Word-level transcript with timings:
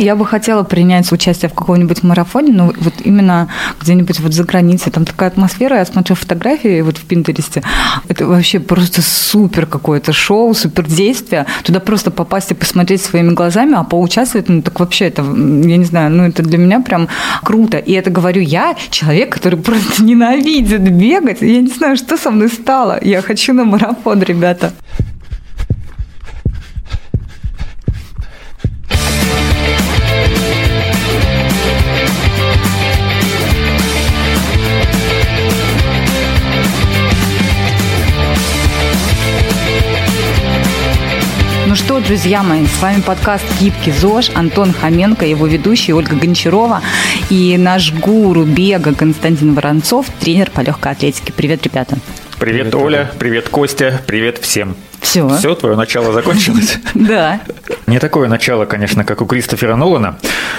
Я 0.00 0.16
бы 0.16 0.24
хотела 0.24 0.62
принять 0.62 1.12
участие 1.12 1.50
в 1.50 1.54
каком-нибудь 1.54 2.02
марафоне, 2.02 2.54
но 2.54 2.72
вот 2.80 2.94
именно 3.04 3.48
где-нибудь 3.80 4.18
вот 4.20 4.32
за 4.32 4.44
границей. 4.44 4.90
Там 4.90 5.04
такая 5.04 5.28
атмосфера, 5.28 5.76
я 5.76 5.84
смотрю 5.84 6.16
фотографии 6.16 6.80
вот 6.80 6.96
в 6.96 7.04
Пинтересте. 7.04 7.62
Это 8.08 8.26
вообще 8.26 8.60
просто 8.60 9.02
супер 9.02 9.66
какое-то 9.66 10.14
шоу, 10.14 10.54
супер 10.54 10.86
действие. 10.86 11.44
Туда 11.64 11.80
просто 11.80 12.10
попасть 12.10 12.50
и 12.50 12.54
посмотреть 12.54 13.02
своими 13.02 13.32
глазами, 13.32 13.74
а 13.76 13.84
поучаствовать, 13.84 14.48
ну 14.48 14.62
так 14.62 14.80
вообще 14.80 15.08
это, 15.08 15.20
я 15.20 15.76
не 15.76 15.84
знаю, 15.84 16.10
ну 16.10 16.24
это 16.24 16.42
для 16.42 16.56
меня 16.56 16.80
прям 16.80 17.08
круто. 17.42 17.76
И 17.76 17.92
это 17.92 18.08
говорю 18.08 18.40
я, 18.40 18.76
человек, 18.88 19.34
который 19.34 19.58
просто 19.62 20.02
ненавидит 20.02 20.80
бегать. 20.80 21.42
Я 21.42 21.60
не 21.60 21.70
знаю, 21.70 21.98
что 21.98 22.16
со 22.16 22.30
мной 22.30 22.48
стало. 22.48 22.98
Я 23.02 23.20
хочу 23.20 23.52
на 23.52 23.64
марафон, 23.64 24.22
ребята. 24.22 24.72
Ну 41.70 41.76
что, 41.76 42.00
друзья 42.00 42.42
мои, 42.42 42.66
с 42.66 42.82
вами 42.82 43.00
подкаст 43.00 43.44
«Гибкий 43.60 43.92
ЗОЖ», 43.92 44.32
Антон 44.34 44.72
Хоменко, 44.72 45.24
его 45.24 45.46
ведущий 45.46 45.92
Ольга 45.92 46.16
Гончарова 46.16 46.82
и 47.30 47.56
наш 47.56 47.92
гуру 47.92 48.42
бега 48.42 48.92
Константин 48.92 49.54
Воронцов, 49.54 50.06
тренер 50.18 50.50
по 50.50 50.62
легкой 50.62 50.90
атлетике. 50.90 51.32
Привет, 51.32 51.62
ребята. 51.62 51.96
Привет, 52.40 52.70
привет 52.70 52.74
Оля, 52.74 53.10
привет, 53.20 53.48
Костя, 53.50 54.02
привет 54.04 54.38
всем. 54.38 54.74
Все. 55.00 55.28
Все, 55.28 55.54
твое 55.54 55.76
начало 55.76 56.12
закончилось? 56.12 56.76
Да. 56.94 57.40
Не 57.86 58.00
такое 58.00 58.28
начало, 58.28 58.64
конечно, 58.64 59.04
как 59.04 59.22
у 59.22 59.26
Кристофера 59.26 59.76
Нолана. 59.76 60.18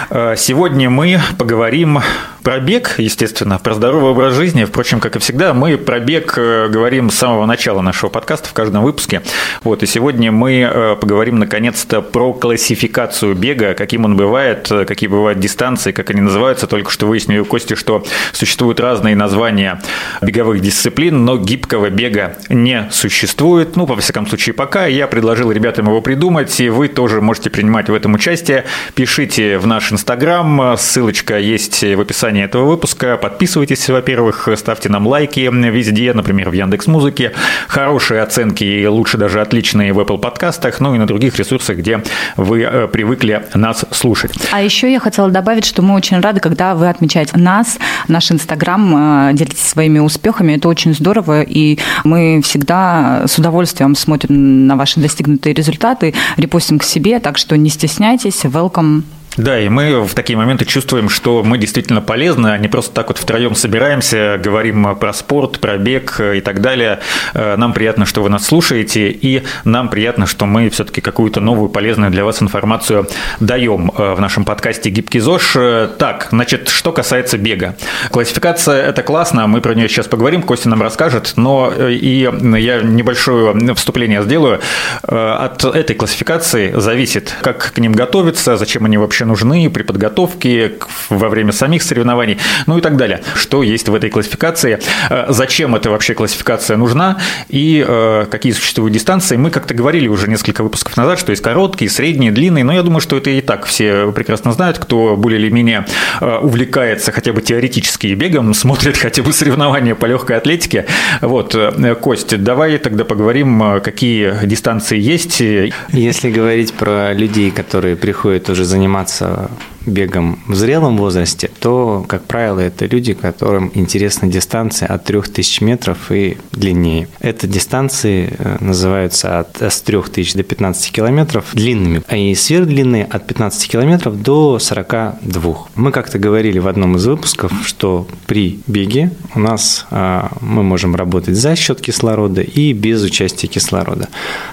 Э, 0.09 0.35
сегодня 0.37 0.89
мы 0.89 1.19
поговорим 1.37 1.99
про 2.43 2.59
бег, 2.59 2.95
естественно, 2.97 3.59
про 3.59 3.75
здоровый 3.75 4.11
образ 4.11 4.33
жизни. 4.33 4.65
Впрочем, 4.65 4.99
как 4.99 5.15
и 5.15 5.19
всегда, 5.19 5.53
мы 5.53 5.77
про 5.77 5.99
бег 5.99 6.33
э, 6.37 6.67
говорим 6.69 7.09
с 7.09 7.15
самого 7.15 7.45
начала 7.45 7.81
нашего 7.81 8.09
подкаста 8.09 8.49
в 8.49 8.53
каждом 8.53 8.83
выпуске. 8.83 9.21
Вот, 9.63 9.83
и 9.83 9.85
сегодня 9.85 10.31
мы 10.31 10.61
э, 10.61 10.95
поговорим, 10.95 11.39
наконец-то, 11.39 12.01
про 12.01 12.33
классификацию 12.33 13.35
бега, 13.35 13.73
каким 13.73 14.05
он 14.05 14.17
бывает, 14.17 14.71
какие 14.87 15.07
бывают 15.07 15.39
дистанции, 15.39 15.91
как 15.91 16.09
они 16.09 16.21
называются. 16.21 16.67
Только 16.67 16.89
что 16.89 17.05
выяснили 17.05 17.39
у 17.39 17.45
Кости, 17.45 17.75
что 17.75 18.03
существуют 18.31 18.79
разные 18.79 19.15
названия 19.15 19.81
беговых 20.21 20.61
дисциплин, 20.61 21.23
но 21.25 21.37
гибкого 21.37 21.89
бега 21.89 22.37
не 22.49 22.87
существует. 22.91 23.75
Ну, 23.75 23.85
во 23.85 23.95
всяком 23.97 24.25
случае, 24.27 24.53
пока. 24.53 24.85
Я 24.85 25.07
предложил 25.07 25.51
ребятам 25.51 25.87
его 25.87 26.01
придумать, 26.01 26.59
и 26.59 26.69
вы 26.69 26.87
тоже 26.87 27.21
можете 27.21 27.49
принимать 27.49 27.89
в 27.89 27.93
этом 27.93 28.13
участие. 28.13 28.65
Пишите 28.95 29.57
в 29.57 29.67
наш 29.67 29.91
Инстаграм, 29.91 30.75
ссылочка 30.77 31.37
есть 31.37 31.83
в 31.83 32.01
описании 32.01 32.30
описании 32.31 32.43
этого 32.43 32.65
выпуска. 32.65 33.17
Подписывайтесь, 33.17 33.89
во-первых, 33.89 34.47
ставьте 34.55 34.89
нам 34.89 35.07
лайки 35.07 35.49
везде, 35.51 36.13
например, 36.13 36.49
в 36.49 36.53
Яндекс 36.53 36.87
Музыке. 36.87 37.33
Хорошие 37.67 38.21
оценки 38.21 38.63
и 38.63 38.87
лучше 38.87 39.17
даже 39.17 39.41
отличные 39.41 39.93
в 39.93 39.99
Apple 39.99 40.17
подкастах, 40.17 40.79
ну 40.79 40.95
и 40.95 40.97
на 40.97 41.05
других 41.05 41.37
ресурсах, 41.37 41.77
где 41.77 42.01
вы 42.37 42.61
э, 42.61 42.87
привыкли 42.87 43.43
нас 43.53 43.85
слушать. 43.91 44.31
А 44.51 44.61
еще 44.61 44.91
я 44.91 44.99
хотела 44.99 45.29
добавить, 45.29 45.65
что 45.65 45.81
мы 45.81 45.95
очень 45.95 46.19
рады, 46.19 46.39
когда 46.39 46.75
вы 46.75 46.89
отмечаете 46.89 47.37
нас, 47.37 47.77
наш 48.07 48.31
Инстаграм, 48.31 49.29
э, 49.29 49.33
делитесь 49.33 49.67
своими 49.67 49.99
успехами. 49.99 50.53
Это 50.53 50.69
очень 50.69 50.93
здорово, 50.93 51.41
и 51.41 51.79
мы 52.03 52.41
всегда 52.43 53.23
с 53.27 53.37
удовольствием 53.37 53.95
смотрим 53.95 54.67
на 54.67 54.75
ваши 54.75 54.99
достигнутые 54.99 55.53
результаты, 55.53 56.13
репостим 56.37 56.79
к 56.79 56.83
себе, 56.83 57.19
так 57.19 57.37
что 57.37 57.57
не 57.57 57.69
стесняйтесь, 57.69 58.45
welcome. 58.45 59.03
Да, 59.37 59.57
и 59.57 59.69
мы 59.69 60.01
в 60.01 60.13
такие 60.13 60.35
моменты 60.35 60.65
чувствуем, 60.65 61.07
что 61.07 61.41
мы 61.41 61.57
действительно 61.57 62.01
полезны, 62.01 62.49
а 62.49 62.57
не 62.57 62.67
просто 62.67 62.93
так 62.93 63.07
вот 63.07 63.17
втроем 63.17 63.55
собираемся, 63.55 64.37
говорим 64.43 64.93
про 64.97 65.13
спорт, 65.13 65.61
про 65.61 65.77
бег 65.77 66.19
и 66.19 66.41
так 66.41 66.59
далее. 66.59 66.99
Э, 67.33 67.55
нам 67.55 67.71
приятно, 67.71 68.05
что 68.05 68.21
вы 68.23 68.29
нас 68.29 68.45
слушаете, 68.45 69.09
и 69.09 69.43
нам 69.63 69.87
приятно, 69.87 70.25
что 70.25 70.45
мы 70.45 70.69
все-таки 70.69 70.99
какую-то 70.99 71.39
новую 71.39 71.69
полезную 71.69 72.11
для 72.11 72.25
вас 72.25 72.41
информацию 72.41 73.07
даем 73.39 73.93
э, 73.97 74.15
в 74.15 74.19
нашем 74.19 74.43
подкасте 74.43 74.89
«Гибкий 74.89 75.21
ЗОЖ». 75.21 75.55
Э, 75.55 75.89
так, 75.97 76.27
значит, 76.31 76.67
что 76.67 76.91
касается 76.91 77.37
бега. 77.37 77.77
Классификация– 78.09 78.83
это 78.89 79.01
классно, 79.01 79.47
мы 79.47 79.61
про 79.61 79.73
нее 79.75 79.87
сейчас 79.87 80.07
поговорим, 80.07 80.43
Костя 80.43 80.67
нам 80.67 80.81
расскажет, 80.81 81.33
но 81.37 81.71
и 81.71 82.27
я 82.27 82.81
небольшое 82.81 83.55
вступление 83.75 84.23
сделаю. 84.23 84.59
От 85.03 85.63
этой 85.63 85.95
классификации 85.95 86.73
зависит, 86.75 87.33
как 87.41 87.71
к 87.73 87.77
ним 87.77 87.93
готовиться, 87.93 88.57
зачем 88.57 88.83
они 88.83 88.97
вообще 88.97 89.20
вообще 89.21 89.25
нужны 89.25 89.69
при 89.69 89.83
подготовке, 89.83 90.73
во 91.09 91.29
время 91.29 91.51
самих 91.51 91.83
соревнований, 91.83 92.37
ну 92.67 92.77
и 92.77 92.81
так 92.81 92.97
далее. 92.97 93.21
Что 93.35 93.63
есть 93.63 93.89
в 93.89 93.95
этой 93.95 94.09
классификации, 94.09 94.79
э, 95.09 95.25
зачем 95.29 95.75
эта 95.75 95.89
вообще 95.89 96.13
классификация 96.13 96.77
нужна 96.77 97.17
и 97.49 97.83
э, 97.87 98.25
какие 98.29 98.53
существуют 98.53 98.93
дистанции. 98.93 99.37
Мы 99.37 99.49
как-то 99.49 99.73
говорили 99.73 100.07
уже 100.07 100.27
несколько 100.27 100.63
выпусков 100.63 100.97
назад, 100.97 101.19
что 101.19 101.31
есть 101.31 101.43
короткие, 101.43 101.89
средние, 101.89 102.31
длинные, 102.31 102.63
но 102.63 102.73
я 102.73 102.83
думаю, 102.83 103.01
что 103.01 103.17
это 103.17 103.29
и 103.29 103.41
так 103.41 103.65
все 103.65 104.11
прекрасно 104.11 104.51
знают, 104.53 104.79
кто 104.79 105.15
более 105.15 105.39
или 105.39 105.49
менее 105.49 105.85
э, 106.21 106.37
увлекается 106.37 107.11
хотя 107.11 107.33
бы 107.33 107.41
теоретически 107.41 108.07
бегом, 108.07 108.53
смотрит 108.53 108.97
хотя 108.97 109.23
бы 109.23 109.33
соревнования 109.33 109.95
по 109.95 110.05
легкой 110.05 110.37
атлетике. 110.37 110.85
Вот, 111.21 111.55
Кость, 112.01 112.43
давай 112.43 112.77
тогда 112.77 113.03
поговорим, 113.03 113.81
какие 113.83 114.45
дистанции 114.45 114.99
есть. 114.99 115.41
Если 115.41 116.31
говорить 116.31 116.73
про 116.73 117.13
людей, 117.13 117.51
которые 117.51 117.95
приходят 117.95 118.49
уже 118.49 118.65
заниматься 118.65 119.10
заниматься 119.11 119.51
бегом 119.85 120.37
в 120.47 120.53
зрелом 120.53 120.95
возрасте, 120.95 121.49
то, 121.59 122.05
как 122.07 122.25
правило, 122.25 122.59
это 122.59 122.85
люди, 122.85 123.15
которым 123.15 123.71
интересна 123.73 124.27
дистанция 124.27 124.87
от 124.87 125.05
3000 125.05 125.63
метров 125.63 126.11
и 126.11 126.37
длиннее. 126.51 127.07
Это 127.19 127.47
дистанции 127.47 128.31
э, 128.37 128.57
называются 128.59 129.39
от, 129.39 129.59
с 129.59 129.81
3000 129.81 130.37
до 130.37 130.43
15 130.43 130.91
километров 130.91 131.45
длинными, 131.53 132.03
а 132.07 132.15
и 132.15 132.35
сверхдлинные 132.35 133.05
от 133.05 133.25
15 133.25 133.71
километров 133.71 134.21
до 134.21 134.59
42. 134.59 135.55
Мы 135.75 135.91
как-то 135.91 136.19
говорили 136.19 136.59
в 136.59 136.67
одном 136.67 136.97
из 136.97 137.07
выпусков, 137.07 137.51
что 137.65 138.07
при 138.27 138.59
беге 138.67 139.11
у 139.33 139.39
нас 139.39 139.87
а, 139.89 140.31
мы 140.41 140.61
можем 140.61 140.95
работать 140.95 141.35
за 141.35 141.55
счет 141.55 141.81
кислорода 141.81 142.41
и 142.41 142.73
без 142.73 143.01
участия 143.01 143.47
кислорода. 143.47 144.09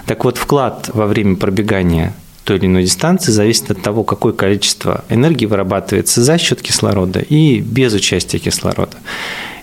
Так 0.07 0.25
вот, 0.25 0.37
вклад 0.37 0.89
во 0.91 1.05
время 1.05 1.35
пробегания 1.35 2.15
той 2.49 2.57
или 2.57 2.65
иной 2.65 2.83
дистанции 2.83 3.31
зависит 3.31 3.69
от 3.69 3.83
того, 3.83 4.03
какое 4.03 4.33
количество 4.33 5.05
энергии 5.07 5.45
вырабатывается 5.45 6.23
за 6.23 6.39
счет 6.39 6.63
кислорода 6.63 7.19
и 7.19 7.59
без 7.59 7.93
участия 7.93 8.39
кислорода. 8.39 8.97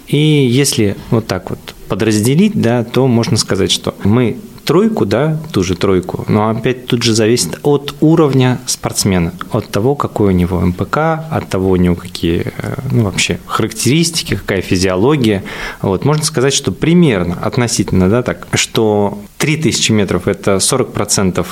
И 0.06 0.16
если 0.16 0.96
вот 1.10 1.26
так 1.26 1.50
вот 1.50 1.58
подразделить, 1.88 2.52
да, 2.54 2.84
то 2.84 3.08
можно 3.08 3.36
сказать, 3.38 3.72
что 3.72 3.96
мы 4.04 4.36
тройку, 4.64 5.04
да, 5.04 5.36
ту 5.50 5.64
же 5.64 5.74
тройку, 5.74 6.24
но 6.28 6.48
опять 6.48 6.86
тут 6.86 7.02
же 7.02 7.12
зависит 7.12 7.58
от 7.64 7.96
уровня 8.00 8.60
спортсмена, 8.66 9.32
от 9.50 9.68
того, 9.68 9.96
какой 9.96 10.28
у 10.28 10.36
него 10.36 10.60
МПК, 10.60 10.98
от 11.28 11.48
того, 11.48 11.70
у 11.70 11.76
него 11.76 11.96
какие, 11.96 12.52
э, 12.56 12.74
ну, 12.92 13.02
вообще 13.02 13.40
характеристики, 13.46 14.36
какая 14.36 14.62
физиология. 14.62 15.42
Вот, 15.82 16.04
можно 16.04 16.24
сказать, 16.24 16.54
что 16.54 16.70
примерно, 16.70 17.36
относительно, 17.42 18.08
да, 18.08 18.22
так, 18.22 18.46
что 18.54 19.18
3000 19.38 19.92
метров– 19.92 20.28
это 20.28 20.56
40% 20.56 21.46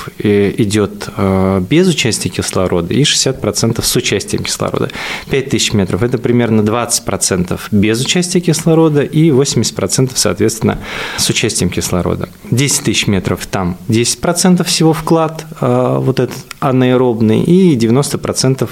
идет 0.63 1.09
э, 1.17 1.63
без 1.69 1.89
участия 1.89 2.31
кислорода 2.31 2.95
и 2.95 3.03
60% 3.03 3.83
с 3.83 3.97
участием 3.97 4.43
кислорода. 4.43 4.91
5000 5.31 5.73
метров– 5.75 6.03
это 6.05 6.19
примерно 6.19 6.63
20% 6.63 7.61
без 7.71 8.05
участия 8.05 8.41
кислорода 8.41 9.03
и 9.03 9.31
80% 9.31 10.13
соответственно 10.15 10.79
с 11.19 11.29
участием 11.29 11.71
кислорода. 11.71 12.29
10 12.51 12.85
тысяч 12.85 13.07
метров 13.07 13.47
там 13.47 13.77
10% 13.89 14.65
всего 14.65 14.93
вклад 14.93 15.45
э, 15.61 15.97
вот 16.01 16.21
этот 16.21 16.39
анаэробный 16.61 17.43
и 17.43 17.77
90% 17.77 18.69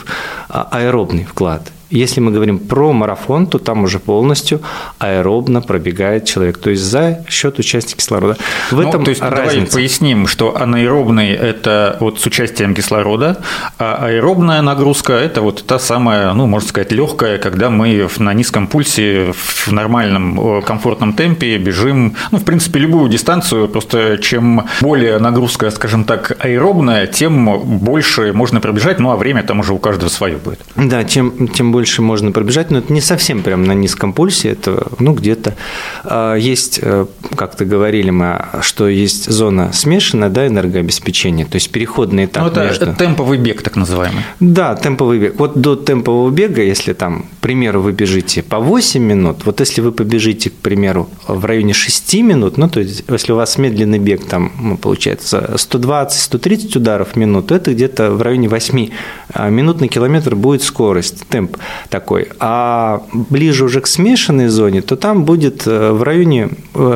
аэробный 0.48 1.24
вклад. 1.24 1.70
Если 1.92 2.20
мы 2.20 2.32
говорим 2.32 2.58
про 2.58 2.92
марафон, 2.92 3.46
то 3.46 3.58
там 3.58 3.84
уже 3.84 3.98
полностью 3.98 4.62
аэробно 4.98 5.60
пробегает 5.60 6.24
человек, 6.24 6.56
то 6.56 6.70
есть 6.70 6.82
за 6.82 7.22
счет 7.28 7.58
участия 7.58 7.96
кислорода. 7.96 8.38
В 8.70 8.80
ну, 8.80 8.88
этом 8.88 9.04
то 9.04 9.10
есть 9.10 9.20
разница. 9.20 9.46
давай 9.46 9.66
поясним, 9.66 10.26
что 10.26 10.56
анаэробный– 10.56 11.28
это 11.32 11.98
вот 12.00 12.18
с 12.18 12.24
участием 12.24 12.74
кислорода, 12.74 13.42
а 13.78 14.06
аэробная 14.06 14.62
нагрузка– 14.62 15.12
это 15.12 15.42
вот 15.42 15.66
та 15.66 15.78
самая, 15.78 16.32
ну, 16.32 16.46
можно 16.46 16.66
сказать, 16.66 16.92
легкая, 16.92 17.36
когда 17.36 17.68
мы 17.68 18.08
на 18.18 18.32
низком 18.32 18.68
пульсе, 18.68 19.32
в 19.32 19.70
нормальном, 19.70 20.62
комфортном 20.62 21.12
темпе 21.12 21.58
бежим, 21.58 22.16
ну, 22.30 22.38
в 22.38 22.44
принципе, 22.44 22.80
любую 22.80 23.10
дистанцию, 23.10 23.68
просто 23.68 24.16
чем 24.16 24.66
более 24.80 25.18
нагрузка, 25.18 25.70
скажем 25.70 26.04
так, 26.04 26.38
аэробная, 26.38 27.06
тем 27.06 27.60
больше 27.78 28.32
можно 28.32 28.62
пробежать, 28.62 28.98
ну, 28.98 29.10
а 29.10 29.16
время 29.16 29.42
там 29.42 29.60
уже 29.60 29.74
у 29.74 29.78
каждого 29.78 30.08
свое 30.08 30.38
будет. 30.38 30.60
Да, 30.76 31.04
чем, 31.04 31.48
тем 31.48 31.70
более 31.70 31.81
больше 31.82 32.00
можно 32.00 32.30
пробежать, 32.30 32.70
но 32.70 32.78
это 32.78 32.92
не 32.92 33.00
совсем 33.00 33.42
прям 33.42 33.64
на 33.64 33.72
низком 33.72 34.12
пульсе, 34.12 34.50
это 34.50 34.86
ну 35.00 35.14
где-то 35.14 35.56
а, 36.04 36.36
есть, 36.36 36.78
э, 36.80 37.06
как-то 37.34 37.64
говорили 37.64 38.10
мы, 38.10 38.40
что 38.60 38.86
есть 38.86 39.28
зона 39.28 39.72
смешанная, 39.72 40.28
да, 40.28 40.46
энергообеспечения, 40.46 41.44
то 41.44 41.56
есть 41.56 41.72
переходный 41.72 42.26
этап. 42.26 42.44
Ну, 42.44 42.50
это 42.50 42.64
между... 42.64 42.94
темповый 42.94 43.38
бег, 43.38 43.62
так 43.62 43.74
называемый. 43.74 44.22
Да, 44.38 44.76
темповый 44.76 45.18
бег. 45.18 45.34
Вот 45.38 45.60
до 45.60 45.74
темпового 45.74 46.30
бега, 46.30 46.62
если 46.62 46.92
там, 46.92 47.22
к 47.22 47.40
примеру, 47.40 47.82
вы 47.82 47.90
бежите 47.90 48.44
по 48.44 48.60
8 48.60 49.02
минут, 49.02 49.44
вот 49.44 49.58
если 49.58 49.80
вы 49.80 49.90
побежите, 49.90 50.50
к 50.50 50.54
примеру, 50.54 51.08
в 51.26 51.44
районе 51.44 51.72
6 51.72 52.14
минут, 52.22 52.58
ну, 52.58 52.68
то 52.68 52.78
есть 52.78 53.02
если 53.08 53.32
у 53.32 53.36
вас 53.36 53.58
медленный 53.58 53.98
бег, 53.98 54.24
там, 54.26 54.52
ну, 54.60 54.76
получается, 54.76 55.54
120-130 55.56 56.78
ударов 56.78 57.08
в 57.14 57.16
минуту, 57.16 57.56
это 57.56 57.72
где-то 57.72 58.12
в 58.12 58.22
районе 58.22 58.48
8 58.48 58.88
а, 59.34 59.50
минут 59.50 59.80
на 59.80 59.88
километр 59.88 60.36
будет 60.36 60.62
скорость, 60.62 61.26
темп 61.28 61.56
такой. 61.88 62.28
А 62.38 63.02
ближе 63.12 63.64
уже 63.64 63.80
к 63.80 63.86
смешанной 63.86 64.48
зоне, 64.48 64.82
то 64.82 64.96
там 64.96 65.24
будет 65.24 65.66
э, 65.66 65.92
в 65.92 66.02
районе 66.02 66.50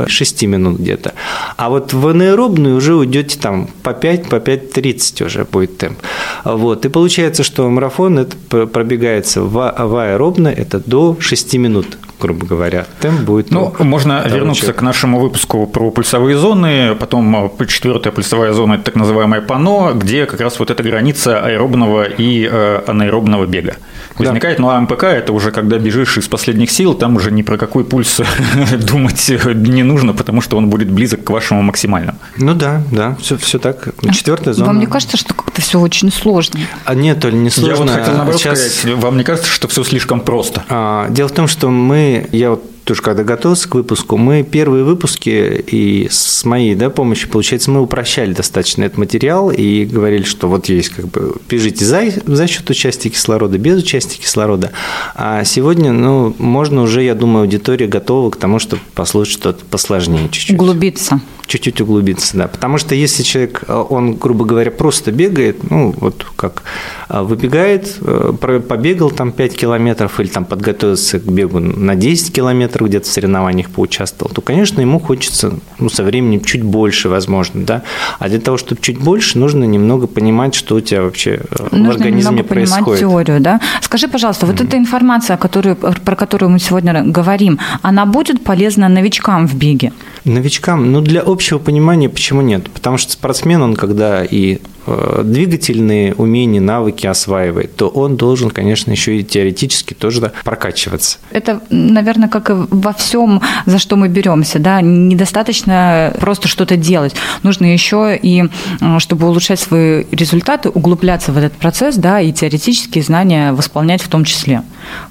6 0.06 0.43
э, 0.43 0.46
минут 0.46 0.81
где-то. 0.81 1.14
А 1.56 1.69
вот 1.69 1.93
в 1.93 2.06
анаэробную 2.06 2.76
уже 2.76 2.94
уйдете 2.94 3.38
там 3.38 3.69
по 3.82 3.93
5, 3.93 4.28
по 4.28 4.37
5.30 4.37 5.26
уже 5.26 5.44
будет 5.44 5.78
темп. 5.78 5.99
Вот. 6.44 6.84
И 6.84 6.88
получается, 6.88 7.43
что 7.43 7.69
марафон 7.69 8.19
это 8.19 8.67
пробегается 8.67 9.43
в, 9.43 9.75
в 9.78 9.96
аэробно, 9.96 10.49
это 10.49 10.82
до 10.84 11.17
6 11.20 11.55
минут 11.55 11.99
грубо 12.20 12.46
говоря, 12.46 12.86
темп 13.00 13.20
будет. 13.20 13.50
Ну, 13.50 13.74
можно 13.80 14.24
вернуться 14.26 14.72
к 14.72 14.82
нашему 14.82 15.20
выпуску 15.20 15.66
про 15.66 15.90
пульсовые 15.90 16.36
зоны, 16.36 16.94
потом 16.98 17.50
э, 17.58 17.66
четвертая 17.66 18.12
пульсовая 18.12 18.52
зона– 18.52 18.74
это 18.74 18.84
так 18.84 18.96
называемое 18.96 19.40
пано, 19.40 19.92
где 19.94 20.26
как 20.26 20.40
раз 20.40 20.58
вот 20.58 20.70
эта 20.70 20.82
граница 20.82 21.40
аэробного 21.40 22.04
и 22.04 22.48
э, 22.50 22.82
анаэробного 22.86 23.46
бега 23.46 23.76
возникает. 24.18 24.58
Да. 24.58 24.62
Ну, 24.62 24.68
а 24.70 24.80
МПК– 24.80 25.04
это 25.04 25.32
уже 25.32 25.50
когда 25.50 25.78
бежишь 25.78 26.18
из 26.18 26.28
последних 26.28 26.70
сил, 26.70 26.94
там 26.94 27.16
уже 27.16 27.30
ни 27.30 27.42
про 27.42 27.58
какой 27.58 27.84
пульс 27.84 28.20
думать 28.88 29.32
не 29.54 29.82
нужно, 29.82 30.12
потому 30.12 30.40
что 30.40 30.56
он 30.56 30.69
будет 30.69 30.90
близок 30.90 31.24
к 31.24 31.30
вашему 31.30 31.62
максимальному. 31.62 32.19
Ну 32.36 32.54
да, 32.54 32.82
да, 32.90 33.16
все, 33.20 33.36
все 33.36 33.58
так. 33.58 33.88
Четвертая 34.12 34.54
зона. 34.54 34.69
Вам 34.69 34.80
не 34.80 34.86
кажется, 34.86 35.16
что 35.16 35.34
как-то 35.34 35.60
все 35.60 35.80
очень 35.80 36.12
сложно? 36.12 36.60
А 36.84 36.94
нет, 36.94 37.24
Оль, 37.24 37.34
не 37.34 37.50
сложно. 37.50 37.72
Я 37.72 37.76
вот 37.76 37.90
хотел 37.90 38.14
наоборот 38.14 38.40
Сейчас... 38.40 38.58
сказать, 38.58 38.98
вам 38.98 39.16
не 39.16 39.24
кажется, 39.24 39.50
что 39.50 39.69
все 39.69 39.84
слишком 39.84 40.20
просто? 40.20 40.64
А, 40.69 41.08
дело 41.10 41.28
в 41.28 41.32
том, 41.32 41.48
что 41.48 41.70
мы, 41.70 42.06
я 42.32 42.50
вот 42.50 42.62
тоже 42.87 43.03
когда 43.03 43.25
готовился 43.25 43.69
к 43.69 43.75
выпуску, 43.75 44.17
мы 44.17 44.44
первые 44.44 44.85
выпуски 44.85 45.64
и 45.67 46.06
с 46.08 46.44
моей 46.44 46.76
да, 46.76 46.88
помощью, 46.88 47.29
получается, 47.29 47.73
мы 47.73 47.81
упрощали 47.82 48.32
достаточно 48.32 48.85
этот 48.85 48.97
материал 48.97 49.50
и 49.50 49.85
говорили, 49.85 50.23
что 50.23 50.49
вот 50.49 50.69
есть 50.69 50.91
как 50.91 51.08
бы 51.08 51.35
бежите 51.50 51.85
за, 51.85 52.05
за 52.25 52.47
счет 52.47 52.70
участия 52.70 53.11
кислорода, 53.11 53.58
без 53.58 53.82
участия 53.82 54.19
кислорода. 54.19 54.70
А 55.17 55.43
сегодня, 55.43 55.93
ну, 55.93 56.35
можно 56.38 56.82
уже, 56.82 57.03
я 57.03 57.17
думаю, 57.17 57.43
аудитория 57.43 57.88
готова 57.88 58.31
к 58.31 58.37
тому, 58.37 58.61
чтобы 58.61 58.82
послушать 58.94 59.35
что-то 59.35 59.64
посложнее 59.64 60.29
чуть-чуть. 60.31 60.55
Углубиться 60.55 61.20
чуть-чуть 61.46 61.81
углубиться, 61.81 62.37
да. 62.37 62.48
Потому 62.48 62.78
что 62.78 62.94
если 62.94 63.22
человек, 63.22 63.64
э, 63.69 63.72
он, 63.72 64.14
грубо 64.14 64.44
говоря, 64.44 64.70
просто 64.70 65.12
бегает, 65.12 65.70
ну, 65.70 65.94
вот 65.98 66.26
как 66.37 66.62
э, 67.08 67.22
выбегает, 67.22 67.96
э, 68.00 68.32
побегал 68.69 69.10
там 69.10 69.32
5 69.32 69.56
километров 69.56 70.19
или 70.20 70.28
там 70.28 70.44
подготовился 70.44 71.19
к 71.19 71.25
бегу 71.25 71.60
на 71.60 71.94
10 71.94 72.32
километров, 72.32 72.88
где-то 72.88 73.06
в 73.06 73.12
соревнованиях 73.12 73.70
поучаствовал, 73.70 74.32
то, 74.32 74.40
конечно, 74.40 74.81
ему 74.81 74.98
хочется, 74.98 75.54
ну, 75.78 75.88
со 75.88 76.02
временем 76.02 76.43
чуть 76.43 76.62
больше, 76.62 77.08
возможно, 77.08 77.64
да. 77.64 77.82
А 78.19 78.28
для 78.28 78.40
того, 78.40 78.56
чтобы 78.56 78.81
чуть 78.81 78.98
больше, 78.98 79.38
нужно 79.38 79.64
немного 79.64 80.06
понимать, 80.06 80.54
что 80.54 80.76
у 80.76 80.81
тебя 80.81 81.02
вообще 81.02 81.40
нужно 81.70 81.93
в 81.93 81.96
организме 81.96 82.43
происходит. 82.43 82.84
Понимать 82.84 83.00
теорию, 83.00 83.40
да. 83.40 83.60
Скажи, 83.82 84.08
пожалуйста, 84.08 84.46
вот 84.46 84.56
mm-hmm. 84.56 84.66
эта 84.66 84.76
информация, 84.78 85.37
которую, 85.37 85.76
про 85.76 86.16
которую 86.16 86.50
мы 86.50 86.58
сегодня 86.58 87.04
говорим, 87.04 87.58
она 87.82 88.06
будет 88.06 88.43
полезна 88.43 88.88
новичкам 88.88 89.46
в 89.46 89.54
беге? 89.54 89.93
Новичкам, 90.25 90.93
ну, 90.93 91.00
для 91.00 91.22
общего 91.36 91.58
понимания 91.58 92.08
почему 92.08 92.40
нет? 92.40 92.70
Потому 92.70 92.96
что 92.96 93.12
спортсмен, 93.12 93.60
он 93.60 93.76
когда 93.76 94.24
и 94.24 94.58
э, 94.86 95.20
двигательные 95.22 96.14
умения, 96.14 96.62
навыки 96.62 97.06
осваивает, 97.06 97.76
то 97.76 97.88
он 97.88 98.16
должен, 98.16 98.48
конечно, 98.50 98.90
еще 98.90 99.18
и 99.18 99.22
теоретически 99.22 99.92
тоже 99.92 100.32
прокачиваться. 100.44 101.18
Это, 101.30 101.60
наверное, 101.68 102.30
как 102.30 102.48
и 102.48 102.54
во 102.54 102.94
всем, 102.94 103.42
за 103.66 103.78
что 103.78 103.96
мы 103.96 104.08
беремся, 104.08 104.58
да, 104.58 104.80
недостаточно 104.80 106.14
просто 106.18 106.48
что-то 106.48 106.76
делать. 106.76 107.14
Нужно 107.42 107.66
еще 107.70 108.18
и, 108.20 108.44
э, 108.80 108.98
чтобы 108.98 109.28
улучшать 109.28 109.60
свои 109.60 110.04
результаты, 110.10 110.70
углубляться 110.70 111.32
в 111.32 111.36
этот 111.36 111.52
процесс, 111.52 111.96
да, 111.96 112.20
и 112.22 112.32
теоретические 112.32 113.04
знания 113.04 113.52
восполнять 113.52 114.00
в 114.00 114.08
том 114.08 114.24
числе. 114.24 114.62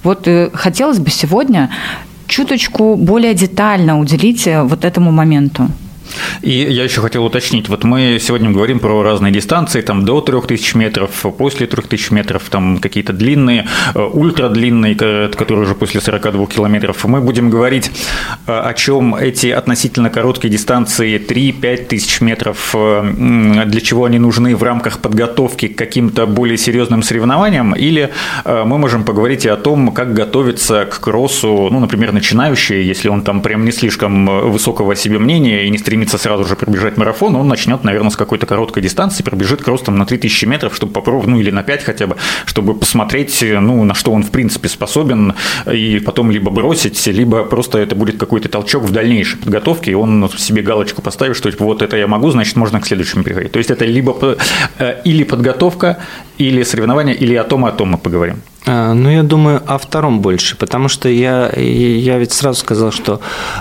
Вот 0.02 0.26
э, 0.26 0.50
хотелось 0.52 0.98
бы 0.98 1.10
сегодня 1.10 1.70
чуточку 2.26 2.96
более 2.96 3.34
детально 3.34 4.00
уделить 4.00 4.48
вот 4.64 4.84
этому 4.84 5.12
моменту. 5.12 5.68
И 6.42 6.50
я 6.50 6.84
еще 6.84 7.00
хотел 7.00 7.24
уточнить, 7.24 7.68
вот 7.68 7.84
мы 7.84 8.18
сегодня 8.20 8.50
говорим 8.50 8.78
про 8.78 9.02
разные 9.02 9.32
дистанции, 9.32 9.80
там 9.80 10.04
до 10.04 10.20
3000 10.20 10.76
метров, 10.76 11.10
после 11.38 11.66
3000 11.66 12.12
метров, 12.12 12.42
там 12.50 12.78
какие-то 12.78 13.12
длинные, 13.12 13.66
э, 13.94 14.00
ультрадлинные, 14.00 14.94
которые 14.94 15.64
уже 15.64 15.74
после 15.74 16.00
42 16.00 16.46
километров. 16.46 17.04
Мы 17.04 17.20
будем 17.20 17.50
говорить, 17.50 17.90
э, 18.46 18.52
о 18.52 18.74
чем 18.74 19.14
эти 19.14 19.48
относительно 19.48 20.10
короткие 20.10 20.50
дистанции 20.50 21.18
3-5 21.18 21.88
тысяч 21.88 22.20
метров, 22.20 22.74
э, 22.74 23.64
для 23.66 23.80
чего 23.80 24.04
они 24.04 24.18
нужны 24.18 24.54
в 24.56 24.62
рамках 24.62 25.00
подготовки 25.00 25.68
к 25.68 25.76
каким-то 25.76 26.26
более 26.26 26.58
серьезным 26.58 27.02
соревнованиям, 27.02 27.74
или 27.74 28.10
мы 28.44 28.78
можем 28.78 29.04
поговорить 29.04 29.44
и 29.44 29.48
о 29.48 29.56
том, 29.56 29.92
как 29.92 30.14
готовиться 30.14 30.84
к 30.84 31.00
кроссу, 31.00 31.68
ну, 31.70 31.80
например, 31.80 32.12
начинающий, 32.12 32.82
если 32.82 33.08
он 33.08 33.22
там 33.22 33.40
прям 33.40 33.64
не 33.64 33.72
слишком 33.72 34.50
высокого 34.50 34.94
себе 34.94 35.18
мнения 35.18 35.66
и 35.66 35.70
не 35.70 35.78
стремится 35.78 35.95
стремится 35.96 36.18
сразу 36.18 36.44
же 36.44 36.56
пробежать 36.56 36.98
марафон, 36.98 37.36
он 37.36 37.48
начнет, 37.48 37.82
наверное, 37.82 38.10
с 38.10 38.16
какой-то 38.16 38.44
короткой 38.44 38.82
дистанции, 38.82 39.22
пробежит 39.22 39.62
кростом 39.62 39.96
на 39.96 40.04
3000 40.04 40.44
метров, 40.44 40.76
чтобы 40.76 40.92
попробовать, 40.92 41.28
ну 41.28 41.40
или 41.40 41.50
на 41.50 41.62
5 41.62 41.84
хотя 41.84 42.06
бы, 42.06 42.16
чтобы 42.44 42.74
посмотреть, 42.74 43.42
ну, 43.42 43.82
на 43.84 43.94
что 43.94 44.12
он 44.12 44.22
в 44.22 44.30
принципе 44.30 44.68
способен, 44.68 45.32
и 45.72 45.98
потом 46.00 46.30
либо 46.30 46.50
бросить, 46.50 47.06
либо 47.06 47.44
просто 47.44 47.78
это 47.78 47.94
будет 47.94 48.18
какой-то 48.18 48.50
толчок 48.50 48.82
в 48.84 48.92
дальнейшей 48.92 49.38
подготовке, 49.38 49.92
и 49.92 49.94
он 49.94 50.28
себе 50.36 50.60
галочку 50.60 51.00
поставит, 51.00 51.36
что 51.36 51.50
типа, 51.50 51.64
вот 51.64 51.80
это 51.80 51.96
я 51.96 52.06
могу, 52.06 52.30
значит, 52.30 52.56
можно 52.56 52.78
к 52.78 52.86
следующему 52.86 53.24
переходить. 53.24 53.52
То 53.52 53.58
есть 53.58 53.70
это 53.70 53.86
либо 53.86 54.36
э, 54.78 55.00
или 55.04 55.24
подготовка, 55.24 55.96
или 56.36 56.62
соревнования, 56.62 57.14
или 57.14 57.34
о 57.36 57.44
том, 57.44 57.64
о 57.64 57.72
том 57.72 57.88
мы 57.88 57.98
поговорим. 57.98 58.36
А, 58.68 58.94
ну, 58.94 59.08
я 59.08 59.22
думаю, 59.22 59.62
о 59.64 59.78
втором 59.78 60.20
больше, 60.20 60.56
потому 60.56 60.88
что 60.88 61.08
я, 61.08 61.52
я 61.56 62.18
ведь 62.18 62.32
сразу 62.32 62.58
сказал, 62.58 62.90
что 62.90 63.20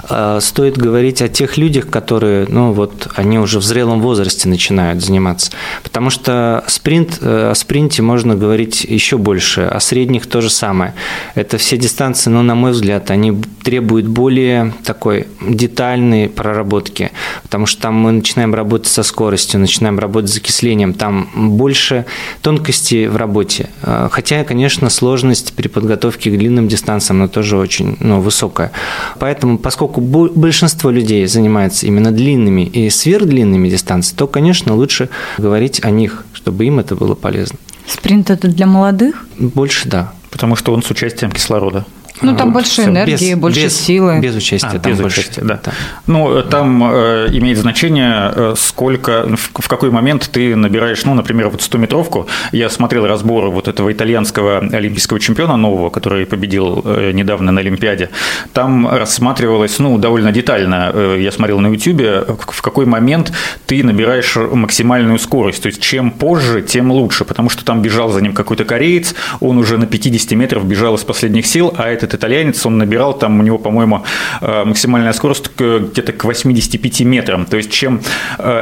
э, 0.10 0.40
стоит 0.42 0.78
говорить 0.80 1.22
о 1.22 1.28
тех 1.28 1.58
людях, 1.58 1.92
которые, 1.92 2.48
ну, 2.50 2.72
вот, 2.72 3.10
они 3.16 3.38
уже 3.38 3.60
в 3.60 3.64
зрелом 3.64 4.02
возрасте 4.02 4.50
начинают 4.50 5.04
заниматься. 5.04 5.52
Потому 5.84 6.10
что 6.10 6.64
спринт, 6.66 7.20
э, 7.22 7.52
о 7.52 7.54
спринте 7.54 8.02
можно 8.02 8.34
говорить 8.36 8.84
еще 8.84 9.20
больше, 9.20 9.62
о 9.62 9.80
средних 9.80 10.26
то 10.26 10.42
же 10.42 10.50
самое. 10.50 10.96
Это 11.36 11.60
все 11.60 11.78
дистанции, 11.78 12.32
ну, 12.32 12.42
на 12.42 12.56
мой 12.56 12.72
взгляд, 12.72 13.12
они 13.12 13.40
требуют 13.64 14.08
более 14.08 14.74
такой 14.84 15.28
детальной 15.40 16.30
проработки, 16.30 17.12
потому 17.44 17.68
что 17.68 17.84
там 17.84 17.94
мы 17.94 18.12
начинаем 18.12 18.56
работать 18.56 18.88
со 18.88 19.04
скоростью, 19.04 19.60
начинаем 19.60 20.00
работать 20.00 20.32
с 20.32 20.34
закислением, 20.34 20.96
там 20.96 21.30
больше 21.36 22.06
тонкости 22.42 23.06
в 23.06 23.18
работе. 23.18 23.70
А, 23.84 24.10
хотя, 24.12 24.44
конечно, 24.44 24.90
сложность 24.96 25.54
при 25.54 25.68
подготовке 25.68 26.32
к 26.32 26.38
длинным 26.38 26.68
дистанциям, 26.68 27.22
она 27.22 27.28
тоже 27.28 27.58
очень 27.58 27.98
ну, 28.00 28.22
высокая. 28.22 28.72
Поэтому, 29.20 29.58
поскольку 29.58 30.02
большинство 30.02 30.90
людей 30.90 31.28
занимается 31.28 31.86
именно 31.86 32.12
длинными 32.12 32.62
и 32.62 32.90
сверхдлинными 32.90 33.70
дистанциями, 33.70 34.18
то, 34.18 34.28
конечно, 34.28 34.74
лучше 34.76 35.10
говорить 35.38 35.84
о 35.84 35.92
них, 35.92 36.26
чтобы 36.34 36.66
им 36.66 36.80
это 36.80 36.96
было 36.96 37.16
полезно. 37.16 37.58
Спринт 37.88 38.30
это 38.30 38.48
для 38.48 38.66
молодых? 38.66 39.28
Больше 39.38 39.88
да. 39.88 40.14
Потому 40.32 40.56
что 40.56 40.74
он 40.74 40.82
с 40.82 40.90
участием 40.90 41.32
кислорода. 41.32 41.86
Ну, 42.22 42.36
там 42.36 42.48
вот, 42.48 42.54
больше 42.54 42.72
все. 42.72 42.86
энергии, 42.86 43.34
без, 43.34 43.40
больше 43.40 43.64
без, 43.64 43.80
силы. 43.80 44.20
Без 44.20 44.36
участия. 44.36 44.68
А, 44.68 44.80
там 44.80 44.92
без 44.92 45.02
больше, 45.02 45.20
участия, 45.22 45.42
да. 45.42 45.60
да. 45.64 45.72
Ну, 46.08 46.42
там 46.44 46.84
э, 46.84 47.28
имеет 47.32 47.58
значение, 47.58 48.32
э, 48.34 48.54
сколько, 48.58 49.28
в, 49.36 49.62
в 49.62 49.68
какой 49.68 49.92
момент 49.92 50.30
ты 50.32 50.56
набираешь, 50.56 51.04
ну, 51.06 51.14
например, 51.14 51.50
вот 51.50 51.60
100-метровку. 51.60 52.28
Я 52.52 52.70
смотрел 52.70 53.06
разборы 53.06 53.50
вот 53.50 53.68
этого 53.68 53.92
итальянского 53.92 54.60
олимпийского 54.60 55.20
чемпиона 55.20 55.58
нового, 55.58 55.90
который 55.90 56.26
победил 56.26 56.82
э, 56.86 57.12
недавно 57.12 57.52
на 57.52 57.60
Олимпиаде. 57.60 58.10
Там 58.54 58.88
рассматривалось, 58.88 59.80
ну, 59.80 59.98
довольно 59.98 60.32
детально, 60.32 60.92
э, 60.94 61.18
я 61.20 61.32
смотрел 61.32 61.60
на 61.60 61.68
YouTube, 61.68 62.02
в 62.52 62.62
какой 62.62 62.86
момент 62.86 63.34
ты 63.66 63.84
набираешь 63.84 64.36
максимальную 64.36 65.20
скорость. 65.20 65.64
То 65.64 65.68
есть, 65.68 65.82
чем 65.82 66.12
позже, 66.12 66.62
тем 66.62 66.92
лучше, 66.92 67.26
потому 67.26 67.50
что 67.50 67.66
там 67.66 67.82
бежал 67.82 68.10
за 68.10 68.22
ним 68.22 68.34
какой-то 68.34 68.64
кореец, 68.64 69.16
он 69.42 69.58
уже 69.58 69.78
на 69.78 69.86
50 69.86 70.32
метров 70.32 70.66
бежал 70.66 70.96
из 70.96 71.04
последних 71.04 71.46
сил, 71.46 71.74
а 71.78 71.90
это 71.90 72.05
этот 72.06 72.22
итальянец, 72.22 72.66
он 72.66 72.78
набирал 72.78 73.18
там, 73.18 73.40
у 73.40 73.44
него, 73.44 73.58
по-моему, 73.58 74.04
максимальная 74.42 75.14
скорость 75.14 75.52
где-то 75.58 76.14
к 76.14 76.24
85 76.24 77.02
метрам. 77.02 77.46
То 77.46 77.58
есть 77.58 77.72
чем 77.72 78.02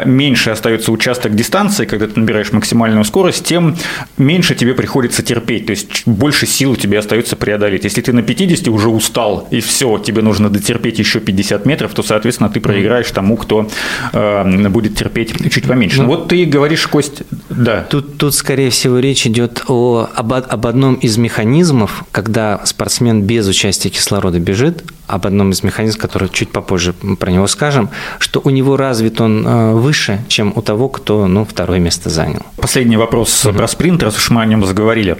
меньше 0.05 0.50
остается 0.50 0.91
участок 0.91 1.35
дистанции, 1.35 1.85
когда 1.85 2.07
ты 2.07 2.19
набираешь 2.19 2.51
максимальную 2.51 3.03
скорость, 3.05 3.45
тем 3.45 3.75
меньше 4.17 4.55
тебе 4.55 4.73
приходится 4.73 5.23
терпеть. 5.23 5.65
То 5.67 5.71
есть 5.71 6.07
больше 6.07 6.45
сил 6.45 6.71
у 6.71 6.75
тебя 6.75 7.00
остается 7.00 7.35
преодолеть. 7.35 7.83
Если 7.83 8.01
ты 8.01 8.13
на 8.13 8.23
50 8.23 8.67
уже 8.67 8.89
устал, 8.89 9.47
и 9.51 9.59
все, 9.59 9.97
тебе 9.97 10.21
нужно 10.21 10.50
дотерпеть 10.50 11.00
еще 11.00 11.19
50 11.19 11.65
метров, 11.65 11.93
то, 11.93 12.03
соответственно, 12.03 12.50
ты 12.50 12.59
проиграешь 12.59 13.12
тому, 13.12 13.38
кто 13.38 13.69
э, 14.13 14.69
будет 14.69 14.95
терпеть 14.95 15.33
чуть 15.51 15.67
поменьше. 15.67 16.01
Ну, 16.01 16.07
вот 16.07 16.29
ты 16.29 16.45
говоришь, 16.45 16.88
Кость, 16.88 17.23
да. 17.50 17.85
Тут, 17.89 18.17
тут, 18.17 18.33
скорее 18.35 18.69
всего, 18.69 19.00
речь 19.00 19.25
идет 19.25 19.63
о, 19.67 20.09
об, 20.13 20.33
об 20.33 20.67
одном 20.67 20.95
из 20.95 21.17
механизмов, 21.17 22.03
когда 22.12 22.62
спортсмен 22.65 23.23
без 23.34 23.48
участия 23.48 23.90
кислорода 23.90 24.40
бежит, 24.40 24.84
об 25.13 25.27
одном 25.27 25.51
из 25.51 25.63
механизмов, 25.63 26.01
который 26.01 26.29
чуть 26.29 26.50
попозже 26.50 26.93
про 26.93 27.32
него 27.32 27.46
скажем, 27.48 27.89
что 28.20 28.41
у 28.43 28.50
него 28.50 28.77
развит 28.77 29.22
он 29.22 29.46
э, 29.46 29.74
выше, 29.74 30.20
чем 30.27 30.53
у 30.55 30.62
того, 30.62 30.89
кто 30.89 31.27
ну, 31.27 31.46
второе 31.46 31.79
место 31.79 32.10
занял. 32.10 32.41
Последний 32.58 32.98
вопрос 32.98 33.46
угу. 33.46 33.55
про 33.55 33.67
спринт, 33.67 34.01
раз 34.01 34.17
уж 34.17 34.32
мы 34.32 34.41
о 34.41 34.46
нем 34.46 34.65
заговорили. 34.65 35.17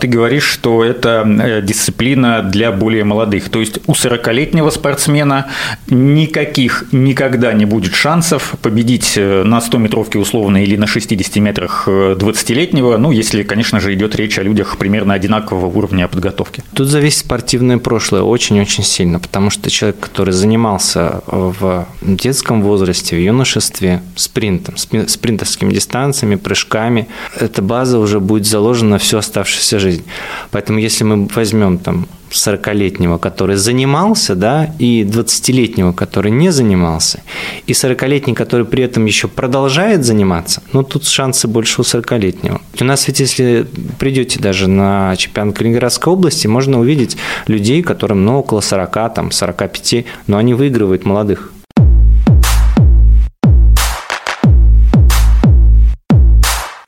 Ты 0.00 0.08
говоришь, 0.08 0.44
что 0.44 0.82
это 0.84 1.24
э, 1.26 1.62
дисциплина 1.62 2.42
для 2.42 2.72
более 2.72 3.04
молодых. 3.04 3.48
То 3.48 3.60
есть 3.60 3.78
у 3.86 3.92
40-летнего 3.92 4.70
спортсмена 4.70 5.46
никаких 5.88 6.86
никогда 6.90 7.52
не 7.52 7.66
будет 7.66 7.94
шансов 7.94 8.54
победить 8.62 9.12
э, 9.16 9.44
на 9.44 9.58
100-метровке 9.58 10.18
условно 10.18 10.62
или 10.62 10.76
на 10.76 10.88
60 10.88 11.36
метрах 11.36 11.86
20-летнего, 11.86 12.96
ну, 12.96 13.12
если, 13.12 13.44
конечно 13.44 13.78
же, 13.78 13.94
идет 13.94 14.16
речь 14.16 14.38
о 14.38 14.42
людях 14.42 14.76
примерно 14.76 15.14
одинакового 15.14 15.66
уровня 15.66 16.08
подготовки. 16.08 16.64
Тут 16.74 16.88
зависит 16.88 17.20
спортивное 17.20 17.78
прошлое 17.78 18.22
очень-очень 18.22 18.82
сильно, 18.82 19.20
потому 19.36 19.50
что 19.50 19.68
человек, 19.68 20.00
который 20.00 20.32
занимался 20.32 21.20
в 21.26 21.86
детском 22.00 22.62
возрасте, 22.62 23.16
в 23.16 23.20
юношестве 23.20 24.00
спринтом, 24.14 24.78
спринтерскими 24.78 25.74
дистанциями, 25.74 26.36
прыжками, 26.36 27.06
эта 27.38 27.60
база 27.60 27.98
уже 27.98 28.18
будет 28.18 28.46
заложена 28.46 28.96
всю 28.96 29.18
оставшуюся 29.18 29.78
жизнь. 29.78 30.04
Поэтому 30.52 30.78
если 30.78 31.04
мы 31.04 31.28
возьмем 31.34 31.76
там 31.76 32.06
40-летнего, 32.36 33.18
который 33.18 33.56
занимался, 33.56 34.34
да, 34.34 34.74
и 34.78 35.02
20-летнего, 35.02 35.92
который 35.92 36.30
не 36.30 36.50
занимался, 36.50 37.22
и 37.66 37.72
40-летний, 37.72 38.34
который 38.34 38.66
при 38.66 38.84
этом 38.84 39.04
еще 39.04 39.28
продолжает 39.28 40.04
заниматься, 40.04 40.62
ну, 40.72 40.82
тут 40.82 41.06
шансы 41.06 41.48
больше 41.48 41.80
у 41.80 41.84
40-летнего. 41.84 42.60
У 42.80 42.84
нас 42.84 43.06
ведь, 43.06 43.20
если 43.20 43.66
придете 43.98 44.38
даже 44.38 44.68
на 44.68 45.16
чемпионат 45.16 45.56
Калининградской 45.56 46.12
области, 46.12 46.46
можно 46.46 46.78
увидеть 46.80 47.16
людей, 47.46 47.82
которым, 47.82 48.24
ну, 48.24 48.38
около 48.38 48.60
40, 48.60 49.14
там, 49.14 49.30
45, 49.30 50.04
но 50.26 50.38
они 50.38 50.54
выигрывают 50.54 51.04
молодых. 51.04 51.52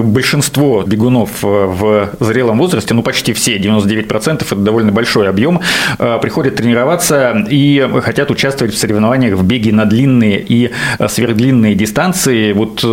Большинство 0.09 0.83
бегунов 0.83 1.45
э, 1.45 1.47
в 1.47 2.11
зрелом 2.21 2.59
возрасте, 2.59 2.95
ну 2.95 3.03
почти 3.03 3.33
все, 3.33 3.59
99%, 3.59 4.45
это 4.45 4.55
довольно 4.57 4.93
большой 4.93 5.29
объем, 5.29 5.61
э, 5.99 6.19
приходят 6.21 6.57
тренироваться 6.57 7.47
и 7.49 7.89
хотят 8.03 8.31
участвовать 8.31 8.75
в 8.75 8.79
соревнованиях 8.79 9.35
в 9.35 9.45
беге 9.45 9.73
на 9.73 9.85
длинные 9.85 10.41
и 10.41 10.71
э, 10.99 11.09
сверхдлинные 11.09 11.75
дистанции. 11.75 12.53
Вот 12.53 12.85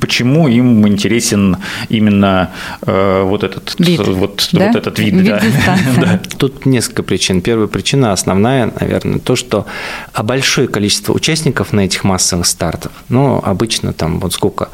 почему 0.00 0.48
им 0.48 0.86
интересен 0.86 1.56
именно 1.88 2.50
вот 2.82 3.44
этот 3.44 3.74
вид, 3.78 4.00
вот, 4.06 4.48
да? 4.52 4.68
вот 4.68 4.76
этот 4.76 4.98
вид. 4.98 5.14
вид 5.14 5.26
да. 5.26 5.42
да. 5.96 6.20
Тут 6.38 6.66
несколько 6.66 7.02
причин. 7.02 7.40
Первая 7.40 7.66
причина, 7.66 8.12
основная, 8.12 8.72
наверное, 8.80 9.18
то, 9.18 9.36
что 9.36 9.66
большое 10.22 10.68
количество 10.68 11.12
участников 11.12 11.72
на 11.72 11.80
этих 11.80 12.04
массовых 12.04 12.46
стартах, 12.46 12.92
ну, 13.08 13.40
обычно 13.42 13.92
там 13.92 14.20
вот 14.20 14.32
сколько, 14.32 14.68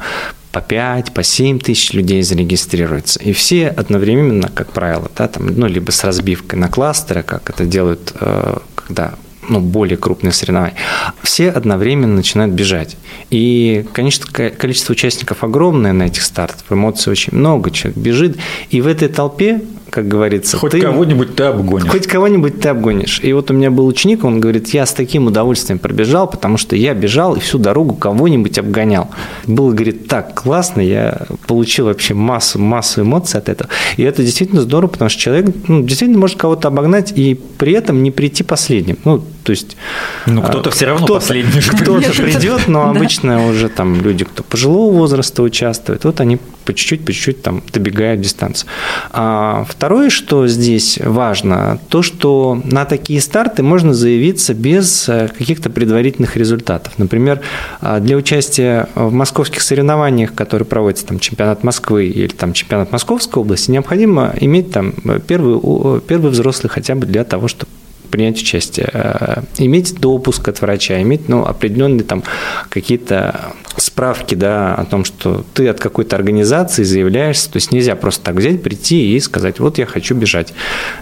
по 0.51 0.61
5, 0.61 1.13
по 1.13 1.23
7 1.23 1.59
тысяч 1.59 1.93
людей 1.93 2.21
зарегистрируется. 2.23 3.19
И 3.19 3.33
все 3.33 3.67
одновременно, 3.67 4.49
как 4.49 4.71
правило, 4.71 5.09
да, 5.15 5.27
там, 5.27 5.47
ну, 5.47 5.67
либо 5.67 5.91
с 5.91 6.03
разбивкой 6.03 6.59
на 6.59 6.69
кластеры, 6.69 7.23
как 7.23 7.49
это 7.49 7.65
делают, 7.65 8.13
э, 8.19 8.57
когда 8.75 9.13
ну, 9.47 9.59
более 9.59 9.97
крупные 9.97 10.31
соревнования, 10.31 10.75
все 11.23 11.49
одновременно 11.49 12.15
начинают 12.15 12.53
бежать. 12.53 12.97
И, 13.29 13.85
конечно, 13.93 14.25
количество 14.31 14.93
участников 14.93 15.43
огромное 15.43 15.93
на 15.93 16.03
этих 16.03 16.21
стартах, 16.21 16.63
эмоций 16.69 17.11
очень 17.11 17.35
много, 17.35 17.71
человек 17.71 17.97
бежит, 17.97 18.37
и 18.69 18.81
в 18.81 18.87
этой 18.87 19.07
толпе 19.07 19.61
как 19.89 20.07
говорится. 20.07 20.57
Хоть 20.57 20.71
ты, 20.71 20.81
кого-нибудь 20.81 21.35
ты 21.35 21.43
обгонишь. 21.43 21.89
Хоть 21.89 22.07
кого-нибудь 22.07 22.59
ты 22.59 22.69
обгонишь. 22.69 23.19
И 23.23 23.33
вот 23.33 23.51
у 23.51 23.53
меня 23.53 23.71
был 23.71 23.85
ученик, 23.87 24.23
он 24.23 24.39
говорит, 24.39 24.69
я 24.69 24.85
с 24.85 24.93
таким 24.93 25.27
удовольствием 25.27 25.79
пробежал, 25.79 26.27
потому 26.27 26.57
что 26.57 26.75
я 26.75 26.93
бежал 26.93 27.35
и 27.35 27.39
всю 27.39 27.57
дорогу 27.57 27.95
кого-нибудь 27.95 28.57
обгонял. 28.57 29.09
Было, 29.47 29.71
говорит, 29.71 30.07
так 30.07 30.41
классно, 30.41 30.81
я 30.81 31.21
получил 31.47 31.85
вообще 31.85 32.13
массу, 32.13 32.59
массу 32.59 33.01
эмоций 33.01 33.39
от 33.39 33.49
этого. 33.49 33.69
И 33.97 34.03
это 34.03 34.23
действительно 34.23 34.61
здорово, 34.61 34.89
потому 34.89 35.09
что 35.09 35.21
человек 35.21 35.47
ну, 35.67 35.81
действительно 35.81 36.19
может 36.19 36.37
кого-то 36.37 36.67
обогнать 36.67 37.11
и 37.15 37.39
при 37.57 37.73
этом 37.73 38.03
не 38.03 38.11
прийти 38.11 38.43
последним. 38.43 38.97
Ну, 39.05 39.23
то 39.43 39.51
есть... 39.51 39.77
Ну, 40.25 40.41
кто-то 40.41 40.69
а, 40.69 40.71
все 40.71 40.85
равно 40.85 41.05
кто 41.05 41.15
последний. 41.15 41.61
Кто-то 41.61 42.11
придет, 42.11 42.67
но 42.67 42.89
обычно 42.89 43.47
уже 43.47 43.69
там 43.69 44.01
люди, 44.01 44.25
кто 44.25 44.43
пожилого 44.43 44.93
возраста 44.93 45.41
участвует, 45.41 46.03
вот 46.03 46.21
они 46.21 46.37
по 46.65 46.73
чуть-чуть, 46.73 47.03
по 47.03 47.11
чуть-чуть 47.11 47.41
там 47.41 47.63
добегают 47.73 48.21
дистанцию. 48.21 48.69
А 49.11 49.65
второе, 49.79 50.09
что 50.09 50.45
здесь 50.45 50.99
важно, 51.01 51.79
то, 51.87 52.01
что 52.01 52.61
на 52.65 52.83
такие 52.83 53.21
старты 53.21 53.63
можно 53.63 53.93
заявиться 53.93 54.53
без 54.53 55.07
э, 55.07 55.29
каких-то 55.29 55.69
предварительных 55.69 56.35
результатов. 56.35 56.91
Например, 56.97 57.39
а, 57.79 58.01
для 58.01 58.17
участия 58.17 58.89
в 58.95 59.13
московских 59.13 59.61
соревнованиях, 59.61 60.33
которые 60.33 60.65
проводятся 60.65 61.05
там 61.05 61.19
чемпионат 61.19 61.63
Москвы 61.63 62.07
или 62.07 62.27
там 62.27 62.51
чемпионат 62.51 62.91
Московской 62.91 63.41
области, 63.41 63.71
необходимо 63.71 64.33
иметь 64.41 64.69
там 64.73 64.91
первый, 65.25 66.01
первый 66.01 66.29
взрослый 66.29 66.69
хотя 66.69 66.95
бы 66.95 67.05
для 67.05 67.23
того, 67.23 67.47
чтобы 67.47 67.71
принять 68.11 68.37
участие, 68.37 68.89
э, 68.91 69.43
иметь 69.59 69.95
допуск 69.95 70.45
от 70.49 70.59
врача, 70.59 71.01
иметь 71.01 71.29
ну, 71.29 71.45
определенные 71.45 72.03
там 72.03 72.23
какие-то 72.67 73.53
справки 73.79 74.35
да, 74.35 74.75
о 74.75 74.85
том, 74.85 75.05
что 75.05 75.45
ты 75.53 75.67
от 75.67 75.79
какой-то 75.79 76.15
организации 76.15 76.83
заявляешься, 76.83 77.49
то 77.51 77.57
есть 77.57 77.71
нельзя 77.71 77.95
просто 77.95 78.23
так 78.23 78.35
взять, 78.35 78.61
прийти 78.61 79.15
и 79.15 79.19
сказать, 79.19 79.59
вот 79.59 79.77
я 79.77 79.85
хочу 79.85 80.15
бежать. 80.15 80.53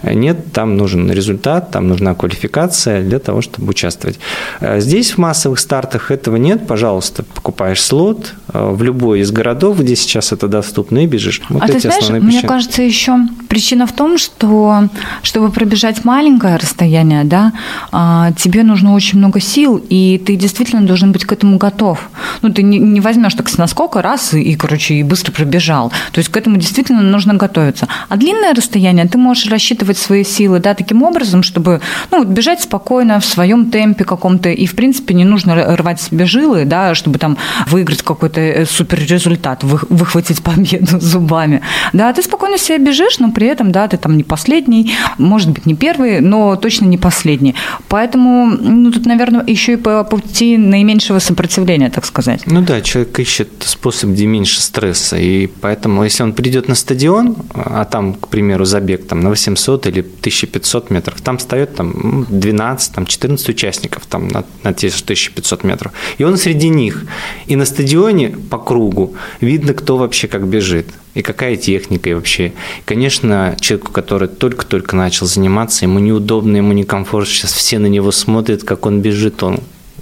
Нет, 0.02 0.52
там 0.52 0.76
нужен 0.76 1.10
результат, 1.10 1.70
там 1.70 1.88
нужна 1.88 2.14
квалификация 2.14 3.02
для 3.02 3.18
того, 3.18 3.40
чтобы 3.42 3.70
участвовать. 3.70 4.18
Э, 4.60 4.80
здесь 4.80 5.12
в 5.12 5.18
массовых 5.18 5.58
стартах 5.58 6.10
этого 6.10 6.36
нет, 6.36 6.66
пожалуйста, 6.66 7.22
покупаешь 7.22 7.82
слот 7.82 8.34
э, 8.52 8.70
в 8.72 8.82
любой 8.82 9.20
из 9.20 9.30
городов, 9.30 9.78
где 9.80 9.96
сейчас 9.96 10.32
это 10.32 10.48
доступно, 10.48 11.04
и 11.04 11.06
бежишь. 11.06 11.42
Вот 11.48 11.62
а 11.62 11.66
ты 11.66 11.80
знаешь, 11.80 12.08
мне 12.08 12.42
кажется, 12.42 12.82
еще 12.82 13.16
причина 13.48 13.86
в 13.86 13.92
том, 13.92 14.18
что 14.18 14.88
чтобы 15.22 15.50
пробежать 15.50 16.04
маленькое 16.04 16.56
расстояние, 16.56 17.24
да, 17.24 17.52
а, 17.92 18.32
тебе 18.32 18.62
нужно 18.62 18.94
очень 18.94 19.18
много 19.18 19.40
сил, 19.40 19.82
и 19.88 20.22
ты 20.24 20.36
действительно 20.36 20.86
должен 20.86 21.12
быть 21.12 21.24
к 21.24 21.32
этому 21.32 21.58
готов. 21.58 22.08
Ну, 22.42 22.50
ты 22.50 22.62
не, 22.62 22.78
не 22.78 23.00
возьмешь 23.00 23.34
так 23.34 23.48
с 23.48 23.58
наскока 23.58 24.02
раз 24.02 24.34
и, 24.34 24.42
и, 24.42 24.54
короче, 24.56 24.94
и 24.94 25.02
быстро 25.02 25.32
пробежал. 25.32 25.90
То 26.12 26.18
есть 26.18 26.30
к 26.30 26.36
этому 26.36 26.56
действительно 26.56 27.02
нужно 27.02 27.34
готовиться. 27.34 27.88
А 28.08 28.16
длинное 28.16 28.54
расстояние 28.54 29.06
ты 29.06 29.18
можешь 29.18 29.50
рассчитывать 29.50 29.98
свои 29.98 30.24
силы, 30.24 30.60
да, 30.60 30.74
таким 30.74 31.02
образом, 31.02 31.42
чтобы, 31.42 31.80
ну, 32.10 32.18
вот 32.18 32.28
бежать 32.28 32.60
спокойно 32.60 33.20
в 33.20 33.24
своем 33.24 33.70
темпе 33.70 34.04
каком-то, 34.04 34.48
и, 34.48 34.66
в 34.66 34.74
принципе, 34.74 35.14
не 35.14 35.24
нужно 35.24 35.76
рвать 35.76 36.00
себе 36.00 36.26
жилы, 36.26 36.64
да, 36.64 36.94
чтобы 36.94 37.18
там 37.18 37.36
выиграть 37.66 38.02
какой-то 38.02 38.40
э, 38.40 38.66
супер 38.66 39.00
результат, 39.00 39.64
вы, 39.64 39.80
выхватить 39.88 40.42
победу 40.42 41.00
зубами. 41.00 41.62
Да, 41.92 42.12
ты 42.12 42.22
спокойно 42.22 42.58
себе 42.58 42.78
бежишь, 42.78 43.18
но 43.18 43.30
при 43.30 43.46
этом, 43.46 43.72
да, 43.72 43.88
ты 43.88 43.96
там 43.96 44.16
не 44.16 44.24
последний, 44.24 44.92
может 45.18 45.50
быть, 45.50 45.66
не 45.66 45.74
первый, 45.74 46.20
но 46.20 46.56
точно 46.56 46.86
не 46.86 46.98
последний. 46.98 47.54
Поэтому, 47.88 48.46
ну, 48.46 48.90
тут, 48.92 49.06
наверное, 49.06 49.44
еще 49.46 49.72
и 49.72 49.76
по 49.76 50.04
пути 50.04 50.56
наименьшего 50.56 51.18
сопротивления, 51.18 51.90
так 51.90 52.04
сказать. 52.04 52.27
Ну 52.46 52.62
да, 52.62 52.80
человек 52.80 53.18
ищет 53.18 53.48
способ, 53.60 54.10
где 54.10 54.26
меньше 54.26 54.60
стресса, 54.60 55.16
и 55.16 55.46
поэтому, 55.46 56.04
если 56.04 56.22
он 56.22 56.32
придет 56.32 56.68
на 56.68 56.74
стадион, 56.74 57.36
а 57.54 57.84
там, 57.84 58.14
к 58.14 58.28
примеру, 58.28 58.64
забег 58.64 59.06
там, 59.06 59.20
на 59.20 59.30
800 59.30 59.86
или 59.86 60.00
1500 60.00 60.90
метров, 60.90 61.20
там 61.20 61.38
встает 61.38 61.74
там, 61.74 62.26
12, 62.28 62.94
там, 62.94 63.06
14 63.06 63.48
участников 63.48 64.06
там, 64.06 64.28
на, 64.28 64.44
на 64.62 64.72
те 64.72 64.88
1500 64.88 65.64
метров, 65.64 65.92
и 66.18 66.24
он 66.24 66.36
среди 66.36 66.68
них. 66.68 67.04
И 67.46 67.56
на 67.56 67.64
стадионе 67.64 68.30
по 68.50 68.58
кругу 68.58 69.14
видно, 69.40 69.74
кто 69.74 69.96
вообще 69.96 70.28
как 70.28 70.46
бежит 70.46 70.86
и 71.14 71.22
какая 71.22 71.56
техника 71.56 72.10
и 72.10 72.14
вообще. 72.14 72.52
Конечно, 72.84 73.56
человеку, 73.60 73.92
который 73.92 74.28
только-только 74.28 74.94
начал 74.94 75.26
заниматься, 75.26 75.84
ему 75.84 75.98
неудобно, 75.98 76.58
ему 76.58 76.72
некомфортно, 76.72 77.32
сейчас 77.32 77.52
все 77.52 77.78
на 77.78 77.86
него 77.86 78.12
смотрят, 78.12 78.62
как 78.62 78.86
он 78.86 79.00
бежит, 79.00 79.42
он 79.42 79.60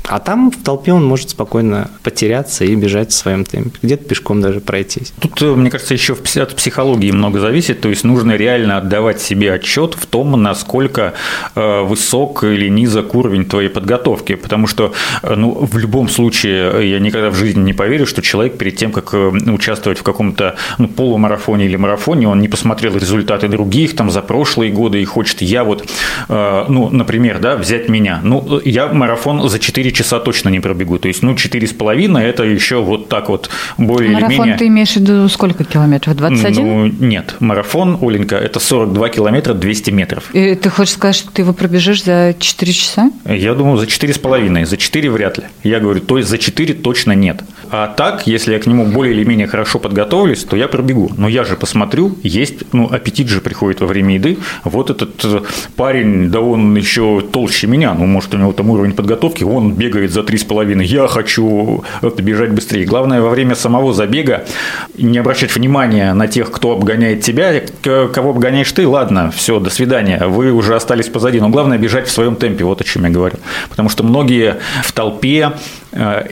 А 0.09 0.21
там 0.21 0.51
в 0.51 0.63
толпе 0.63 0.93
он 0.93 1.05
может 1.05 1.31
спокойно 1.31 1.91
потеряться 2.03 2.65
и 2.65 2.75
бежать 2.75 3.11
в 3.11 3.15
своем 3.15 3.45
темпе, 3.45 3.79
где-то 3.83 4.05
пешком 4.05 4.41
даже 4.41 4.61
пройтись. 4.61 5.13
Тут, 5.21 5.43
э, 5.43 5.47
мне 5.47 5.71
кажется, 5.71 5.95
еще 5.95 6.17
от 6.37 6.55
психологии 6.55 7.11
много 7.11 7.41
зависит, 7.41 7.81
то 7.81 7.89
есть 7.89 8.05
нужно 8.05 8.37
реально 8.37 8.79
отдавать 8.79 9.21
себе 9.21 9.53
отчет 9.53 9.95
в 9.95 10.07
том, 10.07 10.41
насколько 10.41 11.15
э, 11.55 11.83
высок 11.83 12.45
или 12.45 12.69
низок 12.69 13.15
уровень 13.15 13.45
твоей 13.45 13.69
подготовки, 13.69 14.37
потому 14.37 14.67
что 14.67 14.93
э, 15.23 15.35
ну, 15.35 15.53
в 15.61 15.77
любом 15.79 16.09
случае 16.09 16.89
я 16.89 17.01
никогда 17.01 17.31
в 17.31 17.35
жизни 17.35 17.63
не 17.63 17.73
поверю, 17.73 18.07
что 18.07 18.23
человек 18.23 18.59
перед 18.59 18.77
тем, 18.77 18.93
как 18.93 19.13
участвовать 19.13 19.99
в 19.99 20.03
каком-то 20.03 20.57
ну, 20.79 20.89
полумарафоне 20.89 21.65
или 21.65 21.77
марафоне, 21.77 22.29
он 22.29 22.41
не 22.41 22.49
посмотрел 22.49 22.95
результаты 22.95 23.49
других 23.49 23.97
там 23.97 24.11
за 24.11 24.23
прошлые 24.23 24.71
годы 24.71 25.03
и 25.03 25.05
хочет, 25.05 25.43
я 25.43 25.65
вот, 25.65 25.89
ну, 26.29 26.91
например, 26.91 27.39
да, 27.39 27.57
взять 27.57 27.89
меня, 27.89 28.21
ну, 28.23 28.61
я 28.65 28.89
марафон 28.89 29.49
за 29.49 29.59
4 29.59 29.93
часа 29.97 30.21
точно 30.21 30.49
не 30.51 30.61
пробегу. 30.61 30.99
То 30.99 31.09
есть, 31.09 31.23
ну, 31.23 31.35
четыре 31.35 31.67
с 31.67 31.73
половиной– 31.73 32.25
это 32.27 32.45
еще 32.45 32.83
вот 32.83 33.09
так 33.09 33.29
вот 33.29 33.51
более 33.79 34.13
марафон 34.13 34.31
или 34.31 34.39
менее… 34.39 34.47
Марафон 34.47 34.59
ты 34.59 34.67
имеешь 34.69 34.93
в 34.93 34.97
виду 34.97 35.29
сколько 35.29 35.65
километров? 35.65 36.17
21? 36.17 36.67
Ну, 36.67 36.87
нет. 36.87 37.37
Марафон, 37.41 37.99
Оленька, 38.01 38.37
это 38.37 38.61
42 38.61 39.09
километра 39.09 39.55
200 39.55 39.91
метров. 39.91 40.35
И 40.35 40.55
ты 40.55 40.71
хочешь 40.71 40.95
сказать, 40.95 41.17
что 41.17 41.31
ты 41.31 41.43
его 41.43 41.53
пробежишь 41.53 42.05
за 42.05 42.35
4 42.39 42.73
часа? 42.73 43.11
Я 43.25 43.55
думаю, 43.55 43.79
за 43.79 43.87
четыре 43.87 44.13
с 44.13 44.19
половиной. 44.19 44.65
За 44.65 44.77
4 44.77 45.11
вряд 45.11 45.39
ли. 45.39 45.45
Я 45.63 45.81
говорю, 45.81 46.01
то 46.01 46.19
есть 46.19 46.29
за 46.29 46.39
4 46.39 46.75
точно 46.75 47.13
нет. 47.13 47.43
А 47.71 47.89
так, 47.89 48.27
если 48.27 48.53
я 48.53 48.59
к 48.59 48.67
нему 48.67 48.87
более 48.87 49.15
или 49.15 49.25
менее 49.25 49.47
хорошо 49.47 49.79
подготовлюсь, 49.79 50.45
то 50.45 50.57
я 50.57 50.69
пробегу. 50.69 51.11
Но 51.17 51.29
я 51.29 51.45
же 51.45 51.57
посмотрю, 51.57 52.17
есть, 52.23 52.73
ну, 52.73 52.89
аппетит 52.91 53.29
же 53.29 53.41
приходит 53.41 53.81
во 53.81 53.87
время 53.87 54.15
еды. 54.15 54.39
Вот 54.65 54.91
этот 54.91 55.25
э, 55.25 55.41
парень, 55.77 56.31
да 56.31 56.41
он 56.41 56.77
еще 56.77 57.23
толще 57.33 57.67
меня, 57.67 57.95
ну, 57.95 58.07
может, 58.07 58.35
у 58.35 58.39
него 58.39 58.53
там 58.53 58.71
уровень 58.71 58.93
подготовки, 58.93 59.45
он 59.45 59.73
бегает 59.73 60.13
за 60.13 60.21
3,5, 60.21 60.83
я 60.85 61.07
хочу 61.07 61.85
бежать 62.19 62.53
быстрее. 62.53 62.85
Главное, 62.85 63.21
во 63.21 63.31
время 63.31 63.55
самого 63.55 63.93
забега 63.93 64.45
не 64.97 65.19
обращать 65.19 65.55
внимания 65.55 66.15
на 66.15 66.29
тех, 66.29 66.51
кто 66.51 66.73
обгоняет 66.73 67.23
тебя, 67.23 67.63
кого 67.83 68.31
обгоняешь 68.31 68.71
ты, 68.73 68.87
ладно, 68.87 69.31
все, 69.31 69.61
до 69.61 69.71
свидания, 69.71 70.27
вы 70.27 70.53
уже 70.53 70.75
остались 70.75 71.09
позади. 71.09 71.41
Но 71.41 71.49
главное 71.49 71.79
бежать 71.79 72.09
в 72.09 72.11
своем 72.11 72.37
темпе, 72.37 72.65
вот 72.65 72.81
о 72.81 72.85
чем 72.85 73.05
я 73.05 73.11
говорю. 73.11 73.37
Потому 73.71 73.89
что 73.89 74.03
многие 74.03 74.57
в 74.83 74.93
толпе 74.93 75.53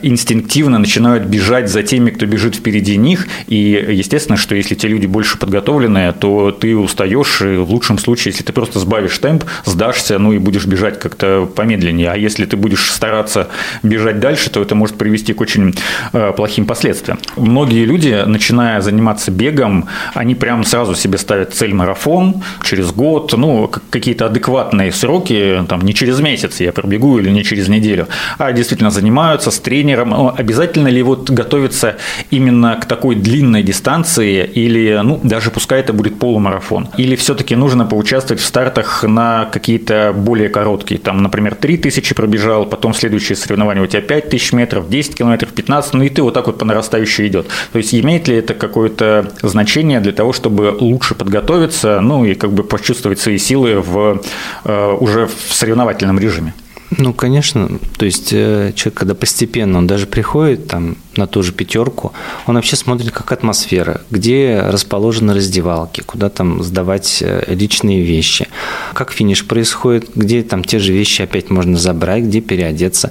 инстинктивно 0.03 0.79
начинают 0.79 1.25
бежать 1.25 1.71
за 1.71 1.83
теми, 1.83 2.11
кто 2.11 2.27
бежит 2.27 2.57
впереди 2.57 2.97
них. 2.97 3.27
И 3.47 3.57
естественно, 3.91 4.37
что 4.37 4.55
если 4.55 4.75
те 4.75 4.89
люди 4.89 5.07
больше 5.07 5.39
подготовленные, 5.39 6.13
то 6.13 6.51
ты 6.51 6.77
устаешь, 6.77 7.43
и 7.43 7.57
в 7.57 7.71
лучшем 7.71 7.99
случае, 7.99 8.33
если 8.33 8.45
ты 8.45 8.53
просто 8.53 8.79
сбавишь 8.79 9.19
темп, 9.19 9.45
сдашься, 9.65 10.19
ну 10.19 10.33
и 10.33 10.39
будешь 10.39 10.67
бежать 10.67 10.99
как-то 10.99 11.49
помедленнее. 11.55 12.11
А 12.11 12.17
если 12.17 12.45
ты 12.45 12.57
будешь 12.57 12.91
стараться 12.91 13.49
бежать 13.83 14.21
дальше, 14.21 14.51
то 14.51 14.61
это 14.61 14.75
может 14.75 14.97
привести 14.97 15.33
к 15.33 15.41
очень 15.41 15.75
э, 16.13 16.33
плохим 16.37 16.67
последствиям. 16.67 17.19
Многие 17.37 17.85
люди, 17.85 18.23
начиная 18.27 18.81
заниматься 18.81 19.31
бегом, 19.31 19.89
они 20.15 20.35
прям 20.35 20.65
сразу 20.65 20.95
себе 20.95 21.19
ставят 21.19 21.55
цель 21.55 21.75
марафон 21.75 22.43
через 22.63 22.93
год, 22.93 23.35
ну, 23.37 23.71
какие-то 23.91 24.27
адекватные 24.27 24.93
сроки, 24.93 25.65
там, 25.69 25.81
не 25.83 25.95
через 25.95 26.21
месяц 26.21 26.61
я 26.61 26.73
пробегу 26.73 27.19
или 27.19 27.31
не 27.31 27.45
через 27.45 27.69
неделю, 27.69 28.09
а 28.39 28.53
действительно 28.53 28.91
занимаются, 28.91 29.51
с 29.55 29.61
тренером. 29.61 30.33
Обязательно 30.37 30.89
ли 30.89 31.03
вот 31.03 31.31
готовиться 31.31 31.97
именно 32.31 32.77
к 32.77 32.87
такой 32.87 33.15
длинной 33.15 33.63
дистанции 33.63 34.45
или, 34.45 35.01
ну, 35.03 35.21
даже 35.23 35.51
пускай 35.51 35.81
это 35.81 35.93
будет 35.93 36.19
полумарафон? 36.19 36.89
Или 36.97 37.17
все-таки 37.17 37.57
нужно 37.57 37.87
поучаствовать 37.87 38.43
в 38.43 38.45
стартах 38.45 39.05
на 39.05 39.47
какие-то 39.47 40.13
более 40.15 40.49
короткие? 40.49 41.01
Там, 41.01 41.23
например, 41.23 41.55
3000 41.55 42.15
пробежал, 42.15 42.67
потом 42.67 42.95
следующее 42.95 43.37
соревнование 43.37 43.83
у 43.83 43.87
тебя 43.87 44.03
5000 44.03 44.53
метров, 44.53 44.89
10 44.89 45.17
километров, 45.17 45.53
15, 45.53 45.95
ну 45.95 46.03
и 46.03 46.09
ты 46.09 46.23
вот 46.23 46.35
так 46.35 46.47
вот 46.47 46.59
по 46.59 46.65
нарастающей 46.65 47.27
идет. 47.27 47.47
То 47.73 47.79
есть 47.79 47.95
имеет 47.95 48.29
ли 48.29 48.37
это 48.37 48.55
какое-то 48.55 49.33
значение 49.43 50.01
для 50.01 50.13
того, 50.13 50.33
чтобы 50.33 50.77
лучше 50.79 51.15
подготовиться, 51.15 52.01
ну 52.01 52.25
и 52.25 52.35
как 52.35 52.53
бы 52.53 52.65
почувствовать 52.65 53.21
свои 53.21 53.39
силы 53.39 53.81
в, 53.81 54.23
э, 54.65 54.97
уже 55.01 55.27
в 55.27 55.55
соревновательном 55.55 56.19
режиме? 56.19 56.55
Ну, 56.91 57.13
конечно. 57.13 57.69
То 57.97 58.05
есть 58.05 58.33
э, 58.33 58.73
человек, 58.75 58.99
когда 58.99 59.15
постепенно, 59.15 59.79
он 59.79 59.87
даже 59.87 60.07
приходит 60.07 60.69
там 60.69 60.97
на 61.17 61.27
ту 61.27 61.43
же 61.43 61.53
пятерку, 61.53 62.13
он 62.47 62.57
вообще 62.57 62.77
смотрит, 62.77 63.11
как 63.11 63.33
атмосфера, 63.33 64.03
где 64.11 64.61
расположены 64.67 65.35
раздевалки, 65.35 66.03
куда 66.03 66.29
там 66.29 66.63
сдавать 66.63 67.23
э, 67.23 67.45
личные 67.49 68.03
вещи, 68.03 68.49
как 68.93 69.13
финиш 69.13 69.47
происходит, 69.47 70.11
где 70.15 70.43
там 70.43 70.63
те 70.65 70.79
же 70.79 70.93
вещи 70.93 71.23
опять 71.23 71.51
можно 71.51 71.77
забрать, 71.79 72.25
где 72.25 72.41
переодеться, 72.41 73.11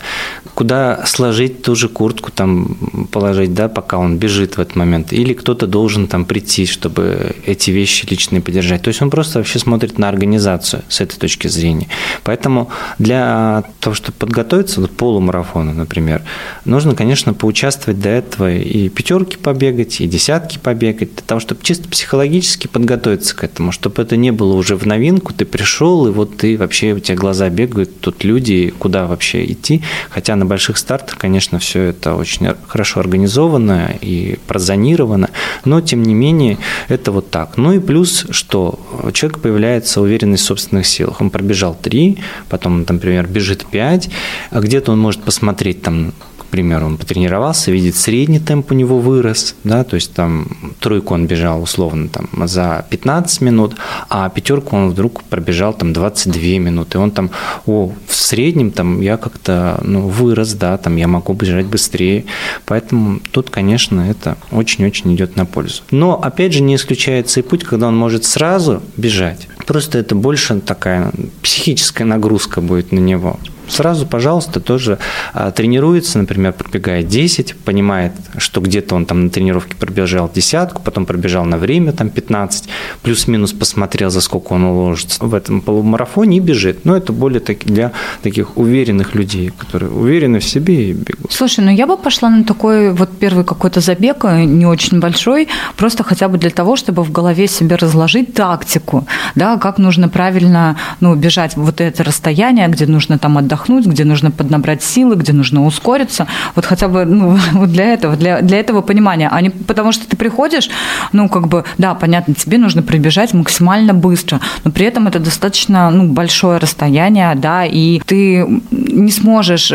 куда 0.53 1.05
сложить 1.05 1.63
ту 1.63 1.75
же 1.75 1.89
куртку 1.89 2.31
там 2.31 2.75
положить, 3.11 3.53
да, 3.53 3.69
пока 3.69 3.97
он 3.97 4.17
бежит 4.17 4.57
в 4.57 4.61
этот 4.61 4.75
момент, 4.75 5.13
или 5.13 5.33
кто-то 5.33 5.67
должен 5.67 6.07
там 6.07 6.25
прийти, 6.25 6.65
чтобы 6.65 7.35
эти 7.45 7.71
вещи 7.71 8.05
личные 8.09 8.41
подержать. 8.41 8.81
То 8.81 8.89
есть 8.89 9.01
он 9.01 9.09
просто 9.09 9.39
вообще 9.39 9.59
смотрит 9.59 9.97
на 9.97 10.09
организацию 10.09 10.83
с 10.89 11.01
этой 11.01 11.17
точки 11.17 11.47
зрения. 11.47 11.87
Поэтому 12.23 12.69
для 12.99 13.62
того, 13.79 13.95
чтобы 13.95 14.17
подготовиться, 14.17 14.81
вот 14.81 14.91
полумарафона, 14.91 15.73
например, 15.73 16.21
нужно, 16.65 16.95
конечно, 16.95 17.33
поучаствовать 17.33 17.99
до 17.99 18.09
этого 18.09 18.53
и 18.53 18.89
пятерки 18.89 19.37
побегать, 19.37 20.01
и 20.01 20.07
десятки 20.07 20.57
побегать, 20.57 21.15
для 21.15 21.23
того, 21.25 21.39
чтобы 21.39 21.61
чисто 21.63 21.89
психологически 21.89 22.67
подготовиться 22.67 23.35
к 23.35 23.43
этому, 23.43 23.71
чтобы 23.71 24.01
это 24.01 24.15
не 24.15 24.31
было 24.31 24.53
уже 24.55 24.75
в 24.75 24.85
новинку, 24.85 25.33
ты 25.33 25.45
пришел, 25.45 26.07
и 26.07 26.11
вот 26.11 26.37
ты 26.37 26.57
вообще, 26.57 26.93
у 26.93 26.99
тебя 26.99 27.17
глаза 27.17 27.49
бегают, 27.49 27.99
тут 27.99 28.23
люди, 28.23 28.73
куда 28.77 29.05
вообще 29.05 29.45
идти. 29.45 29.81
Хотя 30.09 30.35
на 30.35 30.45
больших 30.45 30.77
стартах, 30.77 31.17
конечно, 31.17 31.59
все 31.59 31.83
это 31.83 32.15
очень 32.15 32.47
хорошо 32.67 32.99
организовано 32.99 33.95
и 34.01 34.39
прозонировано, 34.47 35.29
но, 35.65 35.81
тем 35.81 36.03
не 36.03 36.13
менее, 36.13 36.57
это 36.87 37.11
вот 37.11 37.29
так. 37.29 37.57
Ну 37.57 37.73
и 37.73 37.79
плюс, 37.79 38.25
что 38.29 38.79
человек 39.13 39.39
появляется 39.39 40.01
уверенность 40.01 40.43
в 40.43 40.47
собственных 40.47 40.87
силах. 40.87 41.21
Он 41.21 41.29
пробежал 41.29 41.77
три, 41.79 42.17
потом, 42.49 42.85
например, 42.87 43.27
бежит 43.27 43.52
пять, 43.55 44.09
а 44.51 44.59
где-то 44.59 44.91
он 44.91 44.99
может 44.99 45.23
посмотреть 45.23 45.81
там 45.81 46.13
примеру, 46.53 46.85
он 46.85 46.97
потренировался, 46.97 47.71
видит, 47.71 47.95
средний 47.95 48.39
темп 48.39 48.71
у 48.71 48.75
него 48.75 48.99
вырос, 48.99 49.55
да, 49.63 49.83
то 49.83 49.95
есть 49.95 50.13
там 50.13 50.75
тройку 50.79 51.15
он 51.15 51.25
бежал 51.25 51.63
условно 51.63 52.09
там 52.09 52.29
за 52.47 52.85
15 52.91 53.41
минут, 53.41 53.75
а 54.07 54.29
пятерку 54.29 54.75
он 54.75 54.89
вдруг 54.89 55.23
пробежал 55.23 55.73
там 55.73 55.93
22 55.93 56.59
минуты, 56.59 56.99
он 56.99 57.09
там, 57.09 57.31
о, 57.65 57.91
в 58.05 58.13
среднем 58.13 58.69
там 58.69 59.01
я 59.01 59.17
как-то, 59.17 59.79
ну, 59.83 60.07
вырос, 60.07 60.53
да, 60.53 60.77
там 60.77 60.95
я 60.95 61.07
могу 61.07 61.33
бежать 61.33 61.65
быстрее, 61.65 62.25
поэтому 62.65 63.19
тут, 63.31 63.49
конечно, 63.49 64.01
это 64.01 64.37
очень-очень 64.51 65.15
идет 65.15 65.35
на 65.35 65.47
пользу. 65.47 65.81
Но, 65.89 66.21
опять 66.21 66.53
же, 66.53 66.61
не 66.61 66.75
исключается 66.75 67.39
и 67.39 67.43
путь, 67.43 67.63
когда 67.63 67.87
он 67.87 67.97
может 67.97 68.25
сразу 68.25 68.83
бежать, 68.95 69.47
просто 69.65 69.97
это 69.99 70.15
больше 70.15 70.59
такая 70.59 71.11
психическая 71.41 72.05
нагрузка 72.07 72.61
будет 72.61 72.91
на 72.91 72.99
него 72.99 73.39
сразу, 73.67 74.05
пожалуйста, 74.05 74.59
тоже 74.59 74.99
а, 75.33 75.51
тренируется, 75.51 76.19
например, 76.19 76.53
пробегает 76.53 77.07
10, 77.07 77.55
понимает, 77.57 78.13
что 78.37 78.61
где-то 78.61 78.95
он 78.95 79.05
там 79.05 79.25
на 79.25 79.29
тренировке 79.29 79.75
пробежал 79.75 80.29
десятку, 80.33 80.81
потом 80.81 81.05
пробежал 81.05 81.45
на 81.45 81.57
время 81.57 81.91
там 81.91 82.09
15, 82.09 82.69
плюс-минус 83.01 83.53
посмотрел, 83.53 84.09
за 84.09 84.21
сколько 84.21 84.53
он 84.53 84.63
уложится 84.63 85.23
в 85.23 85.33
этом 85.33 85.61
полумарафоне 85.61 86.37
и 86.37 86.39
бежит. 86.39 86.85
Но 86.85 86.95
это 86.95 87.13
более 87.13 87.39
для 87.39 87.91
таких 88.21 88.57
уверенных 88.57 89.15
людей, 89.15 89.51
которые 89.57 89.91
уверены 89.91 90.39
в 90.39 90.43
себе 90.43 90.89
и 90.89 90.93
бегут. 90.93 91.31
Слушай, 91.31 91.63
ну 91.65 91.71
я 91.71 91.87
бы 91.87 91.97
пошла 91.97 92.29
на 92.29 92.43
такой 92.43 92.91
вот 92.91 93.09
первый 93.17 93.45
какой-то 93.45 93.79
забег, 93.79 94.25
э, 94.25 94.43
не 94.43 94.65
очень 94.65 94.99
большой, 94.99 95.47
просто 95.77 96.03
хотя 96.03 96.27
бы 96.27 96.37
для 96.37 96.49
того, 96.49 96.75
чтобы 96.75 97.03
в 97.03 97.11
голове 97.11 97.47
себе 97.47 97.75
разложить 97.75 98.33
тактику, 98.33 99.07
да, 99.35 99.57
как 99.57 99.77
нужно 99.77 100.09
правильно, 100.09 100.77
ну, 100.99 101.15
бежать 101.15 101.55
вот 101.55 101.81
это 101.81 102.03
расстояние, 102.03 102.67
где 102.67 102.85
нужно 102.85 103.17
там 103.17 103.37
отдохнуть, 103.37 103.52
отдохнуть, 103.53 103.85
где 103.85 104.05
нужно 104.05 104.31
поднабрать 104.31 104.83
силы, 104.83 105.15
где 105.15 105.33
нужно 105.33 105.65
ускориться. 105.65 106.27
Вот 106.55 106.65
хотя 106.65 106.87
бы 106.87 107.05
ну, 107.05 107.37
вот 107.53 107.71
для 107.71 107.93
этого, 107.93 108.15
для, 108.15 108.41
для 108.41 108.59
этого 108.59 108.81
понимания. 108.81 109.29
А 109.31 109.41
не 109.41 109.49
потому 109.49 109.91
что 109.91 110.05
ты 110.07 110.17
приходишь, 110.17 110.69
ну, 111.13 111.29
как 111.29 111.47
бы, 111.47 111.63
да, 111.77 111.93
понятно, 111.93 112.33
тебе 112.33 112.57
нужно 112.57 112.81
пробежать 112.81 113.33
максимально 113.33 113.93
быстро, 113.93 114.39
но 114.63 114.71
при 114.71 114.85
этом 114.85 115.07
это 115.07 115.19
достаточно 115.19 115.89
ну, 115.91 116.07
большое 116.07 116.59
расстояние, 116.59 117.35
да, 117.35 117.65
и 117.65 118.01
ты 118.05 118.45
не 118.71 119.11
сможешь 119.11 119.73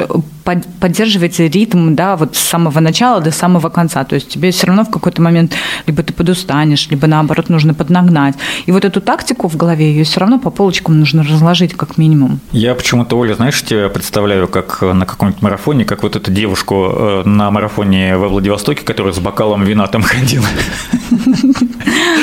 поддерживать 0.81 1.39
ритм, 1.39 1.95
да, 1.95 2.17
вот 2.17 2.37
с 2.37 2.41
самого 2.41 2.81
начала 2.81 3.21
до 3.21 3.31
самого 3.31 3.69
конца. 3.69 4.05
То 4.05 4.15
есть 4.15 4.29
тебе 4.29 4.51
все 4.51 4.67
равно 4.67 4.85
в 4.85 4.91
какой-то 4.91 5.23
момент 5.23 5.55
либо 5.87 6.03
ты 6.03 6.13
подустанешь, 6.13 6.89
либо 6.91 7.07
наоборот 7.07 7.49
нужно 7.49 7.75
поднагнать. 7.75 8.35
И 8.67 8.73
вот 8.73 8.85
эту 8.85 9.01
тактику 9.01 9.49
в 9.49 9.57
голове 9.57 9.91
ее 9.91 10.05
все 10.05 10.21
равно 10.21 10.39
по 10.39 10.51
полочкам 10.51 10.99
нужно 10.99 11.23
разложить 11.23 11.75
как 11.75 11.99
минимум. 11.99 12.41
Я 12.53 12.75
почему-то, 12.75 13.17
Оля, 13.19 13.35
знаешь, 13.35 13.63
тебе 13.63 13.89
представляю, 13.89 14.49
как 14.49 14.83
на 14.83 15.07
каком-нибудь 15.07 15.43
марафоне, 15.43 15.85
как 15.85 16.03
вот 16.03 16.17
эту 16.17 16.31
девушку 16.31 16.91
э, 16.91 17.23
на 17.25 17.51
марафоне 17.51 18.17
во 18.17 18.29
Владивостоке, 18.29 18.85
которая 18.85 19.13
с 19.13 19.19
бокалом 19.19 19.65
вина 19.65 19.87
там 19.87 20.03
ходила. 20.03 20.47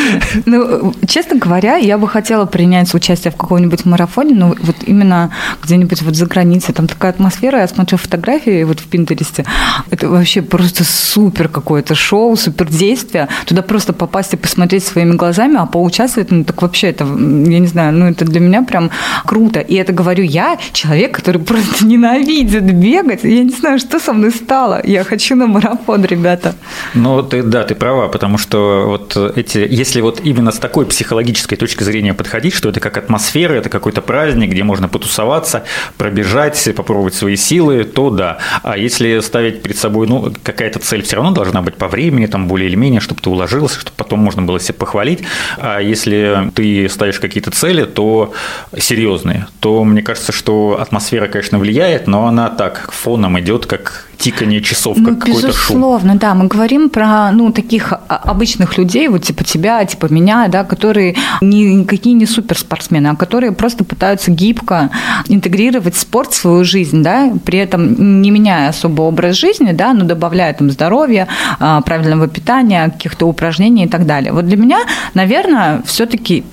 Ну, 0.45 0.93
честно 1.07 1.37
говоря, 1.37 1.77
я 1.77 1.97
бы 1.97 2.07
хотела 2.07 2.45
принять 2.45 2.93
участие 2.93 3.31
в 3.31 3.35
каком-нибудь 3.35 3.85
марафоне, 3.85 4.35
но 4.35 4.55
вот 4.59 4.75
именно 4.85 5.31
где-нибудь 5.63 6.01
вот 6.01 6.15
за 6.15 6.25
границей, 6.25 6.73
там 6.73 6.87
такая 6.87 7.11
атмосфера, 7.11 7.59
я 7.59 7.67
смотрю 7.67 7.97
фотографии 7.97 8.63
вот 8.63 8.79
в 8.79 8.87
Пинтересте, 8.87 9.45
это 9.89 10.09
вообще 10.09 10.41
просто 10.41 10.83
супер 10.83 11.47
какое-то 11.47 11.95
шоу, 11.95 12.35
супер 12.35 12.67
действие, 12.67 13.27
туда 13.45 13.61
просто 13.61 13.93
попасть 13.93 14.33
и 14.33 14.37
посмотреть 14.37 14.85
своими 14.85 15.15
глазами, 15.15 15.57
а 15.57 15.65
поучаствовать, 15.65 16.31
ну 16.31 16.43
так 16.43 16.61
вообще 16.61 16.87
это, 16.87 17.05
я 17.05 17.59
не 17.59 17.67
знаю, 17.67 17.93
ну 17.93 18.05
это 18.05 18.25
для 18.25 18.39
меня 18.39 18.63
прям 18.63 18.91
круто. 19.25 19.59
И 19.59 19.75
это 19.75 19.93
говорю 19.93 20.23
я, 20.23 20.57
человек, 20.73 21.15
который 21.15 21.41
просто 21.41 21.85
ненавидит 21.85 22.63
бегать, 22.63 23.23
я 23.23 23.43
не 23.43 23.51
знаю, 23.51 23.79
что 23.79 23.99
со 23.99 24.13
мной 24.13 24.31
стало, 24.31 24.81
я 24.83 25.03
хочу 25.03 25.35
на 25.35 25.47
марафон, 25.47 26.05
ребята. 26.05 26.55
Ну, 26.93 27.21
ты, 27.23 27.43
да, 27.43 27.63
ты 27.63 27.75
права, 27.75 28.07
потому 28.07 28.37
что 28.37 28.85
вот 28.87 29.17
эти, 29.35 29.67
если 29.69 29.94
вот 30.01 30.21
именно 30.23 30.51
с 30.51 30.59
такой 30.59 30.85
психологической 30.85 31.57
точки 31.57 31.83
зрения 31.83 32.13
подходить, 32.13 32.53
что 32.53 32.69
это 32.69 32.79
как 32.79 32.97
атмосфера, 32.97 33.53
это 33.53 33.69
какой-то 33.69 34.01
праздник, 34.01 34.51
где 34.51 34.63
можно 34.63 34.87
потусоваться, 34.87 35.63
пробежать, 35.97 36.67
попробовать 36.75 37.13
свои 37.13 37.35
силы, 37.35 37.83
то 37.83 38.09
да. 38.09 38.37
А 38.63 38.77
если 38.77 39.19
ставить 39.19 39.61
перед 39.61 39.77
собой, 39.77 40.07
ну, 40.07 40.33
какая-то 40.43 40.79
цель 40.79 41.01
все 41.03 41.17
равно 41.17 41.31
должна 41.31 41.61
быть 41.61 41.75
по 41.75 41.87
времени, 41.87 42.25
там, 42.25 42.47
более 42.47 42.69
или 42.69 42.75
менее, 42.75 42.99
чтобы 42.99 43.21
ты 43.21 43.29
уложился, 43.29 43.79
чтобы 43.79 43.95
потом 43.97 44.19
можно 44.19 44.41
было 44.41 44.59
себя 44.59 44.75
похвалить. 44.75 45.23
А 45.57 45.79
если 45.79 46.51
ты 46.53 46.87
ставишь 46.89 47.19
какие-то 47.19 47.51
цели, 47.51 47.83
то 47.83 48.33
серьезные, 48.77 49.47
то 49.59 49.83
мне 49.83 50.01
кажется, 50.01 50.31
что 50.31 50.77
атмосфера, 50.79 51.27
конечно, 51.27 51.59
влияет, 51.59 52.07
но 52.07 52.27
она 52.27 52.49
так 52.49 52.91
фоном 52.91 53.39
идет, 53.39 53.65
как 53.65 54.07
тикание 54.17 54.61
часов, 54.61 54.97
ну, 54.97 55.09
как 55.09 55.19
какой-то 55.19 55.51
шум. 55.51 55.77
Безусловно, 55.77 56.15
да. 56.15 56.33
Мы 56.33 56.47
говорим 56.47 56.89
про 56.89 57.31
ну, 57.31 57.51
таких 57.51 57.93
обычных 58.07 58.77
людей, 58.77 59.07
вот 59.07 59.23
типа 59.23 59.43
тебя, 59.43 59.83
типа 59.85 60.07
меня, 60.07 60.47
да, 60.47 60.63
которые 60.63 61.15
не, 61.41 61.75
никакие 61.75 62.15
не 62.15 62.25
суперспортсмены, 62.25 63.07
а 63.07 63.15
которые 63.15 63.51
просто 63.51 63.83
пытаются 63.83 64.31
гибко 64.31 64.89
интегрировать 65.27 65.95
спорт 65.95 66.31
в 66.31 66.35
свою 66.35 66.63
жизнь, 66.63 67.03
да, 67.03 67.31
при 67.45 67.59
этом 67.59 68.21
не 68.21 68.31
меняя 68.31 68.69
особо 68.69 69.03
образ 69.03 69.35
жизни, 69.35 69.71
да, 69.71 69.93
но 69.93 70.05
добавляя 70.05 70.53
там 70.53 70.69
здоровья, 70.71 71.27
а, 71.59 71.81
правильного 71.81 72.27
питания, 72.27 72.89
каких-то 72.89 73.27
упражнений 73.27 73.85
и 73.85 73.87
так 73.87 74.05
далее. 74.05 74.31
Вот 74.31 74.45
для 74.45 74.57
меня, 74.57 74.79
наверное, 75.13 75.81
все-таки 75.85 76.43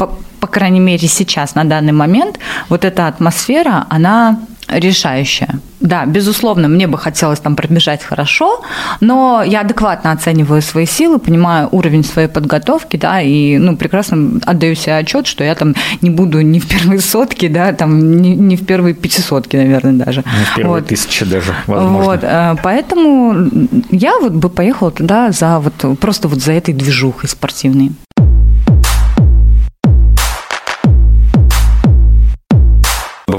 по 0.42 0.48
крайней 0.48 0.80
мере 0.80 1.06
сейчас, 1.06 1.54
на 1.54 1.62
данный 1.62 1.92
момент, 1.92 2.40
вот 2.68 2.84
эта 2.84 3.06
атмосфера, 3.06 3.86
она 3.88 4.40
решающая. 4.78 5.60
Да, 5.80 6.06
безусловно, 6.06 6.68
мне 6.68 6.86
бы 6.86 6.96
хотелось 6.96 7.40
там 7.40 7.56
пробежать 7.56 8.02
хорошо, 8.04 8.62
но 9.00 9.42
я 9.44 9.62
адекватно 9.62 10.12
оцениваю 10.12 10.62
свои 10.62 10.86
силы, 10.86 11.18
понимаю 11.18 11.68
уровень 11.72 12.04
своей 12.04 12.28
подготовки, 12.28 12.96
да, 12.96 13.20
и, 13.20 13.58
ну, 13.58 13.76
прекрасно 13.76 14.40
отдаю 14.46 14.76
себе 14.76 14.96
отчет, 14.96 15.26
что 15.26 15.42
я 15.42 15.54
там 15.54 15.74
не 16.00 16.10
буду 16.10 16.40
ни 16.40 16.60
в 16.60 16.68
первые 16.68 17.00
сотки, 17.00 17.48
да, 17.48 17.72
там, 17.72 18.20
не, 18.22 18.36
не 18.36 18.56
в 18.56 18.64
первые 18.64 18.94
пятисотки, 18.94 19.56
наверное, 19.56 20.04
даже. 20.04 20.22
Не 20.38 20.44
в 20.44 20.54
первые 20.56 20.80
вот. 20.82 20.86
тысячи 20.86 21.24
даже, 21.24 21.52
возможно. 21.66 22.02
Вот, 22.04 22.20
э, 22.22 22.56
поэтому 22.62 23.50
я 23.90 24.18
вот 24.20 24.32
бы 24.32 24.48
поехала 24.48 24.92
туда 24.92 25.32
за 25.32 25.58
вот, 25.58 25.98
просто 25.98 26.28
вот 26.28 26.40
за 26.40 26.52
этой 26.52 26.74
движухой 26.74 27.28
спортивной. 27.28 27.90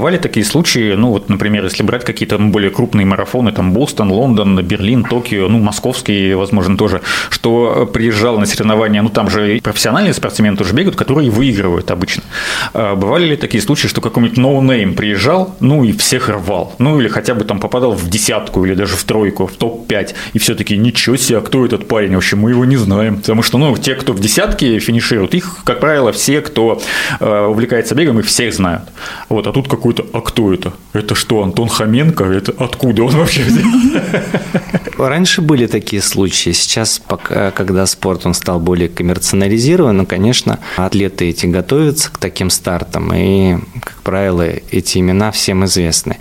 Бывали 0.04 0.18
такие 0.18 0.44
случаи, 0.44 0.92
ну 0.96 1.08
вот, 1.08 1.30
например, 1.30 1.64
если 1.64 1.82
брать 1.82 2.04
какие-то 2.04 2.36
более 2.36 2.70
крупные 2.70 3.06
марафоны, 3.06 3.52
там 3.52 3.72
Бостон, 3.72 4.12
Лондон, 4.12 4.62
Берлин, 4.62 5.02
Токио, 5.02 5.48
ну, 5.48 5.58
московские, 5.60 6.36
возможно, 6.36 6.76
тоже, 6.76 7.00
что 7.30 7.88
приезжал 7.90 8.38
на 8.38 8.44
соревнования, 8.44 9.00
ну, 9.00 9.08
там 9.08 9.30
же 9.30 9.58
профессиональные 9.62 10.12
спортсмены 10.12 10.58
тоже 10.58 10.74
бегают, 10.74 10.94
которые 10.94 11.30
выигрывают 11.30 11.90
обычно. 11.90 12.22
А 12.74 12.94
бывали 12.96 13.24
ли 13.28 13.36
такие 13.36 13.62
случаи, 13.62 13.86
что 13.86 14.02
какой-нибудь 14.02 14.36
no 14.36 14.55
name 14.55 14.92
приезжал, 14.92 15.56
ну, 15.60 15.84
и 15.84 15.92
всех 15.92 16.28
рвал, 16.28 16.74
ну, 16.78 17.00
или 17.00 17.08
хотя 17.08 17.32
бы 17.32 17.44
там 17.46 17.58
попадал 17.58 17.92
в 17.92 18.10
десятку 18.10 18.62
или 18.66 18.74
даже 18.74 18.96
в 18.96 19.04
тройку, 19.04 19.46
в 19.46 19.56
топ-5, 19.56 20.14
и 20.34 20.38
все 20.38 20.54
таки 20.54 20.76
ничего 20.76 21.16
себе, 21.16 21.38
а 21.38 21.40
кто 21.40 21.64
этот 21.64 21.88
парень 21.88 22.12
вообще, 22.12 22.36
мы 22.36 22.50
его 22.50 22.66
не 22.66 22.76
знаем, 22.76 23.16
потому 23.16 23.42
что, 23.42 23.56
ну, 23.56 23.74
те, 23.78 23.94
кто 23.94 24.12
в 24.12 24.20
десятке 24.20 24.78
финишируют, 24.80 25.32
их, 25.32 25.60
как 25.64 25.80
правило, 25.80 26.12
все, 26.12 26.42
кто 26.42 26.82
э, 27.20 27.46
увлекается 27.46 27.94
бегом, 27.94 28.20
их 28.20 28.26
всех 28.26 28.52
знают. 28.52 28.82
Вот, 29.30 29.46
а 29.46 29.52
тут 29.52 29.66
как 29.66 29.86
какой-то, 29.94 30.16
а 30.16 30.20
кто 30.20 30.52
это? 30.52 30.72
Это 30.92 31.14
что, 31.14 31.42
Антон 31.42 31.68
Хоменко? 31.68 32.24
Это 32.24 32.54
откуда 32.58 33.04
он 33.04 33.16
вообще? 33.16 33.44
Раньше 34.98 35.42
были 35.42 35.66
такие 35.66 36.02
случаи. 36.02 36.50
Сейчас, 36.50 37.00
пока, 37.04 37.50
когда 37.50 37.86
спорт 37.86 38.26
он 38.26 38.34
стал 38.34 38.60
более 38.60 38.88
коммерциализирован, 38.88 39.96
ну, 39.96 40.06
конечно, 40.06 40.60
атлеты 40.76 41.28
эти 41.28 41.46
готовятся 41.46 42.12
к 42.12 42.18
таким 42.18 42.50
стартам, 42.50 43.12
и, 43.14 43.56
как 43.80 44.02
правило, 44.02 44.42
эти 44.42 44.98
имена 44.98 45.30
всем 45.30 45.64
известны. 45.64 46.18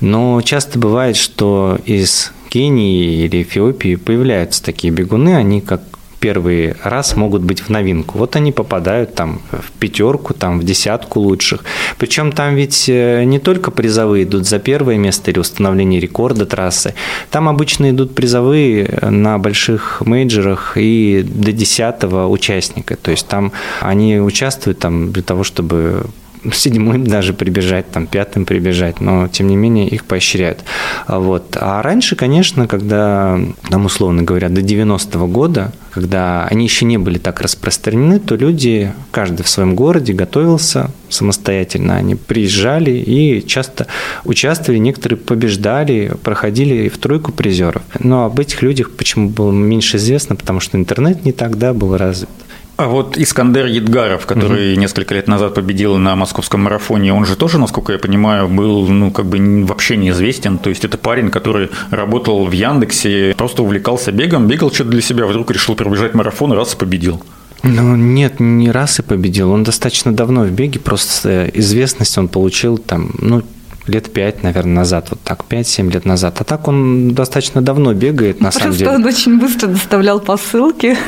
Но 0.00 0.40
часто 0.42 0.78
бывает, 0.78 1.16
что 1.16 1.78
из 1.84 2.32
Кении 2.48 3.24
или 3.24 3.42
Эфиопии 3.42 3.96
появляются 3.96 4.62
такие 4.62 4.92
бегуны, 4.92 5.36
они 5.36 5.60
как 5.60 5.82
первый 6.26 6.74
раз 6.82 7.16
могут 7.16 7.42
быть 7.42 7.60
в 7.60 7.68
новинку. 7.68 8.18
Вот 8.18 8.34
они 8.34 8.50
попадают 8.50 9.14
там 9.14 9.40
в 9.52 9.70
пятерку, 9.78 10.34
там 10.34 10.58
в 10.58 10.64
десятку 10.64 11.20
лучших. 11.20 11.64
Причем 11.98 12.32
там 12.32 12.56
ведь 12.56 12.88
э, 12.88 13.22
не 13.24 13.38
только 13.38 13.70
призовые 13.70 14.24
идут 14.24 14.44
за 14.44 14.58
первое 14.58 14.98
место 14.98 15.30
или 15.30 15.38
установление 15.38 16.00
рекорда 16.00 16.44
трассы. 16.44 16.94
Там 17.30 17.48
обычно 17.48 17.90
идут 17.90 18.16
призовые 18.16 18.98
на 19.02 19.38
больших 19.38 20.02
мейджерах 20.04 20.72
и 20.76 21.24
до 21.24 21.52
десятого 21.52 22.26
участника. 22.26 22.96
То 22.96 23.12
есть 23.12 23.28
там 23.28 23.52
они 23.80 24.18
участвуют 24.18 24.80
там 24.80 25.12
для 25.12 25.22
того, 25.22 25.44
чтобы 25.44 26.06
седьмым 26.52 27.06
даже 27.06 27.32
прибежать, 27.34 27.90
там, 27.90 28.06
пятым 28.06 28.44
прибежать, 28.44 29.00
но, 29.00 29.28
тем 29.28 29.48
не 29.48 29.56
менее, 29.56 29.88
их 29.88 30.04
поощряют. 30.04 30.64
Вот. 31.08 31.56
А 31.60 31.82
раньше, 31.82 32.16
конечно, 32.16 32.66
когда, 32.66 33.38
там, 33.70 33.84
условно 33.86 34.22
говоря, 34.22 34.48
до 34.48 34.60
90-го 34.60 35.26
года, 35.26 35.72
когда 35.90 36.44
они 36.50 36.64
еще 36.64 36.84
не 36.84 36.98
были 36.98 37.18
так 37.18 37.40
распространены, 37.40 38.20
то 38.20 38.36
люди, 38.36 38.92
каждый 39.12 39.42
в 39.42 39.48
своем 39.48 39.74
городе 39.74 40.12
готовился 40.12 40.90
самостоятельно. 41.08 41.96
Они 41.96 42.14
приезжали 42.14 42.90
и 42.90 43.46
часто 43.46 43.86
участвовали, 44.24 44.78
некоторые 44.78 45.18
побеждали, 45.18 46.12
проходили 46.22 46.88
в 46.88 46.98
тройку 46.98 47.32
призеров. 47.32 47.82
Но 47.98 48.26
об 48.26 48.38
этих 48.38 48.60
людях 48.60 48.90
почему 48.90 49.30
было 49.30 49.50
меньше 49.52 49.96
известно, 49.96 50.36
потому 50.36 50.60
что 50.60 50.76
интернет 50.76 51.24
не 51.24 51.32
тогда 51.32 51.72
был 51.72 51.96
развит. 51.96 52.28
А 52.76 52.88
вот 52.88 53.16
Искандер 53.16 53.66
Едгаров, 53.66 54.26
который 54.26 54.72
угу. 54.72 54.80
несколько 54.80 55.14
лет 55.14 55.28
назад 55.28 55.54
победил 55.54 55.96
на 55.96 56.14
московском 56.14 56.62
марафоне, 56.62 57.14
он 57.14 57.24
же 57.24 57.34
тоже, 57.34 57.58
насколько 57.58 57.92
я 57.92 57.98
понимаю, 57.98 58.48
был 58.48 58.86
ну, 58.86 59.10
как 59.10 59.26
бы 59.26 59.64
вообще 59.64 59.96
неизвестен. 59.96 60.58
То 60.58 60.68
есть 60.68 60.84
это 60.84 60.98
парень, 60.98 61.30
который 61.30 61.70
работал 61.90 62.44
в 62.44 62.52
Яндексе, 62.52 63.34
просто 63.36 63.62
увлекался 63.62 64.12
бегом, 64.12 64.46
бегал 64.46 64.70
что-то 64.70 64.90
для 64.90 65.00
себя, 65.00 65.26
вдруг 65.26 65.50
решил 65.50 65.74
пробежать 65.74 66.14
марафон 66.14 66.52
раз 66.52 66.74
и 66.74 66.76
победил. 66.76 67.22
Ну, 67.62 67.96
нет, 67.96 68.40
не 68.40 68.70
раз 68.70 68.98
и 68.98 69.02
победил. 69.02 69.50
Он 69.50 69.64
достаточно 69.64 70.12
давно 70.12 70.42
в 70.42 70.50
беге, 70.50 70.78
просто 70.78 71.50
известность 71.54 72.16
он 72.18 72.28
получил 72.28 72.78
там, 72.78 73.10
ну, 73.18 73.42
лет 73.86 74.12
пять, 74.12 74.42
наверное, 74.42 74.74
назад, 74.74 75.08
вот 75.10 75.20
так, 75.22 75.44
5-7 75.48 75.90
лет 75.90 76.04
назад. 76.04 76.40
А 76.40 76.44
так 76.44 76.68
он 76.68 77.14
достаточно 77.14 77.62
давно 77.62 77.94
бегает, 77.94 78.40
на 78.40 78.50
самом 78.50 78.74
деле. 78.74 78.90
он 78.90 79.04
очень 79.04 79.38
быстро 79.38 79.68
доставлял 79.68 80.20
посылки. 80.20 80.96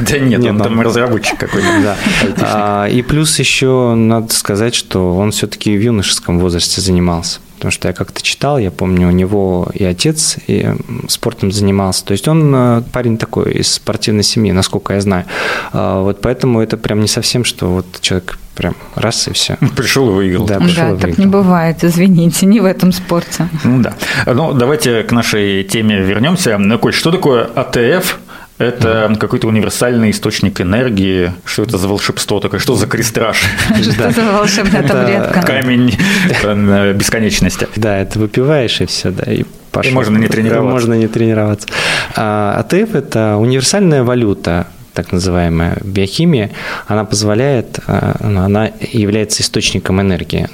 Да 0.00 0.18
нет, 0.18 0.44
он 0.44 0.58
там 0.58 0.80
разработчик 0.80 1.38
какой-то. 1.38 1.96
А, 2.40 2.86
и 2.86 3.02
плюс 3.02 3.38
еще 3.38 3.94
надо 3.94 4.32
сказать, 4.32 4.74
что 4.74 5.16
он 5.16 5.30
все-таки 5.30 5.76
в 5.76 5.80
юношеском 5.80 6.38
возрасте 6.38 6.80
занимался 6.80 7.40
потому 7.62 7.70
что 7.70 7.86
я 7.86 7.94
как-то 7.94 8.20
читал, 8.20 8.58
я 8.58 8.72
помню, 8.72 9.06
у 9.06 9.12
него 9.12 9.70
и 9.72 9.84
отец 9.84 10.36
и 10.48 10.74
спортом 11.06 11.52
занимался. 11.52 12.04
То 12.04 12.10
есть 12.10 12.26
он 12.26 12.52
э, 12.52 12.82
парень 12.92 13.16
такой 13.16 13.52
из 13.52 13.72
спортивной 13.72 14.24
семьи, 14.24 14.50
насколько 14.50 14.94
я 14.94 15.00
знаю. 15.00 15.26
А, 15.72 16.02
вот 16.02 16.20
поэтому 16.20 16.60
это 16.60 16.76
прям 16.76 17.00
не 17.00 17.06
совсем, 17.06 17.44
что 17.44 17.70
вот 17.70 17.86
человек 18.00 18.36
прям 18.56 18.74
раз 18.96 19.28
и 19.28 19.32
все. 19.32 19.58
Пришел 19.76 20.10
и 20.10 20.12
выиграл. 20.12 20.46
Да, 20.46 20.58
пришел 20.58 20.88
да 20.88 20.94
и 20.94 21.10
так 21.12 21.18
не 21.18 21.26
бывает, 21.26 21.84
извините, 21.84 22.46
не 22.46 22.58
в 22.58 22.64
этом 22.64 22.90
спорте. 22.90 23.48
Ну 23.62 23.80
да. 23.80 23.94
Ну, 24.26 24.54
давайте 24.54 25.04
к 25.04 25.12
нашей 25.12 25.62
теме 25.62 26.00
вернемся. 26.00 26.58
Коль, 26.80 26.92
что 26.92 27.12
такое 27.12 27.44
АТФ? 27.44 28.18
Это 28.62 29.08
mm 29.10 29.18
какой-то 29.18 29.46
универсальный 29.46 30.10
источник 30.10 30.60
энергии. 30.60 31.32
Что 31.44 31.62
это 31.62 31.78
за 31.78 31.88
волшебство 31.88 32.40
такое? 32.40 32.60
Что 32.60 32.74
за 32.74 32.86
крестраж? 32.86 33.36
Что 33.82 34.10
за 34.10 34.32
волшебная 34.32 34.82
таблетка? 34.82 35.42
Камень 35.42 35.96
э, 36.42 36.92
бесконечности. 36.92 37.68
Да, 37.76 37.98
это 37.98 38.18
выпиваешь 38.18 38.80
и 38.80 38.86
все, 38.86 39.10
да, 39.10 39.30
и 39.30 39.44
пошел. 39.70 39.90
И 39.90 39.94
можно 39.94 40.16
не 40.18 40.28
тренироваться. 40.28 40.72
Можно 40.72 40.94
не 40.94 41.08
тренироваться. 41.08 41.68
А 42.16 42.56
АТФ– 42.60 42.94
это 42.94 43.36
универсальная 43.36 44.02
валюта, 44.02 44.66
так 44.94 45.12
называемая 45.12 45.78
биохимия, 45.82 46.50
она 46.86 47.04
позволяет, 47.04 47.78
э, 47.86 48.14
ну, 48.20 48.40
она 48.42 48.70
является 48.80 49.42
источником 49.42 50.00
энергии, 50.00 50.48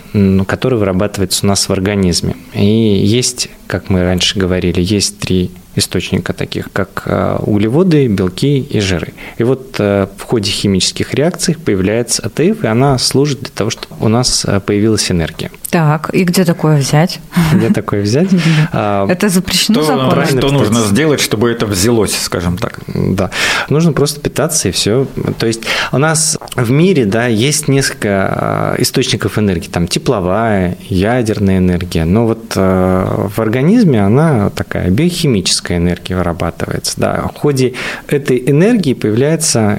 который 0.47 0.79
вырабатывается 0.79 1.44
у 1.44 1.49
нас 1.49 1.68
в 1.68 1.73
организме. 1.73 2.37
И 2.55 2.64
есть, 2.64 3.49
как 3.66 3.90
мы 3.90 4.03
раньше 4.03 4.38
говорили, 4.38 4.81
есть 4.81 5.18
три 5.18 5.51
источника 5.79 6.33
таких, 6.33 6.71
как 6.73 7.03
э, 7.07 7.38
углеводы, 7.41 8.07
белки 8.09 8.59
и 8.61 8.81
жиры. 8.81 9.14
И 9.38 9.45
вот 9.45 9.77
э, 9.79 10.07
в 10.17 10.23
ходе 10.23 10.51
химических 10.51 11.14
реакций 11.14 11.57
появляется 11.57 12.23
АТФ, 12.27 12.64
и 12.64 12.67
она 12.67 12.99
служит 12.99 13.41
для 13.41 13.51
того, 13.55 13.71
чтобы 13.71 13.95
у 14.01 14.09
нас 14.09 14.45
э, 14.45 14.61
появилась 14.61 15.11
энергия. 15.11 15.51
Так, 15.70 16.11
и 16.14 16.24
где 16.24 16.44
такое 16.44 16.78
взять? 16.78 17.20
Где 17.52 17.70
такое 17.70 18.02
взять? 18.02 18.28
А, 18.72 19.07
это 19.09 19.28
запрещено 19.28 19.83
законом? 19.83 20.26
Что 20.26 20.50
нужно 20.50 20.81
сделать, 20.81 21.20
чтобы 21.20 21.50
это 21.50 21.66
взялось, 21.66 22.16
скажем 22.16 22.59
так? 22.59 22.81
Да, 22.87 23.31
нужно 23.68 23.92
просто 23.92 24.20
питаться 24.20 24.68
и 24.68 24.72
все. 24.72 25.07
То 25.38 25.46
есть 25.46 25.62
у 25.92 25.98
нас 25.98 26.38
в 26.54 26.70
мире, 26.70 27.04
да, 27.07 27.26
есть 27.26 27.68
несколько 27.68 28.74
источников 28.78 29.38
энергии, 29.38 29.68
там 29.68 29.88
тепловая, 29.88 30.76
ядерная 30.88 31.59
энергия, 31.59 32.04
но 32.04 32.26
вот 32.26 32.54
в 32.54 33.38
организме 33.38 34.04
она 34.04 34.50
такая 34.50 34.90
биохимическая 34.90 35.78
энергия 35.78 36.16
вырабатывается. 36.16 36.94
Да. 37.00 37.31
В 37.35 37.38
ходе 37.38 37.74
этой 38.09 38.42
энергии 38.46 38.94
появляется 38.94 39.78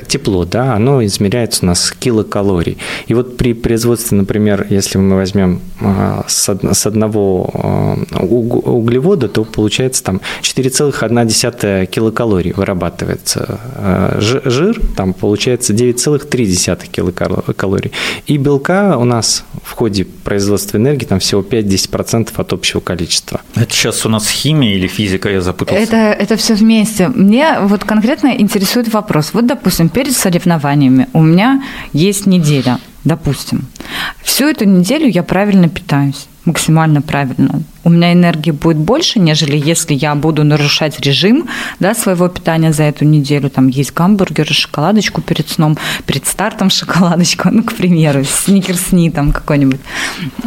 тепло, 0.00 0.44
да, 0.44 0.74
оно 0.74 1.04
измеряется 1.04 1.64
у 1.64 1.66
нас 1.66 1.92
килокалорий. 1.98 2.78
И 3.06 3.14
вот 3.14 3.36
при 3.36 3.54
производстве, 3.54 4.16
например, 4.16 4.66
если 4.70 4.98
мы 4.98 5.16
возьмем 5.16 5.60
а, 5.80 6.24
с 6.28 6.86
одного 6.86 7.50
а, 7.54 8.22
углевода, 8.22 9.28
то 9.28 9.44
получается 9.44 10.02
там 10.04 10.20
4,1 10.42 11.86
килокалорий 11.86 12.52
вырабатывается. 12.52 13.60
А, 13.76 14.18
жир 14.20 14.80
там 14.96 15.12
получается 15.12 15.72
9,3 15.72 16.88
килокалорий. 16.90 17.92
И 18.26 18.36
белка 18.36 18.96
у 18.98 19.04
нас 19.04 19.44
в 19.62 19.72
ходе 19.72 20.04
производства 20.04 20.78
энергии 20.78 21.06
там 21.06 21.18
всего 21.18 21.42
5-10% 21.42 22.30
от 22.36 22.52
общего 22.52 22.80
количества. 22.80 23.40
Это 23.54 23.72
сейчас 23.72 24.06
у 24.06 24.08
нас 24.08 24.28
химия 24.28 24.74
или 24.74 24.86
физика, 24.86 25.28
я 25.30 25.40
запутался? 25.40 25.82
Это, 25.82 25.96
это 25.96 26.36
все 26.36 26.54
вместе. 26.54 27.08
Мне 27.08 27.58
вот 27.60 27.84
конкретно 27.84 28.34
интересует 28.38 28.92
вопрос. 28.92 29.30
Вот, 29.32 29.46
допустим, 29.46 29.83
допустим, 29.84 29.88
перед 29.88 30.16
соревнованиями 30.16 31.08
у 31.12 31.22
меня 31.22 31.62
есть 31.92 32.26
неделя, 32.26 32.78
допустим. 33.04 33.66
Всю 34.22 34.46
эту 34.46 34.64
неделю 34.64 35.08
я 35.08 35.22
правильно 35.22 35.68
питаюсь 35.68 36.26
максимально 36.44 37.02
правильно. 37.02 37.62
У 37.84 37.90
меня 37.90 38.12
энергии 38.12 38.50
будет 38.50 38.78
больше, 38.78 39.18
нежели 39.18 39.56
если 39.56 39.94
я 39.94 40.14
буду 40.14 40.44
нарушать 40.44 41.00
режим 41.00 41.48
да, 41.80 41.94
своего 41.94 42.28
питания 42.28 42.72
за 42.72 42.84
эту 42.84 43.04
неделю. 43.04 43.50
Там 43.50 43.68
есть 43.68 43.92
гамбургер, 43.92 44.46
шоколадочку 44.46 45.20
перед 45.20 45.48
сном, 45.48 45.76
перед 46.06 46.26
стартом 46.26 46.70
шоколадочку, 46.78 47.50
ну, 47.50 47.62
к 47.62 47.74
примеру, 47.74 48.24
сникерсни 48.24 49.10
там 49.10 49.32
какой-нибудь. 49.32 49.80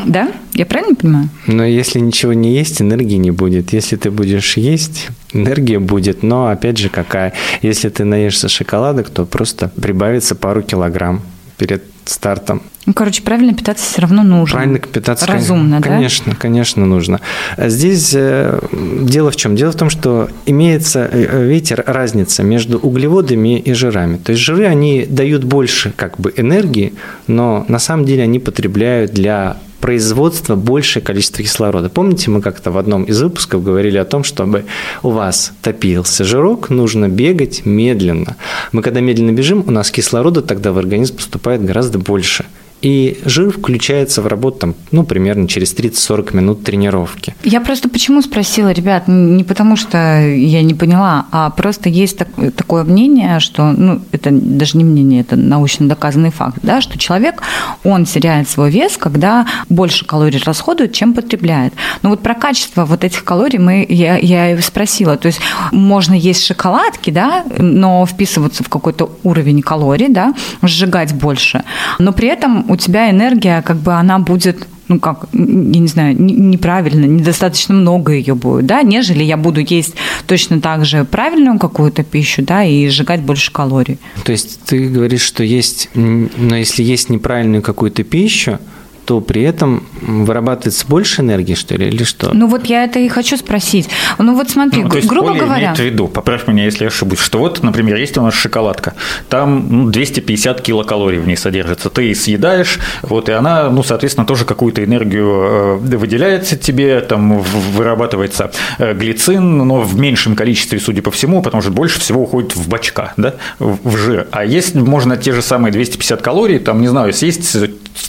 Да? 0.05 0.31
Я 0.53 0.65
правильно 0.65 0.95
понимаю? 0.95 1.29
Но 1.45 1.63
если 1.63 1.99
ничего 1.99 2.33
не 2.33 2.53
есть, 2.55 2.81
энергии 2.81 3.17
не 3.17 3.31
будет. 3.31 3.73
Если 3.73 3.95
ты 3.95 4.09
будешь 4.09 4.57
есть, 4.57 5.07
энергия 5.33 5.79
будет, 5.79 6.23
но 6.23 6.47
опять 6.47 6.77
же 6.77 6.89
какая? 6.89 7.33
Если 7.61 7.89
ты 7.89 8.03
наешься 8.03 8.49
шоколадок, 8.49 9.09
то 9.09 9.25
просто 9.25 9.69
прибавится 9.69 10.35
пару 10.35 10.63
килограмм 10.63 11.21
перед 11.57 11.83
стартом. 12.09 12.61
Ну, 12.85 12.93
короче, 12.93 13.21
правильно 13.21 13.53
питаться 13.53 13.83
все 13.85 14.01
равно 14.01 14.23
нужно. 14.23 14.57
Правильно 14.57 14.79
питаться. 14.79 15.27
Разумно, 15.27 15.81
конечно, 15.81 16.31
да? 16.31 16.37
Конечно, 16.39 16.85
нужно. 16.85 17.19
Здесь 17.57 18.13
э, 18.15 18.59
дело 19.01 19.29
в 19.31 19.35
чем? 19.35 19.55
Дело 19.57 19.71
в 19.71 19.75
том, 19.75 19.89
что 19.89 20.29
имеется, 20.45 21.09
э, 21.11 21.45
видите, 21.45 21.75
разница 21.75 22.43
между 22.43 22.77
углеводами 22.79 23.59
и 23.59 23.73
жирами. 23.73 24.17
То 24.17 24.31
есть 24.31 24.41
жиры, 24.41 24.65
они 24.65 25.05
дают 25.05 25.43
больше 25.43 25.91
как 25.95 26.17
бы 26.17 26.33
энергии, 26.37 26.93
но 27.27 27.65
на 27.67 27.79
самом 27.79 28.05
деле 28.05 28.23
они 28.23 28.39
потребляют 28.39 29.11
для 29.11 29.57
производства 29.79 30.55
большее 30.55 31.03
количество 31.03 31.43
кислорода. 31.43 31.89
Помните, 31.89 32.29
мы 32.29 32.41
как-то 32.41 32.71
в 32.71 32.77
одном 32.77 33.03
из 33.03 33.21
выпусков 33.21 33.63
говорили 33.63 33.97
о 33.97 34.05
том, 34.05 34.23
чтобы 34.23 34.65
у 35.03 35.09
вас 35.09 35.53
топился 35.61 36.23
жирок, 36.23 36.69
нужно 36.69 37.07
бегать 37.07 37.65
медленно. 37.65 38.35
Мы 38.71 38.81
когда 38.81 38.99
медленно 39.01 39.31
бежим, 39.31 39.63
у 39.67 39.71
нас 39.71 39.91
кислорода 39.91 40.41
тогда 40.41 40.71
в 40.71 40.77
организм 40.77 41.15
поступает 41.15 41.63
гораздо 41.63 41.99
больше 41.99 42.45
и 42.81 43.19
жир 43.25 43.51
включается 43.51 44.21
в 44.21 44.27
работу 44.27 44.59
там, 44.59 44.75
ну, 44.91 45.03
примерно 45.03 45.47
через 45.47 45.75
30-40 45.75 46.35
минут 46.35 46.63
тренировки. 46.63 47.35
Я 47.43 47.61
просто 47.61 47.89
почему 47.89 48.21
спросила, 48.21 48.71
ребят, 48.71 49.07
не 49.07 49.43
потому 49.43 49.75
что 49.75 49.97
я 50.21 50.61
не 50.61 50.73
поняла, 50.73 51.25
а 51.31 51.49
просто 51.49 51.89
есть 51.89 52.17
так, 52.17 52.27
такое 52.55 52.83
мнение, 52.83 53.39
что, 53.39 53.71
ну, 53.71 54.01
это 54.11 54.29
даже 54.31 54.77
не 54.77 54.83
мнение, 54.83 55.21
это 55.21 55.35
научно 55.35 55.87
доказанный 55.87 56.31
факт, 56.31 56.59
да, 56.61 56.81
что 56.81 56.97
человек, 56.97 57.41
он 57.83 58.05
теряет 58.05 58.49
свой 58.49 58.69
вес, 58.69 58.97
когда 58.97 59.47
больше 59.69 60.05
калорий 60.05 60.41
расходует, 60.43 60.93
чем 60.93 61.13
потребляет. 61.13 61.73
Но 62.03 62.09
вот 62.09 62.21
про 62.21 62.35
качество 62.35 62.85
вот 62.85 63.03
этих 63.03 63.23
калорий 63.23 63.59
мы, 63.59 63.85
я, 63.89 64.17
я 64.17 64.51
и 64.51 64.61
спросила, 64.61 65.17
то 65.17 65.27
есть 65.27 65.39
можно 65.71 66.13
есть 66.13 66.45
шоколадки, 66.45 67.09
да, 67.09 67.43
но 67.57 68.05
вписываться 68.05 68.63
в 68.63 68.69
какой-то 68.69 69.17
уровень 69.23 69.61
калорий, 69.61 70.09
да, 70.09 70.33
сжигать 70.61 71.13
больше, 71.13 71.63
но 71.97 72.11
при 72.11 72.27
этом 72.27 72.66
у 72.67 72.75
тебя 72.75 73.09
энергия, 73.09 73.61
как 73.61 73.77
бы 73.77 73.93
она 73.93 74.19
будет 74.19 74.67
ну 74.87 74.99
как, 74.99 75.27
я 75.33 75.39
не 75.79 75.87
знаю, 75.87 76.15
неправильно, 76.17 77.05
недостаточно 77.05 77.75
много 77.75 78.13
ее 78.13 78.35
будет, 78.35 78.65
да, 78.65 78.83
нежели 78.83 79.23
я 79.23 79.37
буду 79.37 79.59
есть 79.59 79.95
точно 80.27 80.61
так 80.61 80.85
же 80.85 81.03
правильную 81.03 81.59
какую-то 81.59 82.03
пищу, 82.03 82.41
да, 82.41 82.63
и 82.63 82.87
сжигать 82.87 83.21
больше 83.21 83.51
калорий. 83.51 83.99
То 84.23 84.31
есть 84.31 84.61
ты 84.65 84.87
говоришь, 84.87 85.23
что 85.23 85.43
есть, 85.43 85.89
но 85.93 86.55
если 86.55 86.83
есть 86.83 87.09
неправильную 87.09 87.61
какую-то 87.61 88.03
пищу, 88.03 88.59
то 89.07 89.21
при 89.21 89.41
этом 89.43 89.83
вырабатывается 90.01 90.85
больше 90.85 91.21
энергии, 91.21 91.53
что 91.53 91.75
ли, 91.75 91.87
или 91.87 92.03
что? 92.03 92.33
Ну 92.33 92.47
вот 92.47 92.65
я 92.65 92.83
это 92.83 92.99
и 92.99 93.07
хочу 93.07 93.37
спросить. 93.37 93.87
Ну 94.17 94.35
вот 94.35 94.49
смотри, 94.49 94.83
ну, 94.83 94.89
то 94.89 94.97
есть 94.97 95.07
грубо 95.07 95.29
Оля 95.29 95.39
говоря... 95.39 95.63
имеет 95.63 95.79
в 95.79 95.81
виду, 95.81 96.09
поправь 96.09 96.45
меня, 96.45 96.65
если 96.65 96.83
я 96.83 96.89
ошибусь, 96.89 97.19
что 97.19 97.39
вот, 97.39 97.63
например, 97.63 97.95
есть 97.95 98.17
у 98.17 98.21
нас 98.21 98.33
шоколадка, 98.33 98.95
там 99.29 99.65
ну, 99.85 99.89
250 99.89 100.59
килокалорий 100.61 101.19
в 101.19 101.27
ней 101.27 101.37
содержится, 101.37 101.89
ты 101.89 102.13
съедаешь, 102.13 102.79
вот, 103.01 103.29
и 103.29 103.31
она, 103.31 103.69
ну, 103.69 103.81
соответственно, 103.81 104.27
тоже 104.27 104.43
какую-то 104.43 104.83
энергию 104.83 105.25
э, 105.25 105.75
выделяется 105.77 106.57
тебе, 106.57 106.99
там 106.99 107.39
вырабатывается 107.39 108.51
э, 108.77 108.93
глицин, 108.93 109.59
но 109.59 109.83
в 109.83 109.97
меньшем 109.97 110.35
количестве, 110.35 110.81
судя 110.81 111.01
по 111.01 111.11
всему, 111.11 111.41
потому 111.41 111.61
что 111.61 111.71
больше 111.71 112.01
всего 112.01 112.23
уходит 112.23 112.57
в 112.57 112.67
бачка, 112.67 113.13
да, 113.15 113.35
в 113.59 113.95
жир. 113.95 114.27
А 114.31 114.43
есть 114.43 114.75
можно 114.75 115.15
те 115.15 115.31
же 115.31 115.41
самые 115.41 115.71
250 115.71 116.21
калорий, 116.21 116.59
там, 116.59 116.81
не 116.81 116.89
знаю, 116.89 117.13
съесть 117.13 117.55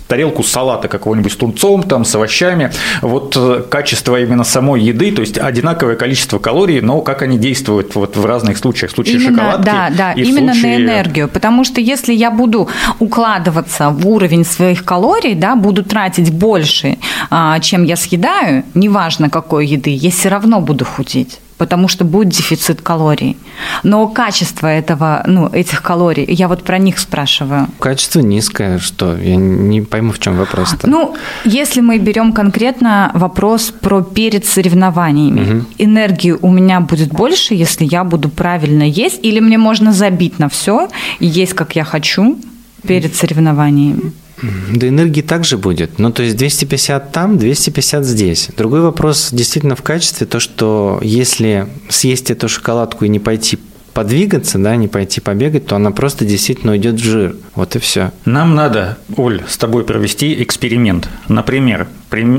тарелку 0.09 0.43
салата 0.43 0.88
какого-нибудь 0.89 1.33
с 1.33 1.37
тунцом, 1.37 1.83
там, 1.83 2.05
с 2.05 2.15
овощами. 2.15 2.73
Вот 3.03 3.37
э, 3.37 3.63
качество 3.69 4.21
именно 4.21 4.45
самой 4.45 4.83
еды, 4.83 5.13
то 5.13 5.21
есть 5.21 5.39
одинаковое 5.39 5.97
количество 5.97 6.39
калорий, 6.39 6.81
но 6.81 7.01
как 7.01 7.23
они 7.23 7.39
действуют 7.39 7.95
вот 7.95 8.17
в 8.17 8.25
разных 8.25 8.59
случаях. 8.59 8.91
В 8.91 8.95
случае 8.95 9.17
именно, 9.17 9.37
шоколадки 9.37 9.65
да, 9.65 9.91
да, 9.97 10.13
и 10.13 10.23
именно 10.23 10.53
случае... 10.53 10.79
на 10.79 10.83
энергию. 10.83 11.29
Потому 11.29 11.65
что 11.65 11.81
если 11.81 12.13
я 12.13 12.31
буду 12.31 12.69
укладываться 12.99 13.91
в 13.91 14.07
уровень 14.09 14.45
своих 14.45 14.85
калорий, 14.85 15.35
да, 15.35 15.57
буду 15.57 15.85
тратить 15.85 16.33
больше, 16.33 16.99
а, 17.31 17.59
чем 17.61 17.85
я 17.85 17.97
съедаю, 17.97 18.65
неважно 18.75 19.31
какой 19.31 19.67
еды, 19.67 19.91
я 19.91 20.11
все 20.11 20.29
равно 20.29 20.61
буду 20.61 20.85
худеть 20.85 21.41
потому 21.59 21.89
что 21.89 22.05
будет 22.05 22.29
дефицит 22.29 22.81
калорий. 22.81 23.37
Но 23.83 24.07
качество 24.09 24.67
этого, 24.67 25.23
ну, 25.27 25.49
этих 25.49 25.83
калорий, 25.83 26.25
я 26.29 26.49
вот 26.49 26.63
про 26.63 26.79
них 26.79 26.99
спрашиваю. 26.99 27.67
Качество 27.81 28.21
низкое, 28.21 28.79
что? 28.79 29.17
Я 29.17 29.37
не 29.37 29.83
пойму, 29.83 30.13
в 30.13 30.19
чем 30.19 30.37
вопрос-то. 30.37 30.89
Ну, 30.89 31.17
если 31.45 31.81
мы 31.81 31.99
берем 31.99 32.33
конкретно 32.33 33.11
вопрос 33.15 33.73
про 33.81 34.03
перед 34.03 34.47
соревнованиями, 34.47 35.41
угу. 35.41 35.67
энергии 35.79 36.37
у 36.41 36.51
меня 36.51 36.81
будет 36.81 37.09
больше, 37.09 37.55
если 37.55 37.85
я 37.85 38.05
буду 38.05 38.29
правильно 38.29 38.85
есть, 38.85 39.19
или 39.25 39.41
мне 39.41 39.59
можно 39.59 39.93
забить 39.93 40.39
на 40.39 40.49
все 40.49 40.89
и 41.19 41.27
есть, 41.27 41.55
как 41.55 41.77
я 41.77 41.85
хочу 41.85 42.39
перед 42.87 43.17
соревнованиями? 43.17 44.13
Да 44.43 44.89
энергии 44.89 45.23
также 45.23 45.59
будет. 45.59 45.99
Ну, 45.99 46.13
то 46.13 46.23
есть 46.23 46.37
250 46.37 47.13
там, 47.13 47.39
250 47.39 48.05
здесь. 48.05 48.49
Другой 48.57 48.81
вопрос 48.81 49.31
действительно 49.33 49.77
в 49.77 49.83
качестве, 49.83 50.27
то, 50.27 50.41
что 50.41 51.01
если 51.03 51.69
съесть 51.89 52.31
эту 52.31 52.49
шоколадку 52.49 53.05
и 53.05 53.09
не 53.09 53.19
пойти 53.19 53.59
подвигаться, 53.99 54.59
да, 54.59 54.77
не 54.77 54.87
пойти 54.87 55.21
побегать, 55.21 55.67
то 55.67 55.75
она 55.75 55.91
просто 55.91 56.25
действительно 56.25 56.73
уйдет 56.73 56.95
в 56.95 57.03
жир. 57.03 57.35
Вот 57.57 57.75
и 57.75 57.81
все. 57.81 58.13
Нам 58.25 58.55
надо, 58.55 58.97
Оль, 59.17 59.43
с 59.49 59.57
тобой 59.59 59.83
провести 59.83 60.41
эксперимент. 60.41 61.09
Например, 61.27 61.89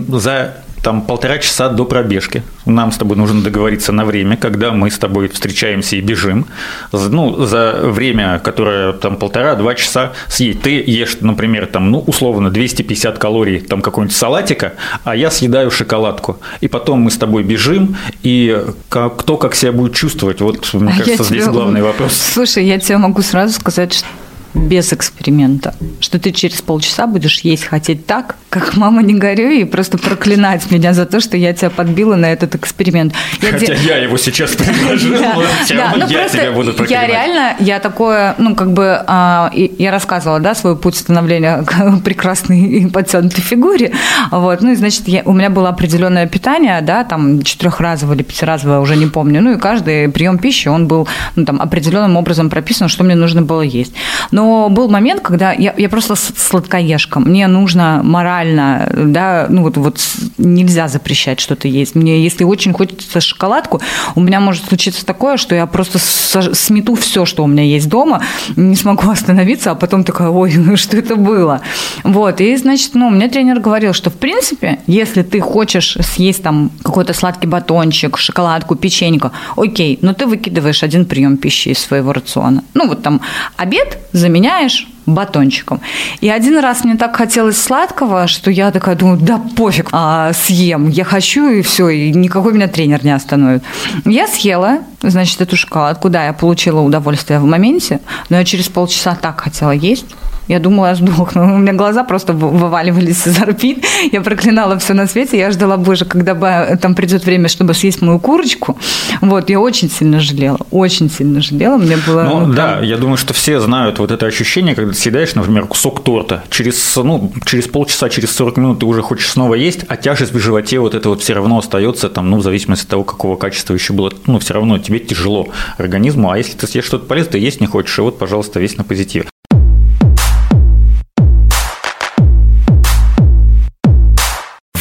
за 0.07 0.55
там 0.83 1.01
полтора 1.01 1.37
часа 1.37 1.69
до 1.69 1.85
пробежки. 1.85 2.43
Нам 2.65 2.91
с 2.91 2.97
тобой 2.97 3.17
нужно 3.17 3.41
договориться 3.41 3.91
на 3.91 4.05
время, 4.05 4.37
когда 4.37 4.71
мы 4.71 4.89
с 4.89 4.97
тобой 4.97 5.27
встречаемся 5.29 5.95
и 5.95 6.01
бежим. 6.01 6.45
Ну, 6.91 7.45
за 7.45 7.79
время, 7.83 8.39
которое 8.39 8.93
там 8.93 9.17
полтора-два 9.17 9.75
часа 9.75 10.13
съесть. 10.27 10.61
Ты 10.61 10.83
ешь, 10.85 11.17
например, 11.21 11.67
там, 11.67 11.91
ну, 11.91 11.99
условно, 11.99 12.49
250 12.49 13.17
калорий 13.17 13.59
там 13.59 13.81
какого-нибудь 13.81 14.15
салатика, 14.15 14.73
а 15.03 15.15
я 15.15 15.31
съедаю 15.31 15.71
шоколадку. 15.71 16.39
И 16.61 16.67
потом 16.67 17.01
мы 17.01 17.11
с 17.11 17.17
тобой 17.17 17.43
бежим, 17.43 17.97
и 18.23 18.65
кто 18.89 19.37
как 19.37 19.55
себя 19.55 19.71
будет 19.71 19.93
чувствовать, 19.93 20.41
вот, 20.41 20.73
мне 20.73 20.93
а 20.93 20.97
кажется, 20.97 21.23
здесь 21.23 21.43
тебе... 21.43 21.53
главный 21.53 21.81
вопрос. 21.89 22.13
Слушай, 22.13 22.65
я 22.65 22.79
тебе 22.79 22.97
могу 22.97 23.21
сразу 23.21 23.53
сказать, 23.53 23.93
что 23.93 24.07
без 24.53 24.93
эксперимента, 24.93 25.75
что 25.99 26.19
ты 26.19 26.31
через 26.31 26.61
полчаса 26.61 27.07
будешь 27.07 27.41
есть 27.41 27.65
хотеть 27.65 28.05
так, 28.05 28.35
как 28.49 28.75
мама 28.75 29.03
не 29.03 29.13
горюй, 29.13 29.61
и 29.61 29.63
просто 29.63 29.97
проклинать 29.97 30.71
меня 30.71 30.93
за 30.93 31.05
то, 31.05 31.19
что 31.19 31.37
я 31.37 31.53
тебя 31.53 31.69
подбила 31.69 32.15
на 32.15 32.31
этот 32.31 32.55
эксперимент. 32.55 33.13
Я 33.41 33.51
Хотя 33.51 33.75
де... 33.75 33.87
я 33.87 33.97
его 33.97 34.17
сейчас 34.17 34.51
предложил, 34.55 35.15
ну, 35.15 36.07
я 36.07 36.27
тебя 36.27 36.51
буду 36.51 36.73
проклинать. 36.73 37.03
Я 37.03 37.07
реально, 37.07 37.55
я 37.59 37.79
такое, 37.79 38.35
ну, 38.37 38.55
как 38.55 38.73
бы, 38.73 39.03
а, 39.05 39.51
я 39.53 39.91
рассказывала, 39.91 40.39
да, 40.39 40.55
свой 40.55 40.75
путь 40.75 40.95
становления 40.95 41.63
к 41.67 42.01
прекрасной 42.03 42.61
и 42.61 42.87
подтянутой 42.87 43.43
фигуре, 43.43 43.93
вот, 44.31 44.61
ну, 44.61 44.71
и, 44.71 44.75
значит, 44.75 45.03
у 45.25 45.33
меня 45.33 45.49
было 45.49 45.69
определенное 45.69 46.27
питание, 46.27 46.81
да, 46.81 47.03
там, 47.03 47.43
четырехразовое 47.43 48.15
или 48.15 48.23
пятиразовое, 48.23 48.79
уже 48.79 48.95
не 48.95 49.05
помню, 49.05 49.41
ну, 49.41 49.53
и 49.53 49.59
каждый 49.59 50.09
прием 50.09 50.39
пищи, 50.39 50.67
он 50.69 50.87
был, 50.87 51.07
ну, 51.35 51.45
там, 51.45 51.61
определенным 51.61 52.17
образом 52.17 52.49
прописан, 52.49 52.89
что 52.89 53.03
мне 53.03 53.15
нужно 53.15 53.43
было 53.43 53.61
есть. 53.61 53.93
Но 54.31 54.38
был 54.69 54.89
момент, 54.89 55.21
когда 55.21 55.51
я, 55.51 55.73
я 55.77 55.89
просто 55.89 56.15
сладкоежка, 56.15 57.19
мне 57.19 57.47
нужно 57.47 58.01
морально, 58.03 58.91
да, 58.95 59.47
ну, 59.49 59.63
вот, 59.63 59.77
вот 59.77 59.99
нельзя 60.37 60.87
запрещать 60.87 61.39
что-то 61.39 61.67
есть. 61.67 61.95
Мне, 61.95 62.23
если 62.23 62.43
очень 62.43 62.73
хочется 62.73 63.21
шоколадку, 63.21 63.81
у 64.15 64.21
меня 64.21 64.39
может 64.39 64.65
случиться 64.65 65.05
такое, 65.05 65.37
что 65.37 65.55
я 65.55 65.65
просто 65.65 65.99
смету 65.99 66.95
все, 66.95 67.25
что 67.25 67.43
у 67.43 67.47
меня 67.47 67.63
есть 67.63 67.89
дома, 67.89 68.21
не 68.55 68.75
смогу 68.75 69.09
остановиться, 69.09 69.71
а 69.71 69.75
потом 69.75 70.03
такая, 70.03 70.29
ой, 70.29 70.53
ну 70.57 70.77
что 70.77 70.97
это 70.97 71.15
было? 71.15 71.61
Вот, 72.03 72.41
и, 72.41 72.55
значит, 72.55 72.91
ну, 72.95 73.09
мне 73.09 73.27
тренер 73.29 73.59
говорил, 73.59 73.93
что, 73.93 74.09
в 74.09 74.15
принципе, 74.15 74.79
если 74.87 75.23
ты 75.23 75.39
хочешь 75.39 75.97
съесть 76.01 76.43
там 76.43 76.71
какой-то 76.83 77.13
сладкий 77.13 77.47
батончик, 77.47 78.17
шоколадку, 78.17 78.75
печеньку, 78.75 79.31
окей, 79.55 79.99
но 80.01 80.13
ты 80.13 80.25
выкидываешь 80.25 80.83
один 80.83 81.05
прием 81.05 81.37
пищи 81.37 81.69
из 81.69 81.79
своего 81.79 82.13
рациона. 82.13 82.63
Ну, 82.73 82.87
вот 82.87 83.03
там 83.03 83.21
обед 83.57 83.99
заменяешь 84.29 84.87
батончиком. 85.07 85.81
И 86.21 86.29
один 86.29 86.59
раз 86.59 86.83
мне 86.83 86.95
так 86.95 87.15
хотелось 87.15 87.57
сладкого, 87.57 88.27
что 88.27 88.51
я 88.51 88.69
такая 88.69 88.95
думаю, 88.95 89.17
да 89.19 89.41
пофиг, 89.55 89.89
а, 89.91 90.31
съем, 90.33 90.87
я 90.87 91.03
хочу 91.03 91.49
и 91.49 91.61
все, 91.63 91.89
и 91.89 92.11
никакой 92.11 92.53
меня 92.53 92.67
тренер 92.67 93.03
не 93.03 93.09
остановит. 93.11 93.63
Я 94.05 94.27
съела, 94.27 94.79
значит, 95.01 95.41
эту 95.41 95.55
шоколадку, 95.55 96.09
да, 96.09 96.25
я 96.25 96.33
получила 96.33 96.81
удовольствие 96.81 97.39
в 97.39 97.45
моменте, 97.45 98.01
но 98.29 98.37
я 98.37 98.45
через 98.45 98.69
полчаса 98.69 99.15
так 99.15 99.41
хотела 99.41 99.71
есть, 99.71 100.05
я 100.49 100.59
думала, 100.59 100.87
я 100.87 100.95
сдохну. 100.95 101.55
У 101.55 101.57
меня 101.57 101.73
глаза 101.73 102.03
просто 102.03 102.33
вываливались 102.33 103.27
из 103.27 103.39
орбит. 103.39 103.85
Я 104.11 104.21
проклинала 104.21 104.77
все 104.79 104.93
на 104.93 105.07
свете. 105.07 105.37
Я 105.37 105.51
ждала, 105.51 105.77
боже, 105.77 106.05
когда 106.05 106.33
бы 106.33 106.77
там 106.81 106.95
придет 106.95 107.23
время, 107.25 107.47
чтобы 107.47 107.75
съесть 107.75 108.01
мою 108.01 108.19
курочку. 108.19 108.75
Вот, 109.21 109.49
я 109.49 109.59
очень 109.59 109.91
сильно 109.91 110.19
жалела. 110.19 110.57
Очень 110.71 111.09
сильно 111.11 111.39
жалела. 111.39 111.77
Мне 111.77 111.97
было... 111.97 112.23
Ну, 112.23 112.47
ну 112.47 112.53
да, 112.53 112.79
я 112.79 112.97
думаю, 112.97 113.17
что 113.17 113.33
все 113.33 113.59
знают 113.59 113.99
вот 113.99 114.09
это 114.09 114.25
ощущение, 114.25 114.73
когда 114.73 114.91
ты 114.91 114.97
съедаешь, 114.97 115.35
например, 115.35 115.67
кусок 115.67 116.03
торта. 116.03 116.43
Через, 116.49 116.95
ну, 116.95 117.31
через 117.45 117.67
полчаса, 117.67 118.09
через 118.09 118.31
40 118.31 118.57
минут 118.57 118.79
ты 118.79 118.87
уже 118.87 119.03
хочешь 119.03 119.29
снова 119.29 119.53
есть, 119.53 119.85
а 119.87 119.97
тяжесть 119.97 120.33
в 120.33 120.39
животе 120.39 120.79
вот 120.79 120.95
это 120.95 121.09
вот 121.09 121.21
все 121.21 121.33
равно 121.33 121.59
остается 121.59 122.09
там, 122.09 122.31
ну, 122.31 122.37
в 122.37 122.43
зависимости 122.43 122.85
от 122.85 122.89
того, 122.89 123.03
какого 123.03 123.35
качества 123.35 123.75
еще 123.75 123.93
было, 123.93 124.11
ну, 124.25 124.39
все 124.39 124.55
равно 124.55 124.79
тебе 124.79 124.97
тяжело 124.97 125.49
организму. 125.77 126.31
А 126.31 126.39
если 126.39 126.57
ты 126.57 126.65
съешь 126.65 126.85
что-то 126.85 127.05
полезное, 127.05 127.33
ты 127.33 127.37
есть 127.37 127.61
не 127.61 127.67
хочешь, 127.67 127.99
и 127.99 128.01
вот, 128.01 128.17
пожалуйста, 128.17 128.59
весь 128.59 128.75
на 128.75 128.83
позитиве. 128.83 129.25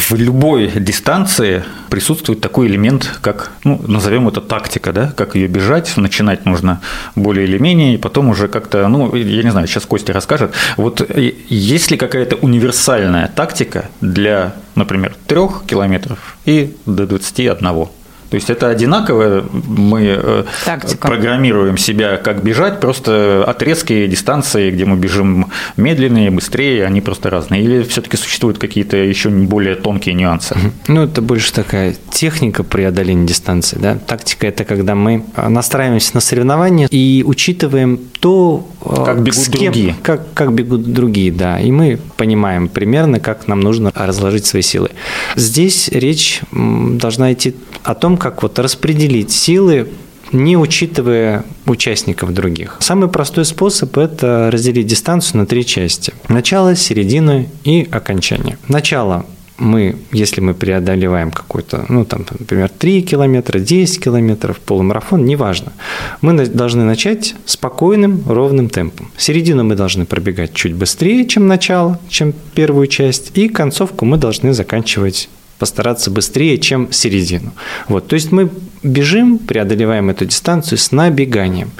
В 0.09 0.15
любой 0.15 0.71
дистанции 0.71 1.63
присутствует 1.89 2.41
такой 2.41 2.67
элемент, 2.67 3.19
как, 3.21 3.51
ну, 3.63 3.79
назовем 3.87 4.27
это 4.27 4.41
тактика, 4.41 4.91
да, 4.91 5.11
как 5.15 5.35
ее 5.35 5.47
бежать, 5.47 5.97
начинать 5.97 6.45
нужно 6.45 6.81
более 7.15 7.45
или 7.45 7.57
менее, 7.59 7.93
и 7.93 7.97
потом 7.97 8.29
уже 8.29 8.47
как-то, 8.47 8.87
ну, 8.87 9.13
я 9.15 9.43
не 9.43 9.51
знаю, 9.51 9.67
сейчас 9.67 9.85
Костя 9.85 10.13
расскажет, 10.13 10.51
вот 10.77 11.07
есть 11.49 11.91
ли 11.91 11.97
какая-то 11.97 12.37
универсальная 12.37 13.27
тактика 13.27 13.89
для, 14.01 14.53
например, 14.75 15.15
трех 15.27 15.63
километров 15.67 16.37
и 16.45 16.75
до 16.85 17.05
21? 17.05 17.89
То 18.29 18.35
есть 18.35 18.49
это 18.49 18.69
одинаково, 18.69 19.45
мы 19.51 20.17
э, 20.17 20.43
Тактика. 20.65 21.07
программируем 21.07 21.77
себя, 21.77 22.17
как 22.17 22.43
бежать, 22.43 22.79
просто 22.79 23.43
отрезки 23.45 24.07
дистанции, 24.07 24.71
где 24.71 24.85
мы 24.85 24.97
бежим 24.97 25.47
медленнее, 25.77 26.29
быстрее, 26.29 26.85
они 26.85 27.01
просто 27.01 27.29
разные. 27.29 27.63
Или 27.63 27.83
все-таки 27.83 28.17
существуют 28.17 28.59
какие-то 28.59 28.97
еще 28.97 29.29
более 29.29 29.75
тонкие 29.75 30.15
нюансы? 30.15 30.55
Ну, 30.87 31.03
это 31.03 31.21
больше 31.21 31.53
такая 31.53 31.95
техника 32.11 32.63
преодоления 32.63 33.25
дистанции. 33.25 33.77
Да? 33.79 33.97
Тактика– 33.97 34.47
это 34.47 34.63
когда 34.63 34.95
мы 34.95 35.25
настраиваемся 35.35 36.11
на 36.13 36.21
соревнования 36.21 36.87
и 36.89 37.23
учитываем 37.25 37.99
то, 38.19 38.67
э, 38.78 38.78
как 38.83 39.21
бегут 39.21 39.39
с 39.39 39.49
кем, 39.49 39.71
другие. 39.71 39.95
Как, 40.01 40.33
как 40.33 40.53
бегут 40.53 40.91
другие, 40.91 41.31
да. 41.31 41.59
И 41.59 41.71
мы 41.71 41.99
понимаем 42.17 42.67
примерно, 42.69 43.19
как 43.19 43.47
нам 43.47 43.59
нужно 43.59 43.91
разложить 43.93 44.45
свои 44.45 44.61
силы. 44.61 44.91
Здесь 45.35 45.89
речь 45.89 46.41
должна 46.51 47.33
идти 47.33 47.55
о 47.83 47.95
том, 47.95 48.17
как 48.17 48.43
вот 48.43 48.59
распределить 48.59 49.31
силы 49.31 49.87
не 50.31 50.57
учитывая 50.57 51.43
участников 51.65 52.33
других. 52.33 52.77
Самый 52.79 53.09
простой 53.09 53.45
способ– 53.45 53.97
это 53.97 54.49
разделить 54.51 54.85
дистанцию 54.85 55.39
на 55.39 55.45
три 55.45 55.65
части. 55.65 56.13
Начало, 56.27 56.75
середину 56.75 57.47
и 57.63 57.87
окончание. 57.89 58.59
Начало 58.67 59.25
мы, 59.59 59.95
если 60.11 60.41
мы 60.41 60.53
преодолеваем 60.53 61.31
какой-то, 61.31 61.85
ну, 61.89 62.05
там, 62.05 62.25
например, 62.39 62.69
3 62.69 63.01
километра, 63.03 63.59
10 63.59 64.03
километров, 64.03 64.59
полумарафон, 64.59 65.25
неважно, 65.25 65.73
мы 66.21 66.45
должны 66.45 66.83
начать 66.83 67.35
спокойным, 67.45 68.23
ровным 68.27 68.69
темпом. 68.69 69.11
Середину 69.17 69.63
мы 69.63 69.75
должны 69.75 70.05
пробегать 70.05 70.53
чуть 70.53 70.73
быстрее, 70.73 71.25
чем 71.25 71.47
начало, 71.47 71.99
чем 72.09 72.33
первую 72.53 72.87
часть, 72.87 73.37
и 73.37 73.49
концовку 73.49 74.05
мы 74.05 74.17
должны 74.17 74.53
заканчивать 74.53 75.29
постараться 75.59 76.09
быстрее, 76.09 76.57
чем 76.57 76.91
середину. 76.91 77.51
Вот, 77.89 78.07
то 78.07 78.15
есть 78.15 78.31
мы 78.31 78.49
бежим, 78.81 79.37
преодолеваем 79.37 80.09
эту 80.09 80.25
дистанцию 80.25 80.77
с 80.77 80.91
набеганием. 80.91 81.71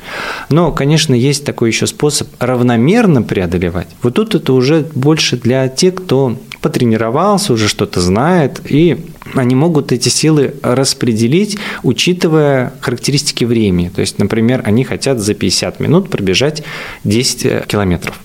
Но, 0.49 0.71
конечно, 0.71 1.13
есть 1.13 1.45
такой 1.45 1.69
еще 1.69 1.87
способ 1.87 2.27
равномерно 2.39 3.21
преодолевать. 3.21 3.87
Вот 4.03 4.15
тут 4.15 4.35
это 4.35 4.51
уже 4.51 4.85
больше 4.93 5.37
для 5.37 5.69
тех, 5.69 5.95
кто 5.95 6.37
потренировался, 6.61 7.53
уже 7.53 7.67
что-то 7.67 8.01
знает, 8.01 8.61
и 8.65 8.97
они 9.33 9.55
могут 9.55 9.91
эти 9.91 10.09
силы 10.09 10.55
распределить, 10.61 11.57
учитывая 11.83 12.73
характеристики 12.81 13.45
времени. 13.45 13.89
То 13.89 14.01
есть, 14.01 14.19
например, 14.19 14.63
они 14.65 14.83
хотят 14.83 15.19
за 15.19 15.33
50 15.33 15.79
минут 15.79 16.09
пробежать 16.09 16.63
10 17.03 17.45
э, 17.45 17.65
километров. 17.67 18.19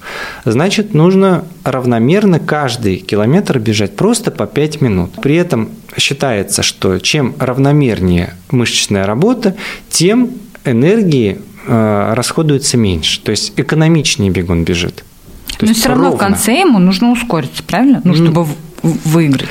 Значит, 0.45 0.95
нужно 0.95 1.45
равномерно 1.63 2.41
каждый 2.41 2.97
километр 2.97 3.59
бежать 3.59 3.97
просто 3.97 4.31
по 4.31 4.47
5 4.47 4.81
минут. 4.81 5.11
При 5.23 5.37
этом 5.37 5.71
считается, 5.97 6.63
что 6.63 6.99
чем 6.99 7.35
равномернее 7.39 8.35
мышечная 8.51 9.07
работа, 9.07 9.55
тем 9.91 10.31
энергии 10.65 11.39
э, 11.67 12.13
расходуется 12.15 12.77
меньше. 12.77 13.21
То 13.23 13.31
есть 13.31 13.53
экономичнее 13.57 14.31
бегун 14.31 14.65
бежит. 14.65 15.05
То 15.57 15.67
Но 15.67 15.73
все 15.73 15.89
равно 15.89 16.05
ровно. 16.05 16.17
в 16.17 16.21
конце 16.21 16.61
ему 16.61 16.79
нужно 16.79 17.11
ускориться, 17.11 17.63
правильно? 17.63 18.01
Ну, 18.05 18.15
чтобы 18.15 18.47
выиграть? 18.85 19.49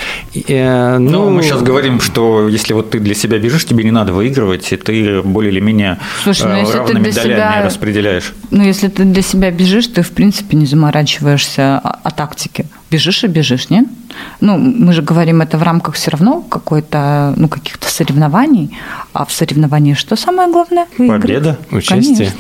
Э, 0.48 0.98
ну, 0.98 1.12
ну, 1.12 1.30
мы 1.32 1.44
сейчас 1.44 1.62
говорим, 1.62 2.00
что 2.00 2.48
если 2.48 2.74
вот 2.74 2.92
ты 2.92 3.00
для 3.00 3.16
себя 3.16 3.40
бежишь, 3.40 3.66
тебе 3.66 3.84
не 3.84 3.92
надо 3.92 4.14
выигрывать, 4.14 4.72
и 4.72 4.78
ты 4.78 5.22
более 5.24 5.52
или 5.52 5.60
менее 5.60 6.00
Слушай, 6.24 6.48
ну, 6.48 6.60
если 6.60 6.78
равными 6.78 7.06
ты 7.06 7.12
для 7.12 7.24
долями 7.24 7.40
себя, 7.40 7.66
распределяешь. 7.66 8.34
Ну, 8.52 8.64
если 8.64 8.88
ты 8.90 9.04
для 9.06 9.22
себя 9.22 9.52
бежишь, 9.52 9.88
ты, 9.88 10.02
в 10.04 10.12
принципе, 10.12 10.56
не 10.56 10.66
заморачиваешься 10.66 11.80
о, 11.80 12.00
о 12.04 12.12
тактике. 12.12 12.66
Бежишь 12.92 13.24
и 13.24 13.28
бежишь, 13.28 13.70
нет? 13.70 13.88
Ну, 14.40 14.58
мы 14.58 14.94
же 14.94 15.02
говорим 15.02 15.42
это 15.42 15.58
в 15.58 15.64
рамках 15.64 15.96
все 15.96 16.12
равно 16.12 16.42
какой-то, 16.42 17.34
ну, 17.38 17.48
каких-то 17.48 17.88
соревнований. 17.88 18.78
А 19.14 19.26
в 19.26 19.32
соревнованиях 19.32 19.98
что 19.98 20.16
самое 20.16 20.52
главное? 20.52 20.88
Выиграть. 20.98 21.22
Победа, 21.22 21.58
участие. 21.72 22.32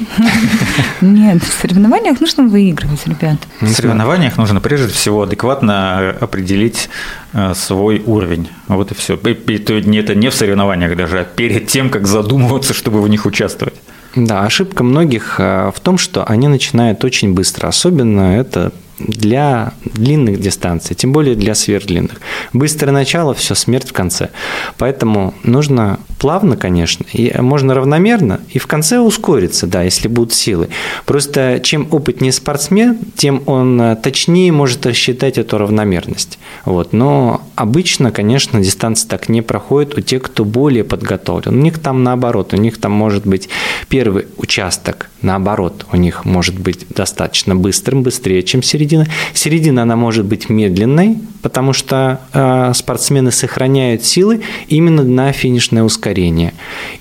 Нет, 1.02 1.44
в 1.44 1.62
соревнованиях 1.62 2.20
нужно 2.20 2.44
выигрывать, 2.44 3.06
ребят. 3.08 3.38
В 3.62 3.68
соревнованиях 3.70 4.38
нужно 4.38 4.60
прежде 4.60 4.94
всего 4.94 5.24
адекватно 5.24 6.10
определить 6.22 6.90
э, 7.34 7.54
свой 7.56 8.02
уровень. 8.06 8.50
Вот 8.68 8.92
и 8.92 8.96
все. 8.96 9.16
Это 9.16 10.16
не 10.16 10.30
в 10.30 10.34
соревнованиях 10.34 10.98
даже, 10.98 11.20
а 11.20 11.24
перед 11.24 11.68
тем, 11.68 11.90
как 11.90 12.08
задумываться, 12.08 12.74
чтобы 12.74 13.02
в 13.02 13.08
них 13.08 13.26
участвовать. 13.26 13.76
Да, 14.16 14.44
ошибка 14.44 14.84
многих 14.84 15.40
э, 15.40 15.72
в 15.76 15.80
том, 15.80 15.98
что 15.98 16.24
они 16.24 16.48
начинают 16.48 17.04
очень 17.04 17.34
быстро. 17.34 17.68
Особенно 17.68 18.38
это 18.38 18.72
для 19.00 19.74
длинных 19.86 20.40
дистанций, 20.40 20.96
тем 20.96 21.12
более 21.12 21.36
для 21.36 21.56
сверхдлинных. 21.56 22.22
Быстрое 22.54 22.94
начало, 22.94 23.34
все, 23.34 23.56
смерть 23.56 23.90
в 23.90 23.94
конце. 23.94 24.30
Поэтому 24.78 25.34
нужно 25.44 26.00
плавно, 26.20 26.56
конечно, 26.56 27.06
и 27.12 27.34
можно 27.40 27.74
равномерно, 27.74 28.40
и 28.50 28.60
в 28.60 28.68
конце 28.68 29.00
ускориться, 29.00 29.68
да, 29.68 29.84
если 29.84 30.08
будут 30.08 30.34
силы. 30.34 30.70
Просто 31.06 31.60
чем 31.62 31.88
опытнее 31.92 32.32
спортсмен, 32.32 32.98
тем 33.16 33.44
он 33.46 33.82
э, 33.82 33.96
точнее 33.96 34.52
может 34.52 34.86
рассчитать 34.86 35.38
эту 35.38 35.58
равномерность. 35.58 36.40
Вот. 36.66 36.94
Но 36.94 37.42
обычно, 37.56 38.12
конечно, 38.12 38.62
дистанция 38.62 39.10
так 39.10 39.28
не 39.28 39.42
проходит 39.42 39.98
у 39.98 40.02
тех, 40.02 40.22
кто 40.22 40.46
более 40.46 40.84
подготовлен. 40.84 41.56
У 41.56 41.62
них 41.62 41.80
там 41.80 42.04
наоборот, 42.04 42.54
у 42.54 42.58
них 42.58 42.80
там 42.80 42.92
может 42.92 43.26
быть 43.26 43.50
первый 43.90 44.28
участок, 44.38 45.10
наоборот, 45.22 45.86
у 45.92 45.98
них 45.98 46.26
может 46.26 46.58
быть 46.58 46.86
достаточно 46.90 47.56
быстрым, 47.56 48.04
быстрее, 48.04 48.44
чем 48.44 48.64
середина 48.64 48.83
середина. 48.84 49.08
Середина, 49.34 49.84
она 49.84 49.96
может 49.96 50.26
быть 50.26 50.50
медленной, 50.50 51.18
потому 51.42 51.74
что 51.74 52.20
э, 52.34 52.72
спортсмены 52.76 53.32
сохраняют 53.32 54.04
силы 54.04 54.42
именно 54.68 55.04
на 55.04 55.32
финишное 55.32 55.84
ускорение. 55.84 56.54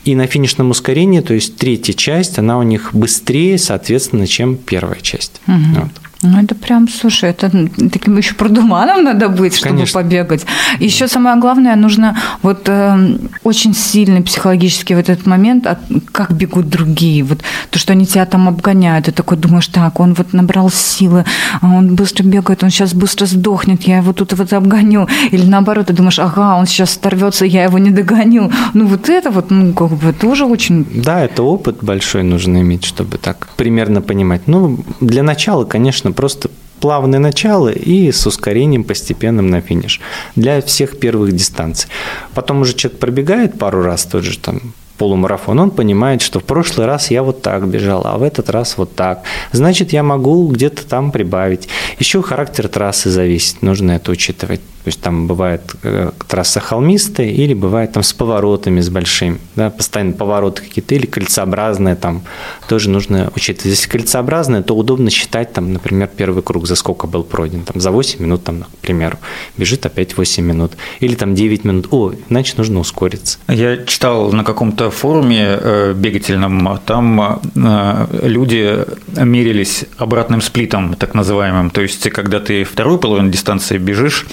И 0.04 0.14
на 0.14 0.26
финишном 0.26 0.70
ускорении, 0.70 1.20
то 1.20 1.34
есть 1.34 1.56
третья 1.56 1.92
часть, 1.92 2.38
она 2.38 2.58
у 2.58 2.62
них 2.62 2.90
быстрее, 2.94 3.58
соответственно, 3.58 4.26
чем 4.26 4.56
первая 4.56 5.00
часть. 5.00 5.40
Угу. 5.46 5.80
Вот. 5.80 6.11
Ну, 6.22 6.40
это 6.40 6.54
прям, 6.54 6.88
слушай, 6.88 7.30
это 7.30 7.50
таким 7.90 8.16
еще 8.16 8.34
продуманом 8.34 9.02
надо 9.02 9.28
быть, 9.28 9.56
чтобы 9.56 9.74
Конечно. 9.74 10.00
побегать. 10.00 10.46
Еще 10.78 11.08
самое 11.08 11.36
главное, 11.36 11.74
нужно 11.74 12.16
вот 12.42 12.68
э, 12.68 13.18
очень 13.42 13.74
сильный 13.74 14.22
психологический 14.22 14.94
вот 14.94 15.08
этот 15.08 15.26
момент, 15.26 15.66
а 15.66 15.80
как 16.12 16.32
бегут 16.32 16.68
другие. 16.68 17.24
Вот 17.24 17.40
то, 17.70 17.78
что 17.80 17.92
они 17.92 18.06
тебя 18.06 18.24
там 18.26 18.48
обгоняют, 18.48 19.06
ты 19.06 19.12
такой 19.12 19.36
думаешь, 19.36 19.66
так, 19.66 19.98
он 19.98 20.14
вот 20.14 20.32
набрал 20.32 20.70
силы, 20.70 21.24
а 21.60 21.66
он 21.74 21.96
быстро 21.96 22.22
бегает, 22.22 22.62
он 22.62 22.70
сейчас 22.70 22.94
быстро 22.94 23.26
сдохнет, 23.26 23.82
я 23.82 23.96
его 23.96 24.12
тут 24.12 24.32
вот 24.34 24.52
обгоню. 24.52 25.08
Или 25.32 25.44
наоборот, 25.44 25.86
ты 25.86 25.92
думаешь, 25.92 26.20
ага, 26.20 26.56
он 26.56 26.66
сейчас 26.66 26.90
сторвется, 26.90 27.44
я 27.44 27.64
его 27.64 27.78
не 27.78 27.90
догоню. 27.90 28.52
Ну, 28.74 28.86
вот 28.86 29.08
это 29.08 29.30
вот, 29.30 29.50
ну, 29.50 29.72
как 29.72 29.90
бы 29.90 30.12
тоже 30.12 30.44
очень... 30.44 30.86
Да, 31.02 31.24
это 31.24 31.42
опыт 31.42 31.78
большой 31.82 32.22
нужно 32.22 32.58
иметь, 32.58 32.84
чтобы 32.84 33.18
так 33.18 33.48
примерно 33.56 34.02
понимать. 34.02 34.42
Ну, 34.46 34.78
для 35.00 35.24
начала, 35.24 35.64
конечно, 35.64 36.11
просто 36.12 36.50
плавное 36.80 37.20
начало 37.20 37.68
и 37.68 38.10
с 38.10 38.26
ускорением 38.26 38.84
постепенным 38.84 39.50
на 39.50 39.60
финиш 39.60 40.00
для 40.34 40.60
всех 40.60 40.98
первых 40.98 41.32
дистанций. 41.32 41.88
Потом 42.34 42.60
уже 42.60 42.74
человек 42.74 42.98
пробегает 42.98 43.58
пару 43.58 43.82
раз 43.82 44.04
тот 44.04 44.24
же 44.24 44.38
там 44.38 44.74
полумарафон, 44.98 45.58
он 45.58 45.70
понимает, 45.70 46.22
что 46.22 46.38
в 46.38 46.44
прошлый 46.44 46.86
раз 46.86 47.10
я 47.10 47.22
вот 47.22 47.42
так 47.42 47.66
бежал, 47.66 48.02
а 48.04 48.18
в 48.18 48.22
этот 48.22 48.50
раз 48.50 48.78
вот 48.78 48.94
так. 48.94 49.22
Значит, 49.50 49.92
я 49.92 50.02
могу 50.02 50.46
где-то 50.48 50.86
там 50.86 51.10
прибавить. 51.10 51.68
Еще 51.98 52.22
характер 52.22 52.68
трассы 52.68 53.10
зависит, 53.10 53.62
нужно 53.62 53.92
это 53.92 54.12
учитывать. 54.12 54.60
То 54.84 54.88
есть 54.88 55.00
там 55.00 55.28
бывает 55.28 55.62
э, 55.84 56.10
трасса 56.26 56.58
холмистая 56.58 57.28
или 57.28 57.54
бывает 57.54 57.92
там 57.92 58.02
с 58.02 58.12
поворотами, 58.12 58.80
с 58.80 58.90
большими, 58.90 59.38
да, 59.54 59.70
постоянно 59.70 60.12
повороты 60.12 60.62
какие-то, 60.62 60.96
или 60.96 61.06
кольцеобразные 61.06 61.94
там. 61.94 62.22
Тоже 62.68 62.90
нужно 62.90 63.30
учитывать. 63.36 63.66
Если 63.66 63.88
кольцеобразная, 63.88 64.62
то 64.62 64.74
удобно 64.74 65.10
считать 65.10 65.52
там, 65.52 65.72
например, 65.72 66.08
первый 66.08 66.42
круг, 66.42 66.66
за 66.66 66.74
сколько 66.74 67.06
был 67.06 67.22
пройден, 67.22 67.62
там 67.62 67.80
за 67.80 67.92
8 67.92 68.20
минут, 68.20 68.42
там, 68.42 68.64
к 68.64 68.78
примеру, 68.78 69.18
бежит 69.56 69.86
опять 69.86 70.16
8 70.16 70.44
минут, 70.44 70.72
или 70.98 71.14
там 71.14 71.36
9 71.36 71.64
минут, 71.64 71.86
о, 71.92 72.12
значит, 72.28 72.58
нужно 72.58 72.80
ускориться. 72.80 73.38
Я 73.48 73.76
читал 73.84 74.32
на 74.32 74.42
каком-то 74.42 74.90
форуме 74.90 75.58
э, 75.60 75.94
бегательном, 75.94 76.80
там 76.84 77.40
э, 77.54 78.06
люди 78.22 78.84
мерились 79.16 79.84
обратным 79.96 80.40
сплитом, 80.40 80.94
так 80.94 81.14
называемым, 81.14 81.70
то 81.70 81.82
есть 81.82 82.10
когда 82.10 82.40
ты 82.40 82.64
вторую 82.64 82.98
половину 82.98 83.30
дистанции 83.30 83.78
бежишь, 83.78 84.26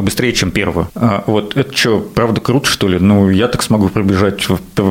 быстрее, 0.00 0.32
чем 0.32 0.50
первую. 0.50 0.88
А, 0.94 1.24
вот 1.26 1.56
это 1.56 1.76
что, 1.76 2.00
правда 2.00 2.40
круто, 2.40 2.68
что 2.68 2.88
ли? 2.88 2.98
Ну, 2.98 3.30
я 3.30 3.48
так 3.48 3.62
смогу 3.62 3.88
пробежать 3.88 4.46